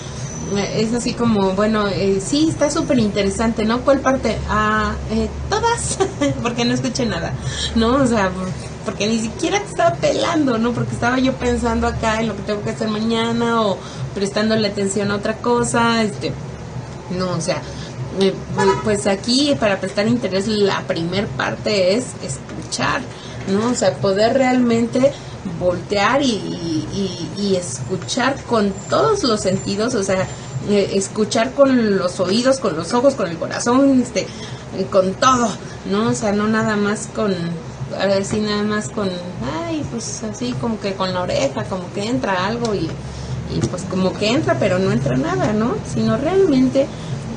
es 0.75 0.93
así 0.93 1.13
como, 1.13 1.51
bueno, 1.51 1.87
eh, 1.87 2.21
sí, 2.25 2.47
está 2.49 2.71
súper 2.71 2.97
interesante, 2.97 3.65
¿no? 3.65 3.81
¿Cuál 3.81 3.99
parte? 3.99 4.37
Ah, 4.49 4.93
eh, 5.11 5.29
todas, 5.49 5.99
porque 6.41 6.65
no 6.65 6.73
escuché 6.73 7.05
nada, 7.05 7.33
¿no? 7.75 7.97
O 7.97 8.07
sea, 8.07 8.31
porque 8.83 9.07
ni 9.07 9.19
siquiera 9.19 9.57
estaba 9.57 9.95
pelando, 9.95 10.57
¿no? 10.57 10.71
Porque 10.71 10.93
estaba 10.93 11.19
yo 11.19 11.33
pensando 11.33 11.87
acá 11.87 12.19
en 12.19 12.29
lo 12.29 12.35
que 12.35 12.41
tengo 12.43 12.63
que 12.63 12.71
hacer 12.71 12.87
mañana 12.87 13.61
o 13.61 13.77
prestándole 14.15 14.67
atención 14.67 15.11
a 15.11 15.15
otra 15.15 15.37
cosa, 15.37 16.01
este 16.03 16.33
no, 17.09 17.31
o 17.31 17.41
sea, 17.41 17.61
pues 18.83 19.07
aquí 19.07 19.55
para 19.59 19.79
prestar 19.79 20.07
interés 20.07 20.47
la 20.47 20.81
primer 20.81 21.27
parte 21.27 21.95
es 21.95 22.05
escuchar, 22.23 23.01
¿no? 23.47 23.71
O 23.71 23.75
sea, 23.75 23.95
poder 23.95 24.33
realmente 24.33 25.11
voltear 25.59 26.21
y, 26.21 26.87
y, 27.37 27.55
escuchar 27.55 28.41
con 28.43 28.71
todos 28.89 29.23
los 29.23 29.41
sentidos, 29.41 29.93
o 29.95 30.03
sea, 30.03 30.27
eh, 30.69 30.91
escuchar 30.93 31.51
con 31.51 31.97
los 31.97 32.19
oídos, 32.19 32.59
con 32.59 32.75
los 32.75 32.93
ojos, 32.93 33.15
con 33.15 33.29
el 33.29 33.37
corazón, 33.37 34.01
este, 34.01 34.27
con 34.89 35.13
todo, 35.15 35.49
¿no? 35.91 36.09
O 36.09 36.13
sea, 36.13 36.31
no 36.31 36.47
nada 36.47 36.75
más 36.75 37.09
con, 37.13 37.33
ahora 37.93 38.15
decir 38.15 38.41
nada 38.43 38.63
más 38.63 38.89
con, 38.89 39.09
ay, 39.65 39.85
pues 39.91 40.23
así 40.23 40.53
como 40.53 40.79
que 40.79 40.93
con 40.93 41.13
la 41.13 41.21
oreja, 41.21 41.65
como 41.65 41.91
que 41.93 42.05
entra 42.05 42.45
algo 42.45 42.73
y 42.73 42.89
y 43.55 43.59
pues 43.67 43.83
como 43.83 44.13
que 44.13 44.29
entra 44.29 44.57
pero 44.59 44.79
no 44.79 44.91
entra 44.91 45.17
nada, 45.17 45.53
¿no? 45.53 45.75
Sino 45.93 46.17
realmente 46.17 46.87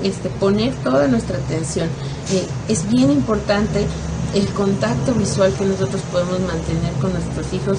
este, 0.02 0.28
poner 0.28 0.74
toda 0.84 1.08
nuestra 1.08 1.38
atención. 1.38 1.88
Eh, 2.32 2.46
es 2.68 2.88
bien 2.88 3.10
importante 3.10 3.86
el 4.34 4.46
contacto 4.48 5.14
visual 5.14 5.52
que 5.56 5.64
nosotros 5.64 6.02
podemos 6.12 6.40
mantener 6.40 6.92
con 7.00 7.12
nuestros 7.12 7.52
hijos. 7.52 7.78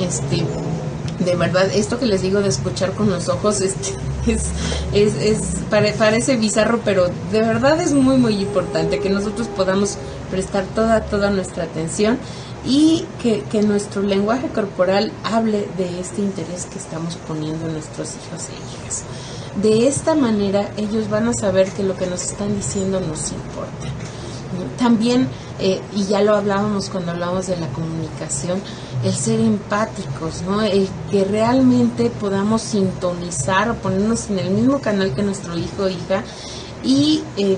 Este, 0.00 0.44
de 1.24 1.34
verdad, 1.34 1.68
esto 1.72 1.98
que 1.98 2.06
les 2.06 2.22
digo 2.22 2.40
de 2.40 2.48
escuchar 2.48 2.92
con 2.92 3.10
los 3.10 3.28
ojos 3.28 3.60
este, 3.60 3.94
es, 4.26 4.44
es, 4.92 5.14
es 5.16 5.38
parece 5.98 6.36
bizarro, 6.36 6.80
pero 6.84 7.08
de 7.32 7.40
verdad 7.40 7.80
es 7.80 7.92
muy, 7.92 8.16
muy 8.16 8.36
importante 8.36 9.00
que 9.00 9.10
nosotros 9.10 9.48
podamos 9.48 9.98
prestar 10.30 10.64
toda, 10.74 11.00
toda 11.02 11.30
nuestra 11.30 11.64
atención 11.64 12.18
y 12.68 13.06
que, 13.22 13.40
que, 13.44 13.62
nuestro 13.62 14.02
lenguaje 14.02 14.48
corporal 14.48 15.10
hable 15.24 15.66
de 15.78 16.00
este 16.00 16.20
interés 16.20 16.66
que 16.66 16.78
estamos 16.78 17.16
poniendo 17.16 17.66
en 17.66 17.72
nuestros 17.72 18.10
hijos 18.10 18.48
e 18.50 18.82
hijas. 18.84 19.04
De 19.62 19.88
esta 19.88 20.14
manera 20.14 20.70
ellos 20.76 21.08
van 21.08 21.28
a 21.28 21.32
saber 21.32 21.70
que 21.70 21.82
lo 21.82 21.96
que 21.96 22.06
nos 22.06 22.22
están 22.22 22.54
diciendo 22.54 23.00
nos 23.00 23.32
importa. 23.32 23.88
También, 24.78 25.28
eh, 25.60 25.80
y 25.96 26.04
ya 26.04 26.20
lo 26.20 26.36
hablábamos 26.36 26.90
cuando 26.90 27.12
hablábamos 27.12 27.46
de 27.46 27.56
la 27.56 27.68
comunicación, 27.68 28.60
el 29.02 29.14
ser 29.14 29.40
empáticos, 29.40 30.42
¿no? 30.42 30.60
El 30.60 30.88
que 31.10 31.24
realmente 31.24 32.10
podamos 32.10 32.60
sintonizar 32.62 33.70
o 33.70 33.74
ponernos 33.76 34.28
en 34.28 34.40
el 34.40 34.50
mismo 34.50 34.80
canal 34.80 35.14
que 35.14 35.22
nuestro 35.22 35.56
hijo 35.56 35.84
o 35.84 35.88
hija 35.88 36.22
y 36.84 37.22
eh, 37.36 37.56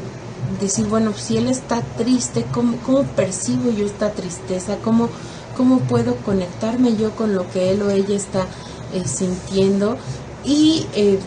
decir, 0.60 0.86
bueno, 0.86 1.12
si 1.16 1.36
él 1.36 1.48
está 1.48 1.82
triste, 1.96 2.44
¿cómo, 2.52 2.76
cómo 2.84 3.02
percibo 3.02 3.70
yo 3.70 3.86
esta 3.86 4.12
tristeza? 4.12 4.76
¿Cómo, 4.82 5.08
¿Cómo 5.56 5.80
puedo 5.80 6.16
conectarme 6.16 6.96
yo 6.96 7.10
con 7.12 7.34
lo 7.34 7.50
que 7.50 7.70
él 7.70 7.82
o 7.82 7.90
ella 7.90 8.16
está 8.16 8.46
eh, 8.92 9.04
sintiendo? 9.06 9.96
Y 10.44 10.86
eh, 10.94 11.18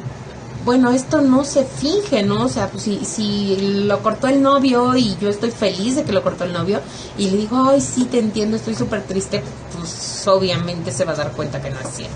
bueno, 0.66 0.92
esto 0.92 1.22
no 1.22 1.44
se 1.44 1.66
finge, 1.66 2.24
¿no? 2.24 2.46
O 2.46 2.50
sea, 2.50 2.70
pues 2.70 2.84
si, 2.84 3.04
si 3.04 3.84
lo 3.86 4.02
cortó 4.02 4.28
el 4.28 4.42
novio 4.42 4.96
y 4.96 5.16
yo 5.20 5.30
estoy 5.30 5.52
feliz 5.52 5.96
de 5.96 6.04
que 6.04 6.14
lo 6.14 6.24
cortó 6.24 6.46
el 6.46 6.54
novio 6.54 6.80
y 7.18 7.30
le 7.30 7.38
digo, 7.38 7.70
ay, 7.70 7.82
sí, 7.82 8.06
te 8.06 8.20
entiendo, 8.20 8.56
estoy 8.56 8.76
súper 8.76 9.04
triste, 9.04 9.44
pues 9.78 10.26
obviamente 10.28 10.92
se 10.92 11.04
va 11.04 11.12
a 11.12 11.16
dar 11.16 11.32
cuenta 11.34 11.62
que 11.62 11.70
no 11.70 11.80
es 11.80 11.88
cierto. 11.96 12.16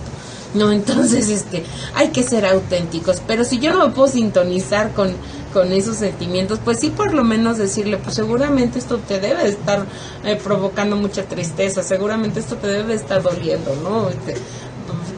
No, 0.53 0.71
entonces 0.71 1.29
este, 1.29 1.65
hay 1.93 2.09
que 2.09 2.23
ser 2.23 2.45
auténticos, 2.45 3.21
pero 3.25 3.43
si 3.43 3.59
yo 3.59 3.73
no 3.73 3.85
me 3.85 3.93
puedo 3.93 4.07
sintonizar 4.07 4.93
con, 4.93 5.13
con 5.57 5.71
esos 5.71 5.97
sentimientos, 5.97 6.59
pues 6.63 6.77
sí 6.79 6.91
por 6.91 7.15
lo 7.15 7.23
menos 7.23 7.57
decirle, 7.57 7.97
pues 7.97 8.13
seguramente 8.13 8.77
esto 8.77 8.99
te 8.99 9.19
debe 9.19 9.47
estar 9.47 9.87
eh, 10.23 10.39
provocando 10.43 10.95
mucha 10.95 11.23
tristeza, 11.23 11.81
seguramente 11.81 12.39
esto 12.39 12.57
te 12.57 12.67
debe 12.67 12.93
estar 12.93 13.23
doliendo, 13.23 13.75
¿no? 13.81 14.07
Este, 14.07 14.35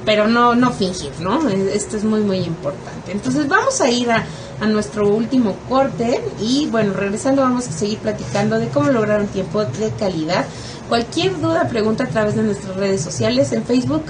pero 0.05 0.29
no, 0.29 0.55
no 0.55 0.71
fingir, 0.71 1.11
¿no? 1.19 1.45
Esto 1.49 1.97
es 1.97 2.05
muy, 2.05 2.21
muy 2.21 2.37
importante. 2.37 3.11
Entonces 3.11 3.49
vamos 3.49 3.81
a 3.81 3.89
ir 3.89 4.09
a, 4.11 4.25
a 4.61 4.65
nuestro 4.65 5.09
último 5.09 5.57
corte 5.67 6.21
y 6.39 6.67
bueno, 6.67 6.93
regresando 6.93 7.41
vamos 7.41 7.67
a 7.67 7.73
seguir 7.73 7.97
platicando 7.97 8.59
de 8.59 8.69
cómo 8.69 8.91
lograr 8.91 9.19
un 9.19 9.27
tiempo 9.27 9.65
de 9.65 9.91
calidad. 9.99 10.45
Cualquier 10.87 11.37
duda, 11.41 11.67
pregunta 11.67 12.05
a 12.05 12.07
través 12.07 12.35
de 12.35 12.43
nuestras 12.43 12.77
redes 12.77 13.01
sociales 13.01 13.51
en 13.51 13.65
Facebook 13.65 14.05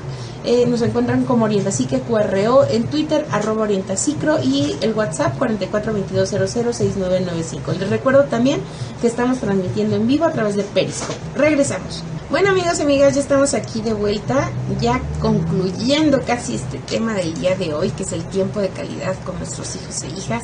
eh, 0.45 0.65
nos 0.65 0.81
encuentran 0.81 1.25
como 1.25 1.43
Orientasique 1.45 1.99
QRO, 1.99 2.65
en 2.65 2.85
Twitter 2.85 3.27
arroba 3.31 3.63
Orientacicro 3.63 4.41
y 4.41 4.77
el 4.81 4.93
WhatsApp 4.93 5.37
4422006995. 5.39 7.73
Les 7.77 7.89
recuerdo 7.89 8.23
también 8.25 8.61
que 9.01 9.07
estamos 9.07 9.39
transmitiendo 9.39 9.97
en 9.97 10.07
vivo 10.07 10.23
a 10.25 10.31
través 10.31 10.55
de 10.55 10.63
Periscope. 10.63 11.19
Regresamos. 11.35 12.03
Bueno 12.29 12.51
amigos 12.51 12.79
y 12.79 12.83
amigas, 12.83 13.15
ya 13.15 13.21
estamos 13.21 13.55
aquí 13.55 13.81
de 13.81 13.93
vuelta, 13.93 14.51
ya 14.79 15.01
concluyendo 15.19 16.21
casi 16.21 16.53
este 16.55 16.77
tema 16.77 17.15
del 17.15 17.33
día 17.33 17.55
de 17.55 17.73
hoy, 17.73 17.89
que 17.89 18.03
es 18.03 18.13
el 18.13 18.23
tiempo 18.25 18.59
de 18.59 18.69
calidad 18.69 19.15
con 19.25 19.39
nuestros 19.39 19.75
hijos 19.75 20.03
e 20.03 20.09
hijas. 20.09 20.43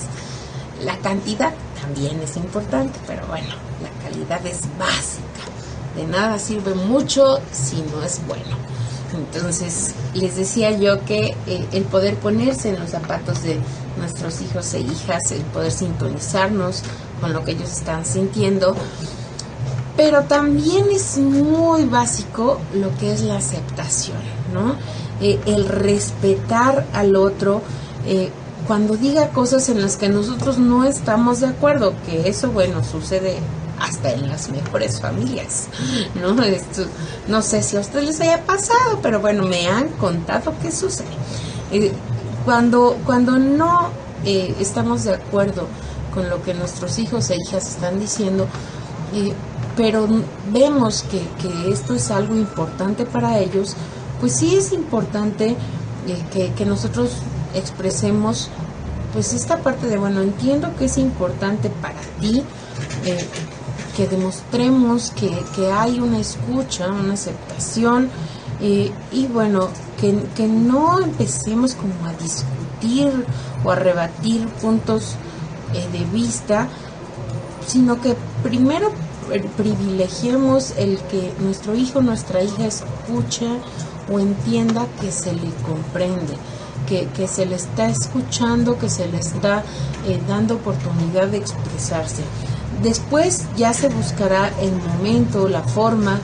La 0.83 0.97
cantidad 0.97 1.53
también 1.79 2.19
es 2.21 2.37
importante, 2.37 2.99
pero 3.07 3.27
bueno, 3.27 3.49
la 3.81 3.89
calidad 4.03 4.43
es 4.45 4.61
básica. 4.77 5.23
De 5.95 6.05
nada 6.05 6.37
sirve 6.39 6.73
mucho 6.73 7.39
si 7.51 7.81
no 7.83 8.03
es 8.03 8.19
bueno. 8.27 8.74
Entonces, 9.15 9.93
les 10.13 10.35
decía 10.35 10.71
yo 10.71 11.03
que 11.05 11.35
eh, 11.47 11.65
el 11.71 11.83
poder 11.83 12.15
ponerse 12.15 12.69
en 12.69 12.79
los 12.79 12.91
zapatos 12.91 13.43
de 13.43 13.59
nuestros 13.97 14.41
hijos 14.41 14.73
e 14.73 14.81
hijas, 14.81 15.31
el 15.31 15.41
poder 15.41 15.71
sintonizarnos 15.71 16.83
con 17.21 17.33
lo 17.33 17.43
que 17.43 17.51
ellos 17.51 17.71
están 17.71 18.05
sintiendo, 18.05 18.75
pero 19.95 20.23
también 20.23 20.87
es 20.91 21.17
muy 21.17 21.85
básico 21.85 22.59
lo 22.73 22.95
que 22.97 23.13
es 23.13 23.21
la 23.21 23.37
aceptación, 23.37 24.17
¿no? 24.53 24.75
Eh, 25.21 25.39
el 25.45 25.67
respetar 25.67 26.85
al 26.93 27.15
otro 27.15 27.61
eh, 28.05 28.29
cuando 28.67 28.97
diga 28.97 29.29
cosas 29.29 29.69
en 29.69 29.81
las 29.81 29.95
que 29.95 30.09
nosotros 30.09 30.57
no 30.57 30.83
estamos 30.83 31.39
de 31.39 31.47
acuerdo, 31.47 31.93
que 32.05 32.27
eso, 32.27 32.51
bueno, 32.51 32.83
sucede 32.83 33.37
hasta 33.79 34.11
en 34.11 34.27
las 34.27 34.49
mejores 34.49 35.01
familias, 35.01 35.67
¿no? 36.15 36.41
Esto, 36.43 36.83
no 37.27 37.41
sé 37.41 37.61
si 37.61 37.77
a 37.77 37.81
ustedes 37.81 38.05
les 38.05 38.21
haya 38.21 38.45
pasado, 38.45 38.99
pero 39.01 39.19
bueno, 39.19 39.43
me 39.43 39.67
han 39.67 39.89
contado 39.89 40.53
qué 40.61 40.71
sucede. 40.71 41.07
Eh, 41.71 41.91
cuando, 42.45 42.97
cuando 43.05 43.37
no 43.37 43.89
estamos 44.23 45.03
de 45.03 45.13
acuerdo 45.13 45.67
con 46.13 46.29
lo 46.29 46.41
que 46.41 46.55
nuestros 46.55 46.97
hijos 46.97 47.29
e 47.29 47.35
hijas 47.35 47.67
están 47.67 47.99
diciendo, 47.99 48.47
pero 49.77 50.07
vemos 50.51 51.03
que, 51.03 51.21
que, 51.41 51.71
esto 51.71 51.93
es 51.93 52.09
algo 52.09 52.35
importante 52.35 53.05
para 53.05 53.39
ellos, 53.39 53.75
pues 54.19 54.33
sí 54.33 54.55
es 54.55 54.71
importante 54.71 55.55
eh, 56.07 56.51
que, 56.55 56.65
nosotros 56.65 57.11
expresemos 57.53 58.49
pues 59.13 59.33
esta 59.33 59.57
parte 59.57 59.87
de, 59.87 59.97
bueno, 59.97 60.21
entiendo 60.21 60.75
que 60.77 60.85
es 60.85 60.97
importante 60.97 61.69
para 61.69 61.99
ti, 62.19 62.43
eh, 63.05 63.25
que 63.95 64.07
demostremos 64.07 65.11
que, 65.11 65.31
que, 65.55 65.71
hay 65.71 65.99
una 65.99 66.19
escucha, 66.19 66.87
una 66.91 67.13
aceptación, 67.13 68.09
eh, 68.61 68.91
y 69.11 69.27
bueno, 69.27 69.69
que, 69.99 70.17
que, 70.35 70.47
no 70.47 70.99
empecemos 70.99 71.75
como 71.75 71.93
a 72.05 72.13
discutir 72.13 73.25
o 73.63 73.71
a 73.71 73.75
rebatir 73.75 74.47
puntos 74.47 75.15
de 75.91 76.05
vista, 76.05 76.69
sino 77.67 77.99
que 77.99 78.15
primero 78.43 78.91
privilegiemos 79.57 80.73
el 80.77 80.99
que 81.09 81.33
nuestro 81.39 81.75
hijo, 81.75 82.01
nuestra 82.01 82.43
hija 82.43 82.65
escuche 82.65 83.47
o 84.11 84.19
entienda 84.19 84.85
que 85.01 85.11
se 85.11 85.33
le 85.33 85.49
comprende, 85.65 86.35
que, 86.87 87.07
que 87.07 87.27
se 87.27 87.45
le 87.45 87.55
está 87.55 87.89
escuchando, 87.89 88.77
que 88.77 88.89
se 88.89 89.07
le 89.07 89.17
está 89.17 89.63
eh, 90.07 90.19
dando 90.27 90.55
oportunidad 90.55 91.27
de 91.27 91.37
expresarse. 91.37 92.23
Después 92.81 93.43
ya 93.57 93.73
se 93.73 93.89
buscará 93.89 94.51
el 94.61 94.71
momento, 94.71 95.47
la 95.47 95.63
forma 95.63 96.19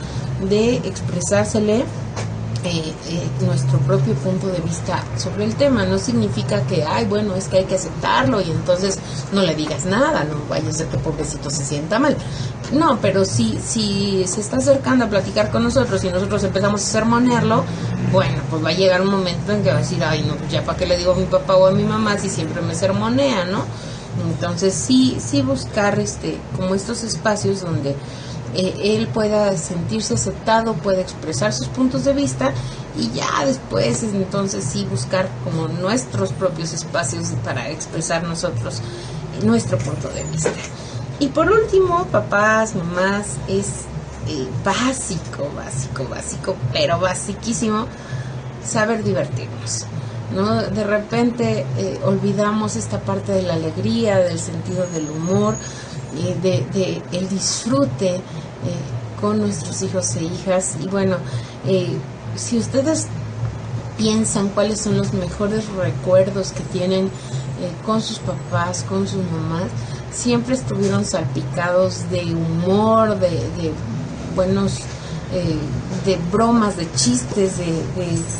de 0.49 0.75
expresársele 0.77 1.85
eh, 2.63 2.93
eh, 3.07 3.27
nuestro 3.43 3.79
propio 3.79 4.13
punto 4.13 4.45
de 4.47 4.59
vista 4.59 5.03
sobre 5.17 5.45
el 5.45 5.55
tema. 5.55 5.83
No 5.85 5.97
significa 5.97 6.61
que, 6.67 6.83
ay, 6.83 7.05
bueno, 7.05 7.33
es 7.35 7.47
que 7.47 7.57
hay 7.57 7.65
que 7.65 7.73
aceptarlo 7.73 8.39
y 8.39 8.51
entonces 8.51 8.99
no 9.31 9.41
le 9.41 9.55
digas 9.55 9.85
nada, 9.85 10.23
no 10.23 10.35
vaya 10.47 10.69
a 10.69 10.73
ser 10.73 10.85
que 10.87 10.97
pobrecito 10.99 11.49
se 11.49 11.65
sienta 11.65 11.97
mal. 11.97 12.15
No, 12.71 12.99
pero 13.01 13.25
si, 13.25 13.57
si 13.57 14.23
se 14.27 14.41
está 14.41 14.57
acercando 14.57 15.05
a 15.05 15.09
platicar 15.09 15.49
con 15.49 15.63
nosotros 15.63 16.03
y 16.03 16.09
nosotros 16.09 16.43
empezamos 16.43 16.81
a 16.81 16.85
sermonearlo, 16.85 17.63
bueno, 18.11 18.37
pues 18.51 18.63
va 18.63 18.69
a 18.69 18.73
llegar 18.73 19.01
un 19.01 19.09
momento 19.09 19.53
en 19.53 19.63
que 19.63 19.71
va 19.71 19.77
a 19.77 19.81
decir, 19.81 20.03
ay, 20.03 20.23
no, 20.27 20.35
pues 20.35 20.51
ya 20.51 20.63
para 20.63 20.77
qué 20.77 20.85
le 20.85 20.97
digo 20.97 21.13
a 21.13 21.15
mi 21.15 21.25
papá 21.25 21.55
o 21.55 21.65
a 21.65 21.71
mi 21.71 21.83
mamá 21.83 22.19
si 22.19 22.29
siempre 22.29 22.61
me 22.61 22.75
sermonea, 22.75 23.45
¿no? 23.45 23.65
Entonces 24.41 24.73
sí, 24.73 25.17
sí 25.19 25.43
buscar 25.43 25.99
este, 25.99 26.35
como 26.55 26.73
estos 26.73 27.03
espacios 27.03 27.61
donde 27.61 27.91
eh, 28.55 28.73
él 28.83 29.07
pueda 29.07 29.55
sentirse 29.55 30.15
aceptado, 30.15 30.73
pueda 30.73 30.99
expresar 30.99 31.53
sus 31.53 31.67
puntos 31.67 32.05
de 32.05 32.13
vista 32.13 32.51
y 32.97 33.11
ya 33.11 33.45
después 33.45 34.01
entonces 34.01 34.63
sí 34.63 34.87
buscar 34.89 35.29
como 35.43 35.67
nuestros 35.67 36.33
propios 36.33 36.73
espacios 36.73 37.33
para 37.43 37.69
expresar 37.69 38.23
nosotros 38.23 38.81
nuestro 39.43 39.77
punto 39.77 40.09
de 40.09 40.23
vista. 40.23 40.49
Y 41.19 41.27
por 41.27 41.47
último, 41.47 42.07
papás, 42.07 42.73
mamás, 42.73 43.37
es 43.47 43.83
eh, 44.27 44.47
básico, 44.65 45.51
básico, 45.55 46.07
básico, 46.09 46.55
pero 46.73 46.99
basiquísimo 46.99 47.85
saber 48.65 49.03
divertirnos. 49.03 49.85
¿No? 50.35 50.61
De 50.61 50.83
repente 50.83 51.65
eh, 51.77 51.99
olvidamos 52.05 52.75
esta 52.75 52.99
parte 52.99 53.31
de 53.31 53.43
la 53.43 53.53
alegría, 53.53 54.17
del 54.19 54.39
sentido 54.39 54.85
del 54.87 55.09
humor, 55.09 55.55
de, 56.41 56.65
de, 56.73 57.01
el 57.11 57.29
disfrute 57.29 58.15
eh, 58.15 58.21
con 59.19 59.39
nuestros 59.39 59.81
hijos 59.81 60.15
e 60.15 60.23
hijas. 60.23 60.75
Y 60.81 60.87
bueno, 60.87 61.17
eh, 61.65 61.97
si 62.35 62.57
ustedes 62.57 63.07
piensan 63.97 64.49
cuáles 64.49 64.81
son 64.81 64.97
los 64.97 65.13
mejores 65.13 65.67
recuerdos 65.69 66.51
que 66.51 66.63
tienen 66.63 67.05
eh, 67.05 67.71
con 67.85 68.01
sus 68.01 68.19
papás, 68.19 68.83
con 68.83 69.07
sus 69.07 69.23
mamás, 69.31 69.69
siempre 70.11 70.55
estuvieron 70.55 71.05
salpicados 71.05 72.09
de 72.09 72.33
humor, 72.35 73.19
de, 73.19 73.29
de 73.29 73.71
buenos, 74.35 74.79
de 75.31 76.17
bromas, 76.31 76.77
de 76.77 76.91
chistes, 76.93 77.57
de, 77.57 77.73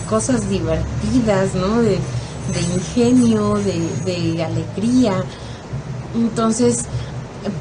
cosas 0.10 0.50
divertidas, 0.50 1.56
¿no? 1.56 1.82
De, 1.82 2.00
ingenio, 2.76 3.56
de, 3.56 4.44
alegría. 4.44 5.24
Entonces, 6.16 6.86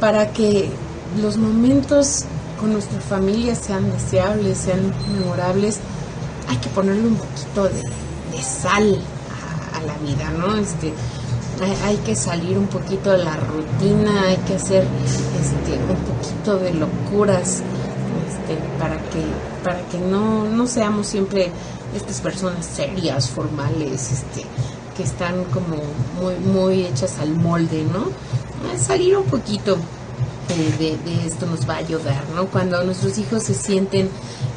para 0.01 0.33
que 0.33 0.71
los 1.21 1.37
momentos 1.37 2.25
con 2.59 2.73
nuestra 2.73 3.01
familia 3.01 3.55
sean 3.55 3.91
deseables, 3.91 4.59
sean 4.59 4.93
memorables, 5.13 5.79
hay 6.49 6.57
que 6.57 6.69
ponerle 6.71 7.07
un 7.07 7.17
poquito 7.17 7.65
de, 7.65 8.43
sal 8.43 8.99
a, 9.75 9.83
la 9.83 9.97
vida, 9.99 10.31
¿no? 10.31 10.57
Este, 10.57 10.93
hay, 11.85 11.97
que 11.99 12.17
salir 12.17 12.59
un 12.59 12.67
poquito 12.67 13.11
de 13.11 13.19
la 13.19 13.37
rutina, 13.37 14.29
hay 14.29 14.37
que 14.39 14.55
hacer 14.55 14.87
este, 15.41 15.79
un 15.79 15.97
poquito 15.97 16.59
de 16.59 16.75
locuras 16.75 17.63
este, 18.31 18.57
para 18.79 18.97
que, 18.97 19.25
para 19.65 19.81
que 19.89 19.99
no, 19.99 20.45
no 20.45 20.67
seamos 20.67 21.07
siempre 21.09 21.51
estas 21.97 22.21
personas 22.21 22.65
serias, 22.65 23.29
formales, 23.29 24.13
este, 24.13 24.47
que 24.97 25.03
están 25.03 25.45
como 25.45 25.77
muy, 26.21 26.35
muy 26.37 26.87
hechas 26.87 27.19
al 27.19 27.35
molde, 27.35 27.85
¿no? 27.85 28.11
salir 28.79 29.17
un 29.17 29.25
poquito 29.25 29.79
de, 30.79 30.99
esto 31.27 31.47
nos 31.47 31.69
va 31.69 31.75
a 31.75 31.79
ayudar, 31.79 32.25
¿no? 32.35 32.47
Cuando 32.47 32.83
nuestros 32.85 33.19
hijos 33.19 33.45
se 33.45 33.55
sienten 33.55 34.09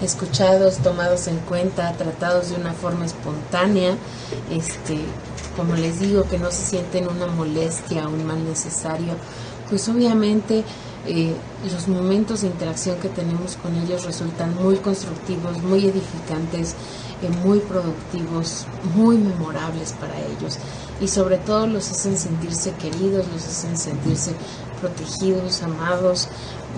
escuchados, 0.01 0.77
tomados 0.77 1.27
en 1.27 1.37
cuenta, 1.39 1.93
tratados 1.93 2.49
de 2.49 2.55
una 2.55 2.73
forma 2.73 3.05
espontánea, 3.05 3.95
este, 4.51 4.99
como 5.55 5.75
les 5.75 5.99
digo, 5.99 6.23
que 6.23 6.39
no 6.39 6.51
se 6.51 6.65
sienten 6.65 7.07
una 7.07 7.27
molestia 7.27 8.07
un 8.07 8.25
mal 8.25 8.43
necesario, 8.43 9.13
pues 9.69 9.87
obviamente 9.87 10.63
eh, 11.05 11.35
los 11.69 11.89
momentos 11.89 12.41
de 12.41 12.47
interacción 12.47 12.97
que 12.99 13.09
tenemos 13.09 13.57
con 13.57 13.75
ellos 13.75 14.05
resultan 14.05 14.55
muy 14.55 14.77
constructivos, 14.77 15.61
muy 15.61 15.85
edificantes, 15.85 16.75
eh, 17.21 17.29
muy 17.43 17.59
productivos, 17.59 18.65
muy 18.95 19.17
memorables 19.17 19.91
para 19.93 20.17
ellos 20.19 20.57
y 21.01 21.09
sobre 21.09 21.37
todo 21.39 21.67
los 21.67 21.91
hacen 21.91 22.17
sentirse 22.17 22.71
queridos, 22.75 23.27
los 23.33 23.45
hacen 23.45 23.77
sentirse 23.77 24.33
protegidos, 24.79 25.61
amados, 25.63 26.29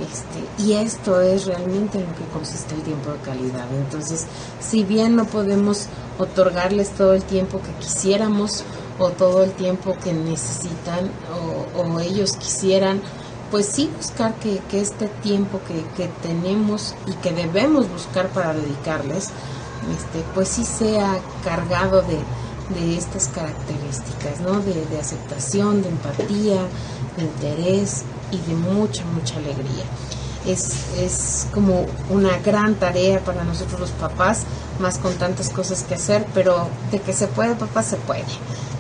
este, 0.01 0.63
y 0.63 0.73
esto 0.73 1.21
es 1.21 1.45
realmente 1.45 1.99
en 1.99 2.07
lo 2.07 2.15
que 2.15 2.25
consiste 2.33 2.73
el 2.73 2.81
tiempo 2.81 3.11
de 3.11 3.19
calidad. 3.19 3.67
Entonces, 3.75 4.25
si 4.59 4.83
bien 4.83 5.15
no 5.15 5.25
podemos 5.25 5.85
otorgarles 6.17 6.89
todo 6.91 7.13
el 7.13 7.23
tiempo 7.23 7.61
que 7.61 7.85
quisiéramos 7.85 8.63
o 8.97 9.09
todo 9.09 9.43
el 9.43 9.51
tiempo 9.51 9.95
que 10.03 10.13
necesitan 10.13 11.11
o 11.75 11.99
ellos 11.99 12.37
quisieran, 12.37 13.01
pues 13.51 13.67
sí 13.67 13.89
buscar 13.95 14.33
que, 14.35 14.61
este 14.71 15.07
tiempo 15.07 15.59
que, 15.67 16.07
tenemos 16.21 16.95
y 17.07 17.13
que 17.13 17.31
debemos 17.31 17.89
buscar 17.89 18.29
para 18.29 18.53
dedicarles, 18.53 19.29
este, 19.95 20.23
pues 20.33 20.49
sí 20.49 20.65
sea 20.65 21.19
cargado 21.43 22.01
de, 22.01 22.17
estas 22.97 23.27
características, 23.27 24.39
¿no? 24.41 24.59
De, 24.59 24.85
de, 24.85 24.99
aceptación, 24.99 25.83
de 25.83 25.89
empatía, 25.89 26.61
de 27.15 27.23
interés 27.23 28.03
y 28.31 28.37
de 28.39 28.55
mucha, 28.55 29.05
mucha 29.05 29.37
alegría. 29.37 29.85
Es, 30.47 30.97
es 30.97 31.47
como 31.53 31.85
una 32.09 32.37
gran 32.39 32.75
tarea 32.75 33.19
para 33.19 33.43
nosotros 33.43 33.79
los 33.79 33.91
papás, 33.91 34.45
más 34.79 34.97
con 34.97 35.13
tantas 35.13 35.49
cosas 35.49 35.83
que 35.83 35.95
hacer, 35.95 36.25
pero 36.33 36.67
de 36.91 36.99
que 36.99 37.13
se 37.13 37.27
puede, 37.27 37.55
papá, 37.55 37.83
se 37.83 37.97
puede, 37.97 38.25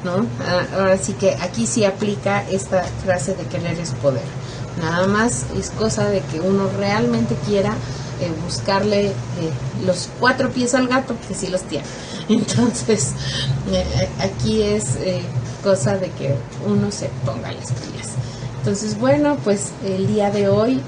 ¿no? 0.03 0.25
Ah, 0.45 0.79
ahora 0.79 0.97
sí 0.97 1.13
que 1.13 1.35
aquí 1.35 1.67
sí 1.67 1.85
aplica 1.85 2.47
esta 2.49 2.83
frase 3.03 3.35
de 3.35 3.43
querer 3.43 3.79
es 3.79 3.91
poder. 3.91 4.44
Nada 4.79 5.07
más 5.07 5.45
es 5.57 5.69
cosa 5.69 6.09
de 6.09 6.21
que 6.21 6.41
uno 6.41 6.69
realmente 6.77 7.35
quiera 7.45 7.73
eh, 8.21 8.31
buscarle 8.43 9.07
eh, 9.07 9.13
los 9.85 10.09
cuatro 10.19 10.49
pies 10.49 10.73
al 10.73 10.87
gato, 10.87 11.15
que 11.27 11.33
sí 11.33 11.47
los 11.47 11.63
tiene. 11.63 11.85
Entonces, 12.29 13.13
eh, 13.71 14.09
aquí 14.19 14.61
es 14.61 14.97
cosa 15.63 15.97
de 15.97 16.11
que 16.11 16.35
uno 16.65 16.91
se 16.91 17.09
ponga 17.25 17.51
las 17.51 17.71
pilas. 17.71 18.13
Entonces, 18.65 18.99
bueno, 18.99 19.37
pues 19.43 19.73
el 19.85 20.07
día 20.07 20.31
de 20.31 20.49
hoy, 20.49 20.81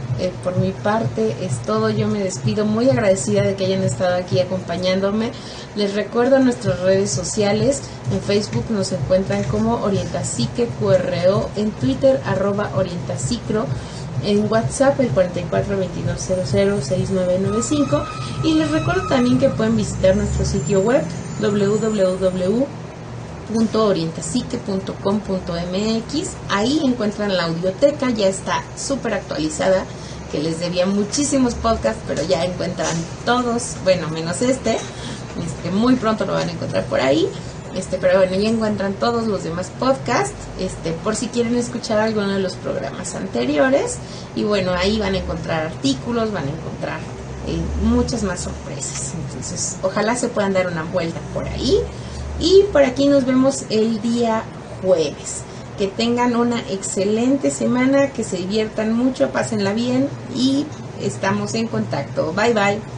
por 0.43 0.57
mi 0.57 0.71
parte, 0.71 1.35
es 1.43 1.59
todo. 1.59 1.91
Yo 1.91 2.07
me 2.07 2.23
despido 2.23 2.65
muy 2.65 2.89
agradecida 2.89 3.43
de 3.43 3.53
que 3.53 3.67
hayan 3.67 3.83
estado 3.83 4.15
aquí 4.15 4.39
acompañándome. 4.39 5.29
Les 5.75 5.93
recuerdo 5.93 6.39
nuestras 6.39 6.79
redes 6.79 7.11
sociales. 7.11 7.83
En 8.11 8.19
Facebook 8.19 8.65
nos 8.71 8.91
encuentran 8.93 9.43
como 9.43 9.75
Orientasique 9.83 10.67
QRO, 10.79 11.51
en 11.55 11.69
Twitter 11.69 12.19
arroba 12.25 12.71
Orientacicro 12.75 13.67
en 14.23 14.51
WhatsApp 14.51 14.99
el 14.99 15.13
4422006995 15.13 18.03
y 18.43 18.55
les 18.55 18.71
recuerdo 18.71 19.07
también 19.07 19.37
que 19.37 19.49
pueden 19.49 19.77
visitar 19.77 20.17
nuestro 20.17 20.43
sitio 20.43 20.81
web 20.81 21.03
www.orientasique.com.mx 23.49 26.29
ahí 26.49 26.81
encuentran 26.83 27.37
la 27.37 27.45
audioteca 27.45 28.09
ya 28.09 28.27
está 28.27 28.61
súper 28.77 29.13
actualizada 29.13 29.85
que 30.31 30.39
les 30.39 30.59
debía 30.59 30.85
muchísimos 30.85 31.55
podcasts 31.55 32.03
pero 32.07 32.21
ya 32.23 32.45
encuentran 32.45 32.95
todos 33.25 33.75
bueno 33.83 34.09
menos 34.09 34.41
este 34.41 34.75
este 34.75 35.71
muy 35.71 35.95
pronto 35.95 36.25
lo 36.25 36.33
van 36.33 36.49
a 36.49 36.51
encontrar 36.51 36.83
por 36.85 36.99
ahí 36.99 37.29
este, 37.75 37.99
pero 37.99 38.17
bueno, 38.17 38.35
ya 38.35 38.49
encuentran 38.49 38.93
todos 38.93 39.27
los 39.27 39.43
demás 39.43 39.71
podcasts, 39.79 40.33
este, 40.59 40.93
por 40.93 41.15
si 41.15 41.27
quieren 41.27 41.55
escuchar 41.55 41.99
alguno 41.99 42.29
de 42.29 42.39
los 42.39 42.55
programas 42.55 43.13
anteriores. 43.13 43.97
Y 44.35 44.43
bueno, 44.43 44.73
ahí 44.73 44.97
van 44.97 45.13
a 45.13 45.17
encontrar 45.17 45.67
artículos, 45.67 46.31
van 46.31 46.45
a 46.45 46.49
encontrar 46.49 46.99
eh, 47.47 47.59
muchas 47.83 48.23
más 48.23 48.39
sorpresas. 48.39 49.13
Entonces, 49.13 49.77
ojalá 49.83 50.15
se 50.15 50.27
puedan 50.27 50.53
dar 50.53 50.67
una 50.67 50.83
vuelta 50.83 51.19
por 51.35 51.47
ahí. 51.47 51.77
Y 52.39 52.63
por 52.71 52.83
aquí 52.83 53.07
nos 53.07 53.25
vemos 53.25 53.65
el 53.69 54.01
día 54.01 54.43
jueves. 54.81 55.43
Que 55.77 55.87
tengan 55.87 56.35
una 56.35 56.59
excelente 56.69 57.51
semana, 57.51 58.11
que 58.11 58.23
se 58.23 58.37
diviertan 58.37 58.93
mucho, 58.93 59.29
pásenla 59.29 59.73
bien 59.73 60.09
y 60.35 60.65
estamos 61.01 61.53
en 61.53 61.67
contacto. 61.67 62.33
Bye 62.33 62.53
bye. 62.53 62.96